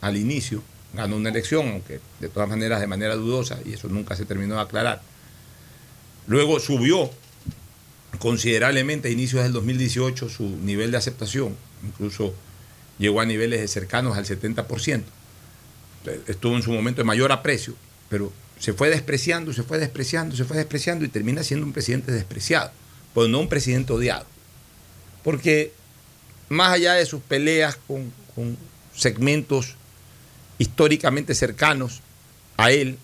[0.00, 0.62] al inicio,
[0.94, 4.54] ganó una elección, aunque de todas maneras de manera dudosa, y eso nunca se terminó
[4.56, 5.02] de aclarar.
[6.26, 7.10] Luego subió
[8.18, 12.34] considerablemente a inicios del 2018 su nivel de aceptación, incluso
[12.98, 15.02] llegó a niveles de cercanos al 70%.
[16.26, 17.74] Estuvo en su momento de mayor aprecio,
[18.08, 22.12] pero se fue despreciando, se fue despreciando, se fue despreciando y termina siendo un presidente
[22.12, 22.70] despreciado,
[23.14, 24.26] pero no un presidente odiado.
[25.22, 25.72] Porque
[26.50, 28.12] más allá de sus peleas con,
[28.94, 29.76] segmentos
[30.58, 32.02] históricamente cercanos
[32.56, 32.98] a él,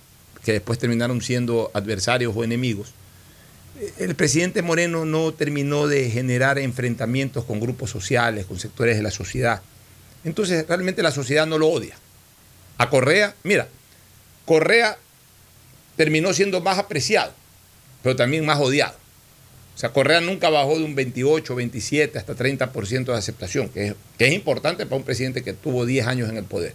[0.45, 2.93] que después terminaron siendo adversarios o enemigos,
[3.99, 9.11] el presidente Moreno no terminó de generar enfrentamientos con grupos sociales, con sectores de la
[9.11, 9.63] sociedad.
[10.25, 11.95] Entonces realmente la sociedad no lo odia.
[12.79, 13.69] A Correa, mira,
[14.45, 14.99] Correa
[15.97, 17.33] terminó siendo más apreciado,
[18.03, 18.97] pero también más odiado.
[19.77, 23.95] O sea, Correa nunca bajó de un 28, 27 hasta 30% de aceptación, que es,
[24.17, 26.73] que es, importante para un presidente que tuvo 10 años en el poder.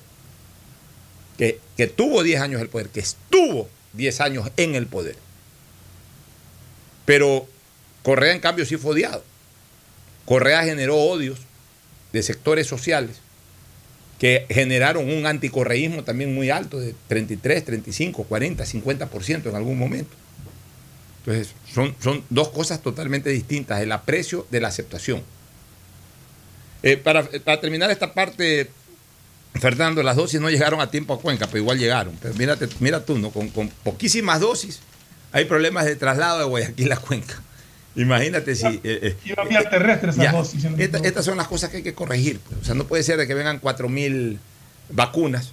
[1.35, 5.15] Que, que tuvo 10 años en el poder, que estuvo 10 años en el poder.
[7.05, 7.47] Pero
[8.03, 9.23] Correa, en cambio, sí fue odiado.
[10.25, 11.39] Correa generó odios
[12.13, 13.17] de sectores sociales
[14.19, 20.15] que generaron un anticorreísmo también muy alto, de 33, 35, 40, 50% en algún momento.
[21.25, 25.23] Entonces, son, son dos cosas totalmente distintas, el aprecio de la aceptación.
[26.83, 28.69] Eh, para, para, terminar esta parte,
[29.53, 32.17] Fernando, las dosis no llegaron a tiempo a Cuenca, pero igual llegaron.
[32.21, 33.29] Pero mírate, mira tú, ¿no?
[33.29, 34.79] con, con poquísimas dosis
[35.31, 37.41] hay problemas de traslado de Guayaquil a Cuenca.
[37.95, 38.67] Imagínate si.
[38.67, 39.35] Eh, eh,
[39.69, 40.65] terrestre esas dosis.
[40.77, 42.39] Esta, estas son las cosas que hay que corregir.
[42.39, 42.61] Pues.
[42.61, 44.37] O sea, no puede ser de que vengan 4.000
[44.89, 45.51] vacunas,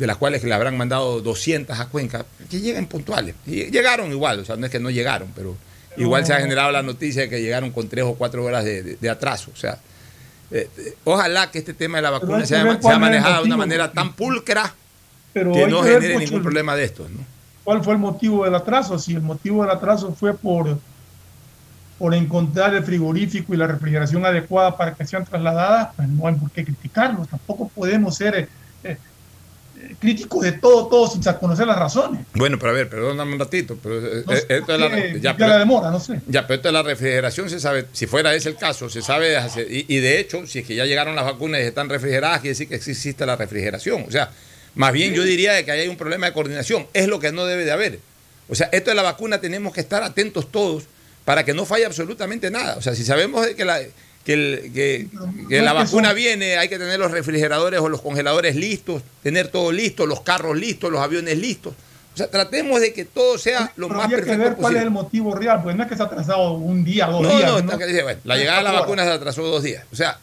[0.00, 3.34] de las cuales le habrán mandado 200 a Cuenca, que lleguen puntuales.
[3.46, 5.56] Y llegaron igual, o sea, no es que no llegaron, pero
[5.98, 8.82] igual se ha generado la noticia de que llegaron con 3 o 4 horas de,
[8.82, 9.50] de, de atraso.
[9.52, 9.78] O sea,
[10.50, 10.68] eh,
[11.04, 14.74] ojalá que este tema de la vacuna sea, sea manejado de una manera tan pulcra
[15.34, 17.18] pero que no genere ningún problema de estos, ¿no?
[17.62, 18.98] ¿Cuál fue el motivo del atraso?
[18.98, 20.78] Si el motivo del atraso fue por,
[21.98, 26.34] por encontrar el frigorífico y la refrigeración adecuada para que sean trasladadas, pues no hay
[26.36, 27.26] por qué criticarlo.
[27.26, 28.48] Tampoco podemos ser
[28.82, 28.96] eh,
[29.82, 32.26] eh, críticos de todo, todo sin conocer las razones.
[32.34, 33.78] Bueno, pero a ver, perdóname un ratito.
[33.82, 36.20] Pero, no esto es la, ya, pero, la demora, no sé.
[36.26, 39.36] Ya, pero esto de la refrigeración se sabe, si fuera ese el caso, se sabe,
[39.68, 42.50] y, y de hecho, si es que ya llegaron las vacunas y están refrigeradas, quiere
[42.50, 44.04] decir que existe la refrigeración.
[44.06, 44.30] O sea,
[44.74, 46.86] más bien yo diría que hay un problema de coordinación.
[46.92, 48.00] Es lo que no debe de haber.
[48.48, 50.84] O sea, esto de la vacuna tenemos que estar atentos todos
[51.24, 52.76] para que no falle absolutamente nada.
[52.76, 53.80] O sea, si sabemos que la,
[54.24, 55.08] que,
[55.48, 60.06] la vacuna viene, hay que tener los refrigeradores o los congeladores listos, tener todo listo,
[60.06, 61.74] los carros listos, los aviones listos.
[62.12, 64.90] O sea, tratemos de que todo sea lo más perfecto que ver cuál es el
[64.90, 67.42] motivo real, pues no es que se ha atrasado un día, dos días.
[67.42, 69.84] No, no, bueno, la llegada de la vacuna se atrasó dos días.
[69.92, 70.18] O sea,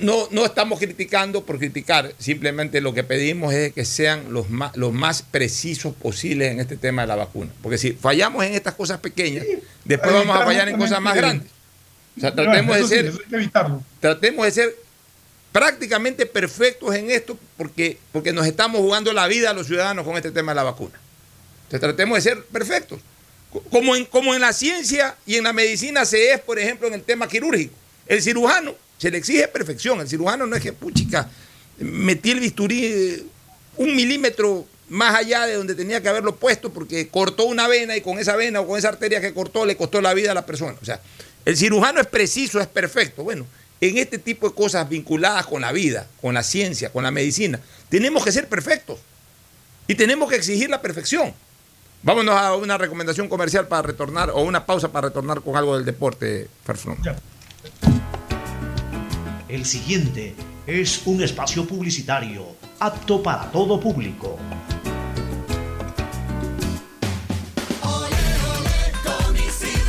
[0.00, 4.76] no, no estamos criticando por criticar, simplemente lo que pedimos es que sean los más,
[4.76, 7.50] los más precisos posibles en este tema de la vacuna.
[7.62, 9.44] Porque si fallamos en estas cosas pequeñas,
[9.84, 11.53] después vamos a fallar en cosas más grandes.
[12.16, 13.12] O sea, tratemos de ser,
[14.00, 14.76] tratemos de ser
[15.52, 20.16] prácticamente perfectos en esto porque, porque nos estamos jugando la vida a los ciudadanos con
[20.16, 20.98] este tema de la vacuna.
[21.64, 23.00] Entonces tratemos de ser perfectos.
[23.70, 26.94] Como en, como en la ciencia y en la medicina se es, por ejemplo, en
[26.94, 27.74] el tema quirúrgico.
[28.06, 30.00] El cirujano se le exige perfección.
[30.00, 31.30] El cirujano no es que, puchica,
[31.78, 33.24] metí el bisturí
[33.76, 38.00] un milímetro más allá de donde tenía que haberlo puesto porque cortó una vena y
[38.00, 40.46] con esa vena o con esa arteria que cortó le costó la vida a la
[40.46, 40.76] persona.
[40.80, 41.00] O sea,
[41.44, 43.22] el cirujano es preciso, es perfecto.
[43.22, 43.46] Bueno,
[43.80, 47.60] en este tipo de cosas vinculadas con la vida, con la ciencia, con la medicina,
[47.88, 48.98] tenemos que ser perfectos
[49.86, 51.34] y tenemos que exigir la perfección.
[52.02, 55.84] Vámonos a una recomendación comercial para retornar o una pausa para retornar con algo del
[55.84, 56.98] deporte, Farflón.
[59.48, 60.34] El siguiente
[60.66, 62.46] es un espacio publicitario
[62.80, 64.38] apto para todo público.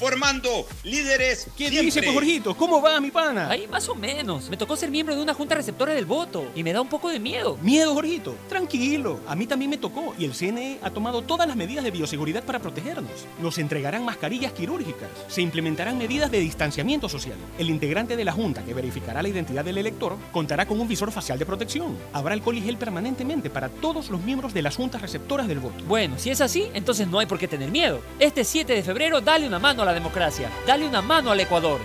[0.00, 1.46] formando líderes.
[1.58, 2.56] ¿Qué dice, pues, Jorgito?
[2.56, 3.50] ¿Cómo va, mi pana?
[3.50, 4.48] Ahí más o menos.
[4.48, 7.10] Me tocó ser miembro de una junta receptora del voto y me da un poco
[7.10, 7.58] de miedo.
[7.60, 8.34] ¿Miedo, Jorgito?
[8.48, 9.20] Tranquilo.
[9.28, 12.44] A mí también me tocó y el CNE ha tomado todas las medidas de bioseguridad
[12.44, 13.12] para protegernos.
[13.42, 15.10] Nos entregarán mascarillas quirúrgicas.
[15.28, 17.36] Se implementarán medidas de distanciamiento social.
[17.58, 21.12] El integrante de la junta que verificará la identidad del elector contará con un visor
[21.12, 21.98] facial de protección.
[22.14, 25.84] Habrá alcohol y gel permanentemente para todos los miembros de las juntas receptoras del voto.
[25.84, 28.00] Bueno, si es así, entonces no hay por qué tener miedo.
[28.18, 30.50] Este 7 de febrero, dale una mano a la democracia.
[30.66, 31.80] Dale una mano al Ecuador.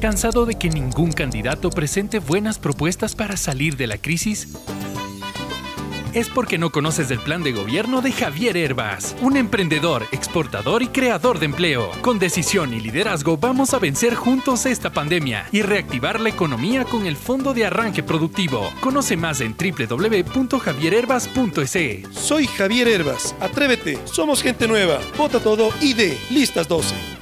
[0.00, 4.48] ¿Cansado de que ningún candidato presente buenas propuestas para salir de la crisis?
[6.12, 10.88] Es porque no conoces el plan de gobierno de Javier Herbas, un emprendedor, exportador y
[10.88, 11.92] creador de empleo.
[12.02, 17.06] Con decisión y liderazgo vamos a vencer juntos esta pandemia y reactivar la economía con
[17.06, 18.72] el Fondo de Arranque Productivo.
[18.80, 22.08] Conoce más en www.javierherbas.es.
[22.12, 23.36] Soy Javier Herbas.
[23.38, 24.00] Atrévete.
[24.04, 24.98] Somos gente nueva.
[25.16, 27.19] Vota todo y de listas 12.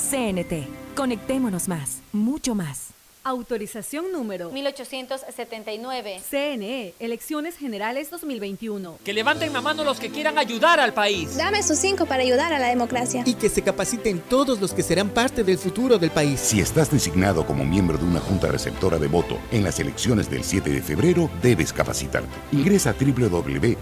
[0.00, 0.66] CNT.
[0.96, 2.99] Conectémonos más, mucho más.
[3.22, 6.22] Autorización número 1879.
[6.30, 8.96] CNE, Elecciones Generales 2021.
[9.04, 11.36] Que levanten la mano los que quieran ayudar al país.
[11.36, 13.22] Dame sus cinco para ayudar a la democracia.
[13.26, 16.40] Y que se capaciten todos los que serán parte del futuro del país.
[16.40, 20.42] Si estás designado como miembro de una junta receptora de voto en las elecciones del
[20.42, 22.30] 7 de febrero, debes capacitarte.
[22.52, 23.80] Ingresa a www.cne.gov.es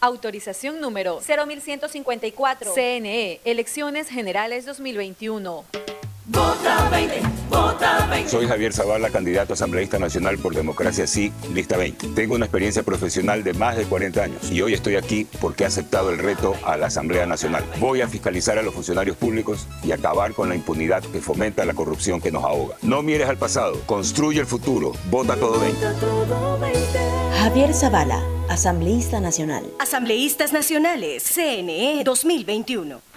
[0.05, 2.75] Autorización número 0154.
[2.75, 5.94] CNE, Elecciones Generales 2021.
[6.27, 7.21] Vota 20,
[7.51, 8.31] vota 20.
[8.31, 12.09] Soy Javier Zavala, candidato asambleísta nacional por Democracia Sí, lista 20.
[12.15, 15.67] Tengo una experiencia profesional de más de 40 años y hoy estoy aquí porque he
[15.67, 17.63] aceptado el reto a la Asamblea Nacional.
[17.79, 21.75] Voy a fiscalizar a los funcionarios públicos y acabar con la impunidad que fomenta la
[21.75, 22.77] corrupción que nos ahoga.
[22.81, 24.93] No mires al pasado, construye el futuro.
[25.11, 25.79] Vota todo 20.
[27.39, 29.67] Javier Zavala, asambleísta nacional.
[29.79, 33.14] Asambleístas Nacionales, CNE 2021.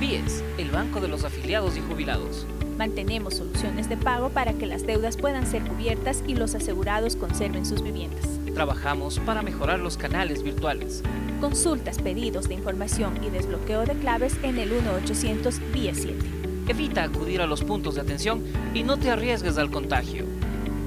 [0.00, 2.46] BIES, el Banco de los Afiliados y Jubilados.
[2.76, 7.64] Mantenemos soluciones de pago para que las deudas puedan ser cubiertas y los asegurados conserven
[7.64, 8.28] sus viviendas.
[8.52, 11.02] Trabajamos para mejorar los canales virtuales.
[11.40, 16.26] Consultas, pedidos de información y desbloqueo de claves en el 1-800 BIES 7.
[16.68, 18.44] Evita acudir a los puntos de atención
[18.74, 20.26] y no te arriesgues al contagio.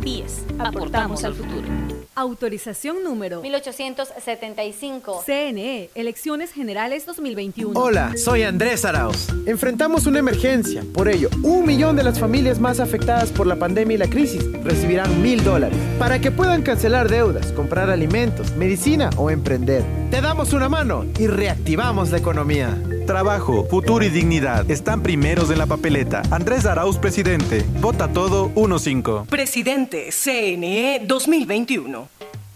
[0.03, 1.98] PIES, aportamos al futuro.
[2.19, 5.23] Autorización número 1875.
[5.25, 7.79] CNE, Elecciones Generales 2021.
[7.79, 9.29] Hola, soy Andrés Arauz.
[9.45, 10.83] Enfrentamos una emergencia.
[10.93, 14.43] Por ello, un millón de las familias más afectadas por la pandemia y la crisis
[14.65, 19.85] recibirán mil dólares para que puedan cancelar deudas, comprar alimentos, medicina o emprender.
[20.11, 22.77] Te damos una mano y reactivamos la economía.
[23.10, 26.22] Trabajo, futuro y dignidad están primeros en la papeleta.
[26.30, 27.65] Andrés Arauz, presidente.
[27.81, 29.26] Vota todo 1-5.
[29.26, 32.07] Presidente CNE 2021.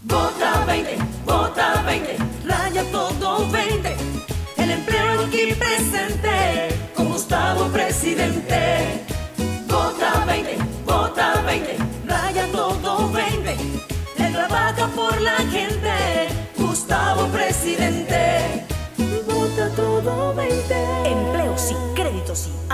[0.02, 2.16] Vota 20, vota 20,
[2.46, 3.96] raya todo 20.
[4.56, 9.02] El empleo aquí presente, con Gustavo presidente.
[9.66, 10.56] Vota 20,
[10.86, 11.83] vota 20,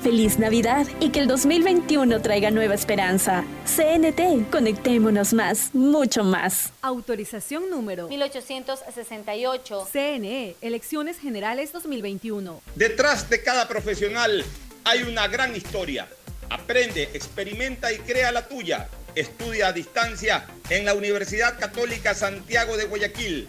[0.00, 3.42] Feliz Navidad y que el 2021 traiga nueva esperanza.
[3.64, 6.72] CNT, conectémonos más, mucho más.
[6.82, 9.88] Autorización número 1868.
[9.92, 12.62] CNE, Elecciones Generales 2021.
[12.76, 14.44] Detrás de cada profesional
[14.84, 16.06] hay una gran historia.
[16.48, 18.88] Aprende, experimenta y crea la tuya.
[19.16, 23.48] Estudia a distancia en la Universidad Católica Santiago de Guayaquil.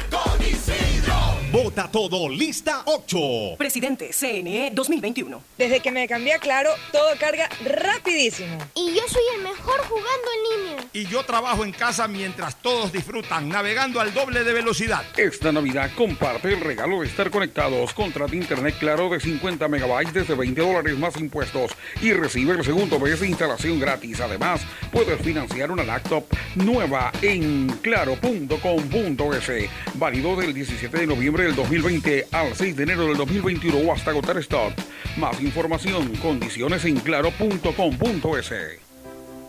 [1.71, 3.55] Vota todo, lista 8.
[3.57, 5.41] Presidente CNE 2021.
[5.57, 8.57] Desde que me cambié a Claro, todo carga rapidísimo.
[8.75, 10.85] Y yo soy el mejor jugando en línea.
[10.91, 15.05] Y yo trabajo en casa mientras todos disfrutan, navegando al doble de velocidad.
[15.15, 17.93] Esta Navidad comparte el regalo de estar conectados.
[17.93, 21.71] Contrata internet claro de 50 megabytes desde 20 dólares más impuestos
[22.01, 24.19] y recibe el segundo mes de instalación gratis.
[24.19, 24.59] Además,
[24.91, 26.25] puedes financiar una laptop
[26.55, 29.69] nueva en claro.com.es.
[29.93, 34.11] Válido del 17 de noviembre del 2020 al 6 de enero del 2021 o hasta
[34.11, 34.73] agotar stock.
[35.17, 38.90] Más información, condiciones en claro.com.es.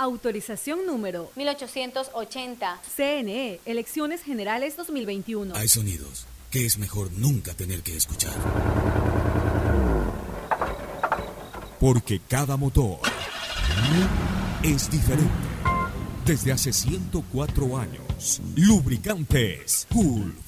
[0.00, 2.80] Autorización número 1880.
[2.96, 5.56] CNE, Elecciones Generales 2021.
[5.56, 8.32] Hay sonidos que es mejor nunca tener que escuchar.
[11.80, 13.00] Porque cada motor
[14.62, 15.32] es diferente.
[16.24, 20.47] Desde hace 104 años, Lubricantes Gulf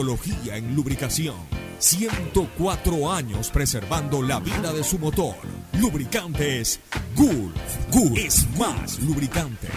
[0.00, 1.34] en lubricación.
[1.78, 5.34] 104 años preservando la vida de su motor.
[5.80, 6.80] Lubricantes
[7.16, 7.90] Gulf.
[7.90, 9.68] Gulf es más lubricante.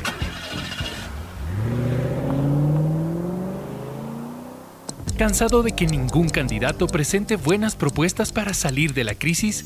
[5.18, 9.65] ¿Cansado de que ningún candidato presente buenas propuestas para salir de la crisis?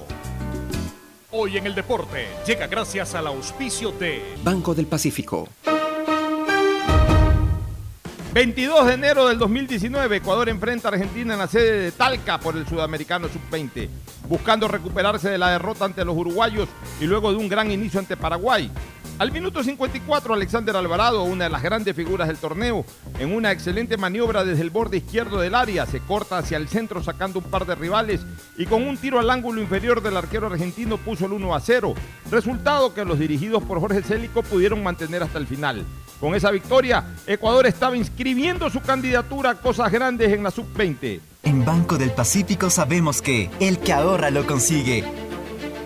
[1.33, 5.47] Hoy en el deporte llega gracias al auspicio de Banco del Pacífico.
[8.33, 12.57] 22 de enero del 2019, Ecuador enfrenta a Argentina en la sede de Talca por
[12.57, 13.87] el Sudamericano Sub-20,
[14.27, 16.67] buscando recuperarse de la derrota ante los uruguayos
[16.99, 18.69] y luego de un gran inicio ante Paraguay.
[19.19, 22.85] Al minuto 54, Alexander Alvarado, una de las grandes figuras del torneo,
[23.19, 27.03] en una excelente maniobra desde el borde izquierdo del área, se corta hacia el centro
[27.03, 28.21] sacando un par de rivales
[28.57, 31.93] y con un tiro al ángulo inferior del arquero argentino puso el 1 a 0.
[32.31, 35.85] Resultado que los dirigidos por Jorge Célico pudieron mantener hasta el final.
[36.19, 41.19] Con esa victoria, Ecuador estaba inscribiendo su candidatura a cosas grandes en la sub-20.
[41.43, 45.03] En Banco del Pacífico sabemos que el que ahorra lo consigue.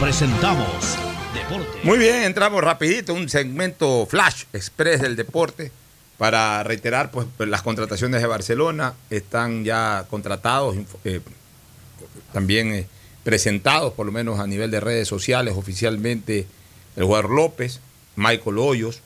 [0.00, 0.96] presentamos
[1.34, 1.78] Deporte.
[1.82, 5.72] Muy bien, entramos rapidito, un segmento flash express del deporte
[6.16, 11.20] para reiterar pues las contrataciones de Barcelona están ya contratados eh,
[12.32, 12.86] también eh,
[13.24, 16.46] presentados por lo menos a nivel de redes sociales oficialmente
[16.96, 17.80] el jugador López,
[18.16, 19.00] Michael Hoyos,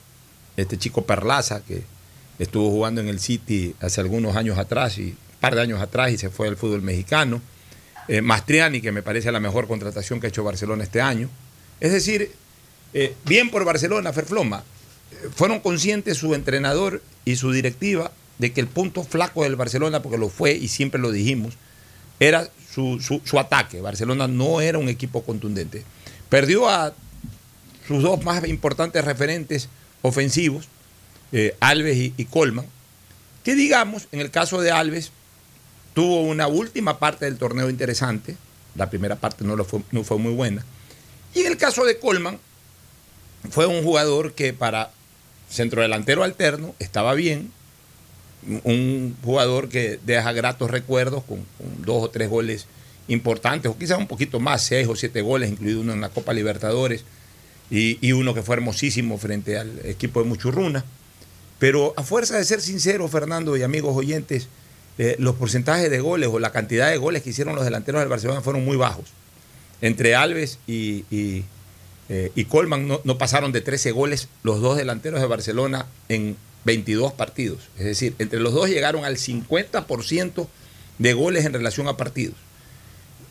[0.57, 1.83] este chico Perlaza que
[2.39, 6.11] estuvo jugando en el City hace algunos años atrás y un par de años atrás
[6.11, 7.41] y se fue al fútbol mexicano.
[8.07, 11.29] Eh, Mastriani, que me parece la mejor contratación que ha hecho Barcelona este año.
[11.79, 12.31] Es decir,
[12.93, 14.63] eh, bien por Barcelona, Ferfloma.
[15.11, 20.01] Eh, fueron conscientes su entrenador y su directiva de que el punto flaco del Barcelona,
[20.01, 21.55] porque lo fue y siempre lo dijimos,
[22.19, 23.81] era su, su, ataque.
[23.81, 25.83] Barcelona no era un equipo contundente.
[26.29, 26.93] Perdió a
[27.87, 29.69] sus dos más importantes referentes
[30.01, 30.67] ofensivos,
[31.31, 32.65] eh, Alves y, y, Colman,
[33.43, 35.11] que digamos, en el caso de Alves,
[35.93, 38.35] tuvo una última parte del torneo interesante,
[38.75, 40.65] la primera parte no, lo fue, no fue muy buena,
[41.33, 42.39] y en el caso de Colman,
[43.49, 44.91] fue un jugador que para
[45.49, 47.51] centrodelantero alterno estaba bien,
[48.63, 52.67] un jugador que deja gratos recuerdos con, con dos o tres goles
[53.07, 56.33] importantes, o quizás un poquito más, seis o siete goles, incluido uno en la Copa
[56.33, 57.03] Libertadores
[57.69, 60.83] y, y, uno que fue hermosísimo frente al equipo de Muchurruna.
[61.59, 64.47] Pero a fuerza de ser sincero, Fernando y amigos oyentes,
[64.97, 68.09] eh, los porcentajes de goles o la cantidad de goles que hicieron los delanteros del
[68.09, 69.05] Barcelona fueron muy bajos.
[69.81, 71.43] Entre Alves y, y,
[72.09, 77.13] eh, Colman no, no, pasaron de 13 goles los dos delanteros de Barcelona en 22
[77.13, 77.69] partidos.
[77.77, 80.47] Es decir, entre los dos llegaron al 50%
[80.99, 82.35] de goles en relación a partidos.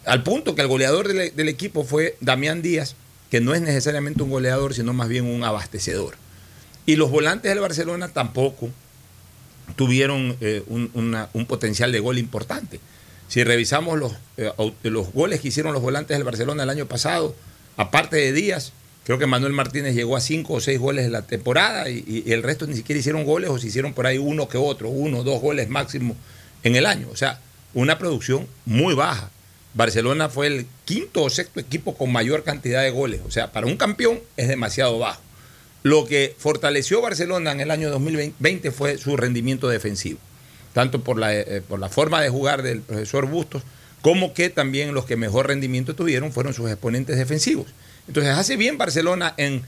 [0.04, 2.96] Al punto que el goleador del, del equipo fue Damián Díaz,
[3.30, 6.16] que no es necesariamente un goleador, sino más bien un abastecedor.
[6.86, 8.68] Y los volantes del Barcelona tampoco
[9.76, 10.90] tuvieron eh, un,
[11.32, 12.80] un, potencial de gol importante.
[13.28, 14.52] Si revisamos los, eh,
[14.82, 17.34] los goles que hicieron los volantes del Barcelona el año pasado,
[17.76, 18.72] aparte de Díaz,
[19.04, 22.42] creo que Manuel Martínez llegó a cinco o seis goles en la temporada y el
[22.42, 25.24] resto ni siquiera hicieron goles o se hicieron por ahí uno que otro, uno o
[25.24, 26.16] dos goles máximo
[26.62, 27.08] en el año.
[27.10, 27.40] O sea,
[27.74, 29.30] una producción muy baja.
[29.74, 33.20] Barcelona fue el quinto o sexto equipo con mayor cantidad de goles.
[33.26, 35.22] O sea, para un campeón es demasiado bajo.
[35.82, 40.20] Lo que fortaleció Barcelona en el año 2020 fue su rendimiento defensivo,
[40.72, 43.62] tanto por la, eh, por la forma de jugar del profesor Bustos,
[44.00, 47.66] como que también los que mejor rendimiento tuvieron fueron sus exponentes defensivos.
[48.06, 49.62] Entonces hace bien Barcelona en,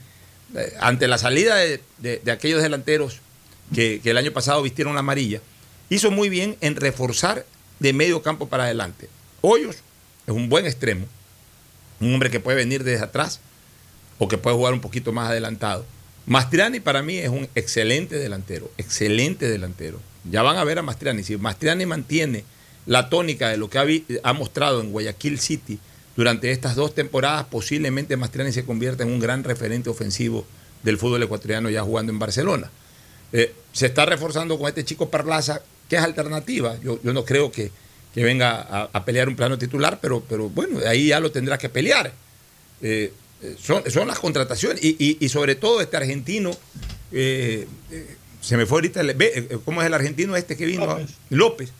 [0.55, 3.19] eh, ante la salida de, de, aquellos delanteros
[3.73, 5.41] que, que el año pasado vistieron la amarilla,
[5.89, 7.45] hizo muy bien en reforzar
[7.79, 9.09] de medio campo para adelante.
[9.41, 9.77] Hoyos
[10.27, 11.07] es un buen extremo,
[11.99, 13.41] un hombre que puede venir desde atrás
[14.17, 15.85] o que puede jugar un poquito más adelantado.
[16.27, 19.99] Mastriani para mí es un excelente delantero, excelente delantero.
[20.29, 21.23] Ya van a ver a Mastriani.
[21.23, 22.43] Si Mastriani mantiene
[22.87, 25.79] la tónica de lo que ha, mostrado en Guayaquil City
[26.15, 30.45] durante estas dos temporadas, posiblemente Mastriani se convierta en un gran referente ofensivo
[30.81, 32.71] del fútbol ecuatoriano ya jugando en Barcelona.
[33.31, 36.75] Eh, se está reforzando con este chico Parlaza, que es alternativa.
[36.81, 37.69] Yo, no creo que,
[38.15, 38.61] que venga
[38.91, 42.11] a, pelear un plano titular, pero, pero bueno, ahí ya lo tendrá que pelear.
[42.81, 43.13] Eh,
[43.59, 44.83] son, son las contrataciones.
[44.83, 46.51] Y, y, sobre todo este argentino,
[47.11, 49.01] eh, eh, se me fue ahorita,
[49.63, 50.85] ¿cómo es el argentino este que vino?
[50.85, 51.09] López.
[51.29, 51.71] López.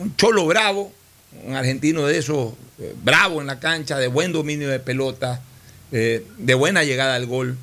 [0.00, 0.92] Un cholo bravo,
[1.44, 2.54] un argentino de esos,
[3.02, 5.42] bravo en la cancha, de buen dominio de pelota,
[5.90, 7.56] de buena llegada al gol.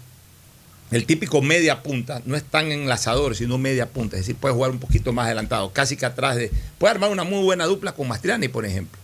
[0.91, 4.17] El típico media punta, no es tan enlazador, sino media punta.
[4.17, 6.51] Es decir, puede jugar un poquito más adelantado, casi que atrás de.
[6.77, 8.99] Puede armar una muy buena dupla con Mastriani, por ejemplo.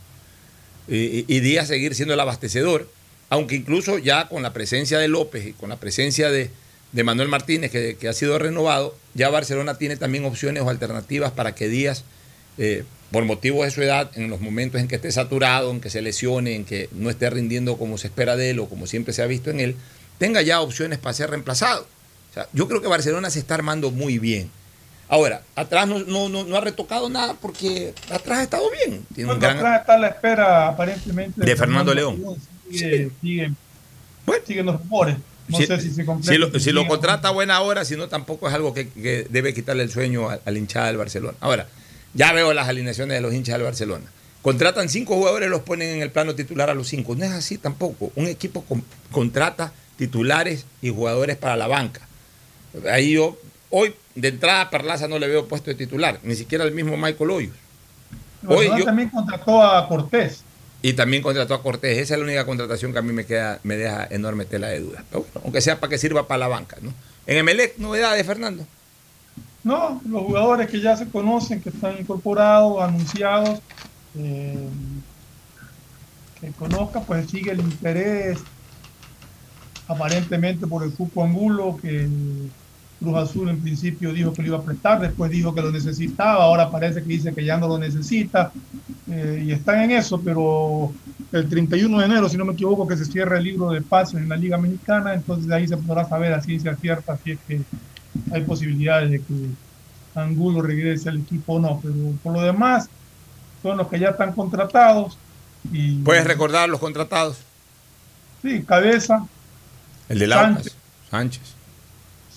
[0.87, 2.87] Y, y Díaz seguir siendo el abastecedor
[3.29, 6.49] aunque incluso ya con la presencia de López y con la presencia de,
[7.03, 11.67] Manuel Martínez, que, ha sido renovado, ya Barcelona tiene también opciones o alternativas para que
[11.67, 12.03] Díaz,
[12.57, 15.91] eh, por motivos de su edad, en los momentos en que esté saturado, en que
[15.91, 19.13] se lesione, en que no esté rindiendo como se espera de él o como siempre
[19.13, 19.75] se ha visto en él,
[20.17, 21.87] tenga ya opciones para ser reemplazado.
[22.53, 24.49] yo creo que Barcelona se está armando muy bien.
[25.07, 29.05] Ahora, atrás no, ha retocado nada porque atrás ha estado bien.
[29.13, 32.37] Tiene Atrás está la espera aparentemente de, Fernando León
[32.71, 33.55] siguen,
[34.65, 35.17] los rumores.
[35.47, 36.05] No sé si se
[36.59, 39.91] Si lo, contrata a buena hora, si no, tampoco es algo que, debe quitarle el
[39.91, 41.37] sueño al, hinchada del Barcelona.
[41.41, 41.67] Ahora,
[42.13, 44.05] ya veo las alineaciones de los hinchas del Barcelona.
[44.41, 47.15] Contratan cinco jugadores, los ponen en el plano titular a los cinco.
[47.15, 48.11] No es así tampoco.
[48.15, 48.63] Un equipo
[49.11, 52.01] contrata titulares y jugadores para la banca.
[52.89, 53.37] Ahí yo,
[53.69, 56.95] hoy, de entrada a Perlaza no le veo puesto de titular, ni siquiera el mismo
[56.95, 57.55] Michael Hoyos.
[58.47, 60.43] Hoy también contrató a Cortés.
[60.81, 61.97] Y también contrató a Cortés.
[61.97, 64.79] Esa es la única contratación que a mí me queda, me deja enorme tela de
[64.79, 65.03] dudas.
[65.43, 66.93] aunque sea para que sirva para la banca, ¿no?
[67.27, 68.65] En Emelec, novedades, Fernando.
[69.63, 73.59] No, los jugadores que ya se conocen, que están incorporados, anunciados,
[74.17, 74.69] eh,
[76.39, 78.39] que conozca, pues sigue el interés
[79.87, 82.07] aparentemente por el Cuco Angulo, que
[82.99, 86.43] Cruz Azul en principio dijo que lo iba a prestar, después dijo que lo necesitaba,
[86.43, 88.51] ahora parece que dice que ya no lo necesita
[89.09, 90.91] eh, y están en eso, pero
[91.31, 94.15] el 31 de enero, si no me equivoco, que se cierra el libro de pases
[94.15, 97.61] en la Liga Mexicana, entonces ahí se podrá saber a ciencia cierta si es que
[98.31, 99.49] hay posibilidades de que
[100.15, 102.89] Angulo regrese al equipo o no, pero por lo demás
[103.61, 105.17] son los que ya están contratados.
[105.71, 107.37] Y, ¿Puedes recordar los contratados?
[108.41, 109.25] Sí, Cabeza.
[110.07, 110.75] El de Sánchez.
[111.09, 111.58] Sánchez.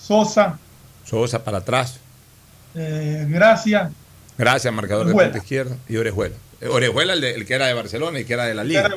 [0.05, 0.57] Sosa.
[1.05, 1.99] Sosa para atrás.
[2.75, 3.91] Eh, Gracias.
[4.37, 5.77] Gracias, marcador de punta izquierda.
[5.87, 6.35] Y Orejuela.
[6.69, 8.89] Orejuela, el, que era de Barcelona y que era de la Liga.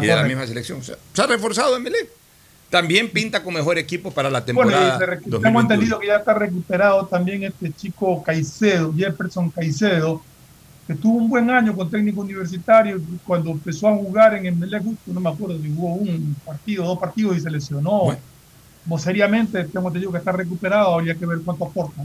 [0.00, 0.82] y de la misma selección.
[0.82, 2.06] se ha reforzado en Belén.
[2.70, 4.98] También pinta con mejor equipo para la temporada.
[5.26, 10.22] Bueno, hemos entendido que ya está recuperado también este chico Caicedo, Jefferson Caicedo,
[10.86, 13.00] que tuvo un buen año con técnico universitario.
[13.26, 16.98] Cuando empezó a jugar en el justo no me acuerdo si jugó un partido, dos
[16.98, 18.16] partidos y se lesionó
[18.98, 22.02] seriamente tengo entendido que está recuperado, habría que ver cuánto aporta.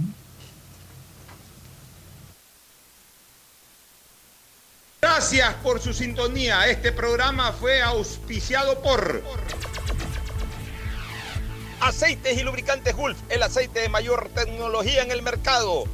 [5.02, 6.68] Gracias por su sintonía.
[6.68, 9.22] Este programa fue auspiciado por
[11.82, 15.86] Aceites y Lubricantes Gulf, el aceite de mayor tecnología en el mercado.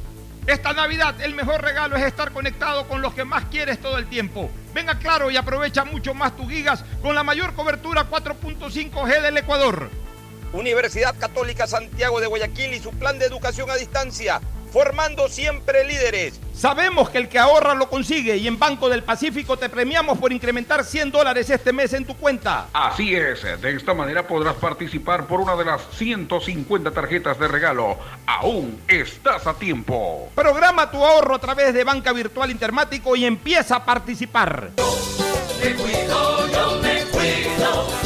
[0.46, 4.06] Esta Navidad el mejor regalo es estar conectado con los que más quieres todo el
[4.06, 4.48] tiempo.
[4.72, 9.90] Venga claro y aprovecha mucho más tus gigas con la mayor cobertura 4.5G del Ecuador.
[10.52, 14.40] Universidad Católica Santiago de Guayaquil y su plan de educación a distancia,
[14.72, 16.40] formando siempre líderes.
[16.54, 20.32] Sabemos que el que ahorra lo consigue y en Banco del Pacífico te premiamos por
[20.32, 22.68] incrementar 100 dólares este mes en tu cuenta.
[22.72, 27.98] Así es, de esta manera podrás participar por una de las 150 tarjetas de regalo.
[28.26, 30.30] Aún estás a tiempo.
[30.34, 34.70] Programa tu ahorro a través de Banca Virtual Intermático y empieza a participar.
[35.62, 38.05] y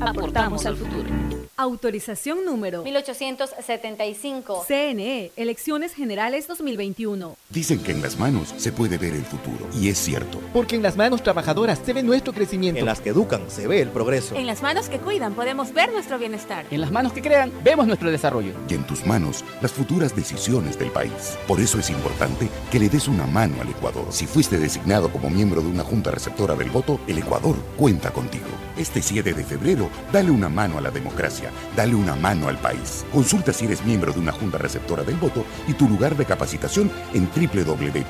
[0.00, 1.37] Aportamos, al futuro.
[1.60, 4.64] Autorización número 1875.
[4.64, 7.36] CNE, Elecciones Generales 2021.
[7.50, 9.66] Dicen que en las manos se puede ver el futuro.
[9.74, 10.40] Y es cierto.
[10.52, 12.78] Porque en las manos trabajadoras se ve nuestro crecimiento.
[12.78, 14.36] En las que educan se ve el progreso.
[14.36, 16.64] En las manos que cuidan podemos ver nuestro bienestar.
[16.70, 18.52] En las manos que crean vemos nuestro desarrollo.
[18.68, 21.36] Y en tus manos las futuras decisiones del país.
[21.48, 24.06] Por eso es importante que le des una mano al Ecuador.
[24.10, 28.46] Si fuiste designado como miembro de una junta receptora del voto, el Ecuador cuenta contigo.
[28.78, 33.04] Este 7 de febrero, dale una mano a la democracia, dale una mano al país.
[33.12, 36.90] Consulta si eres miembro de una junta receptora del voto y tu lugar de capacitación
[37.14, 38.08] en www.cne.gov.es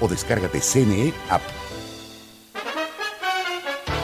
[0.00, 1.42] o descárgate CNE App.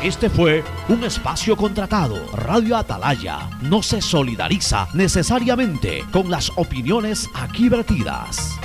[0.02, 2.16] Este fue un espacio contratado.
[2.32, 8.56] Radio Atalaya no se solidariza necesariamente con las opiniones aquí vertidas.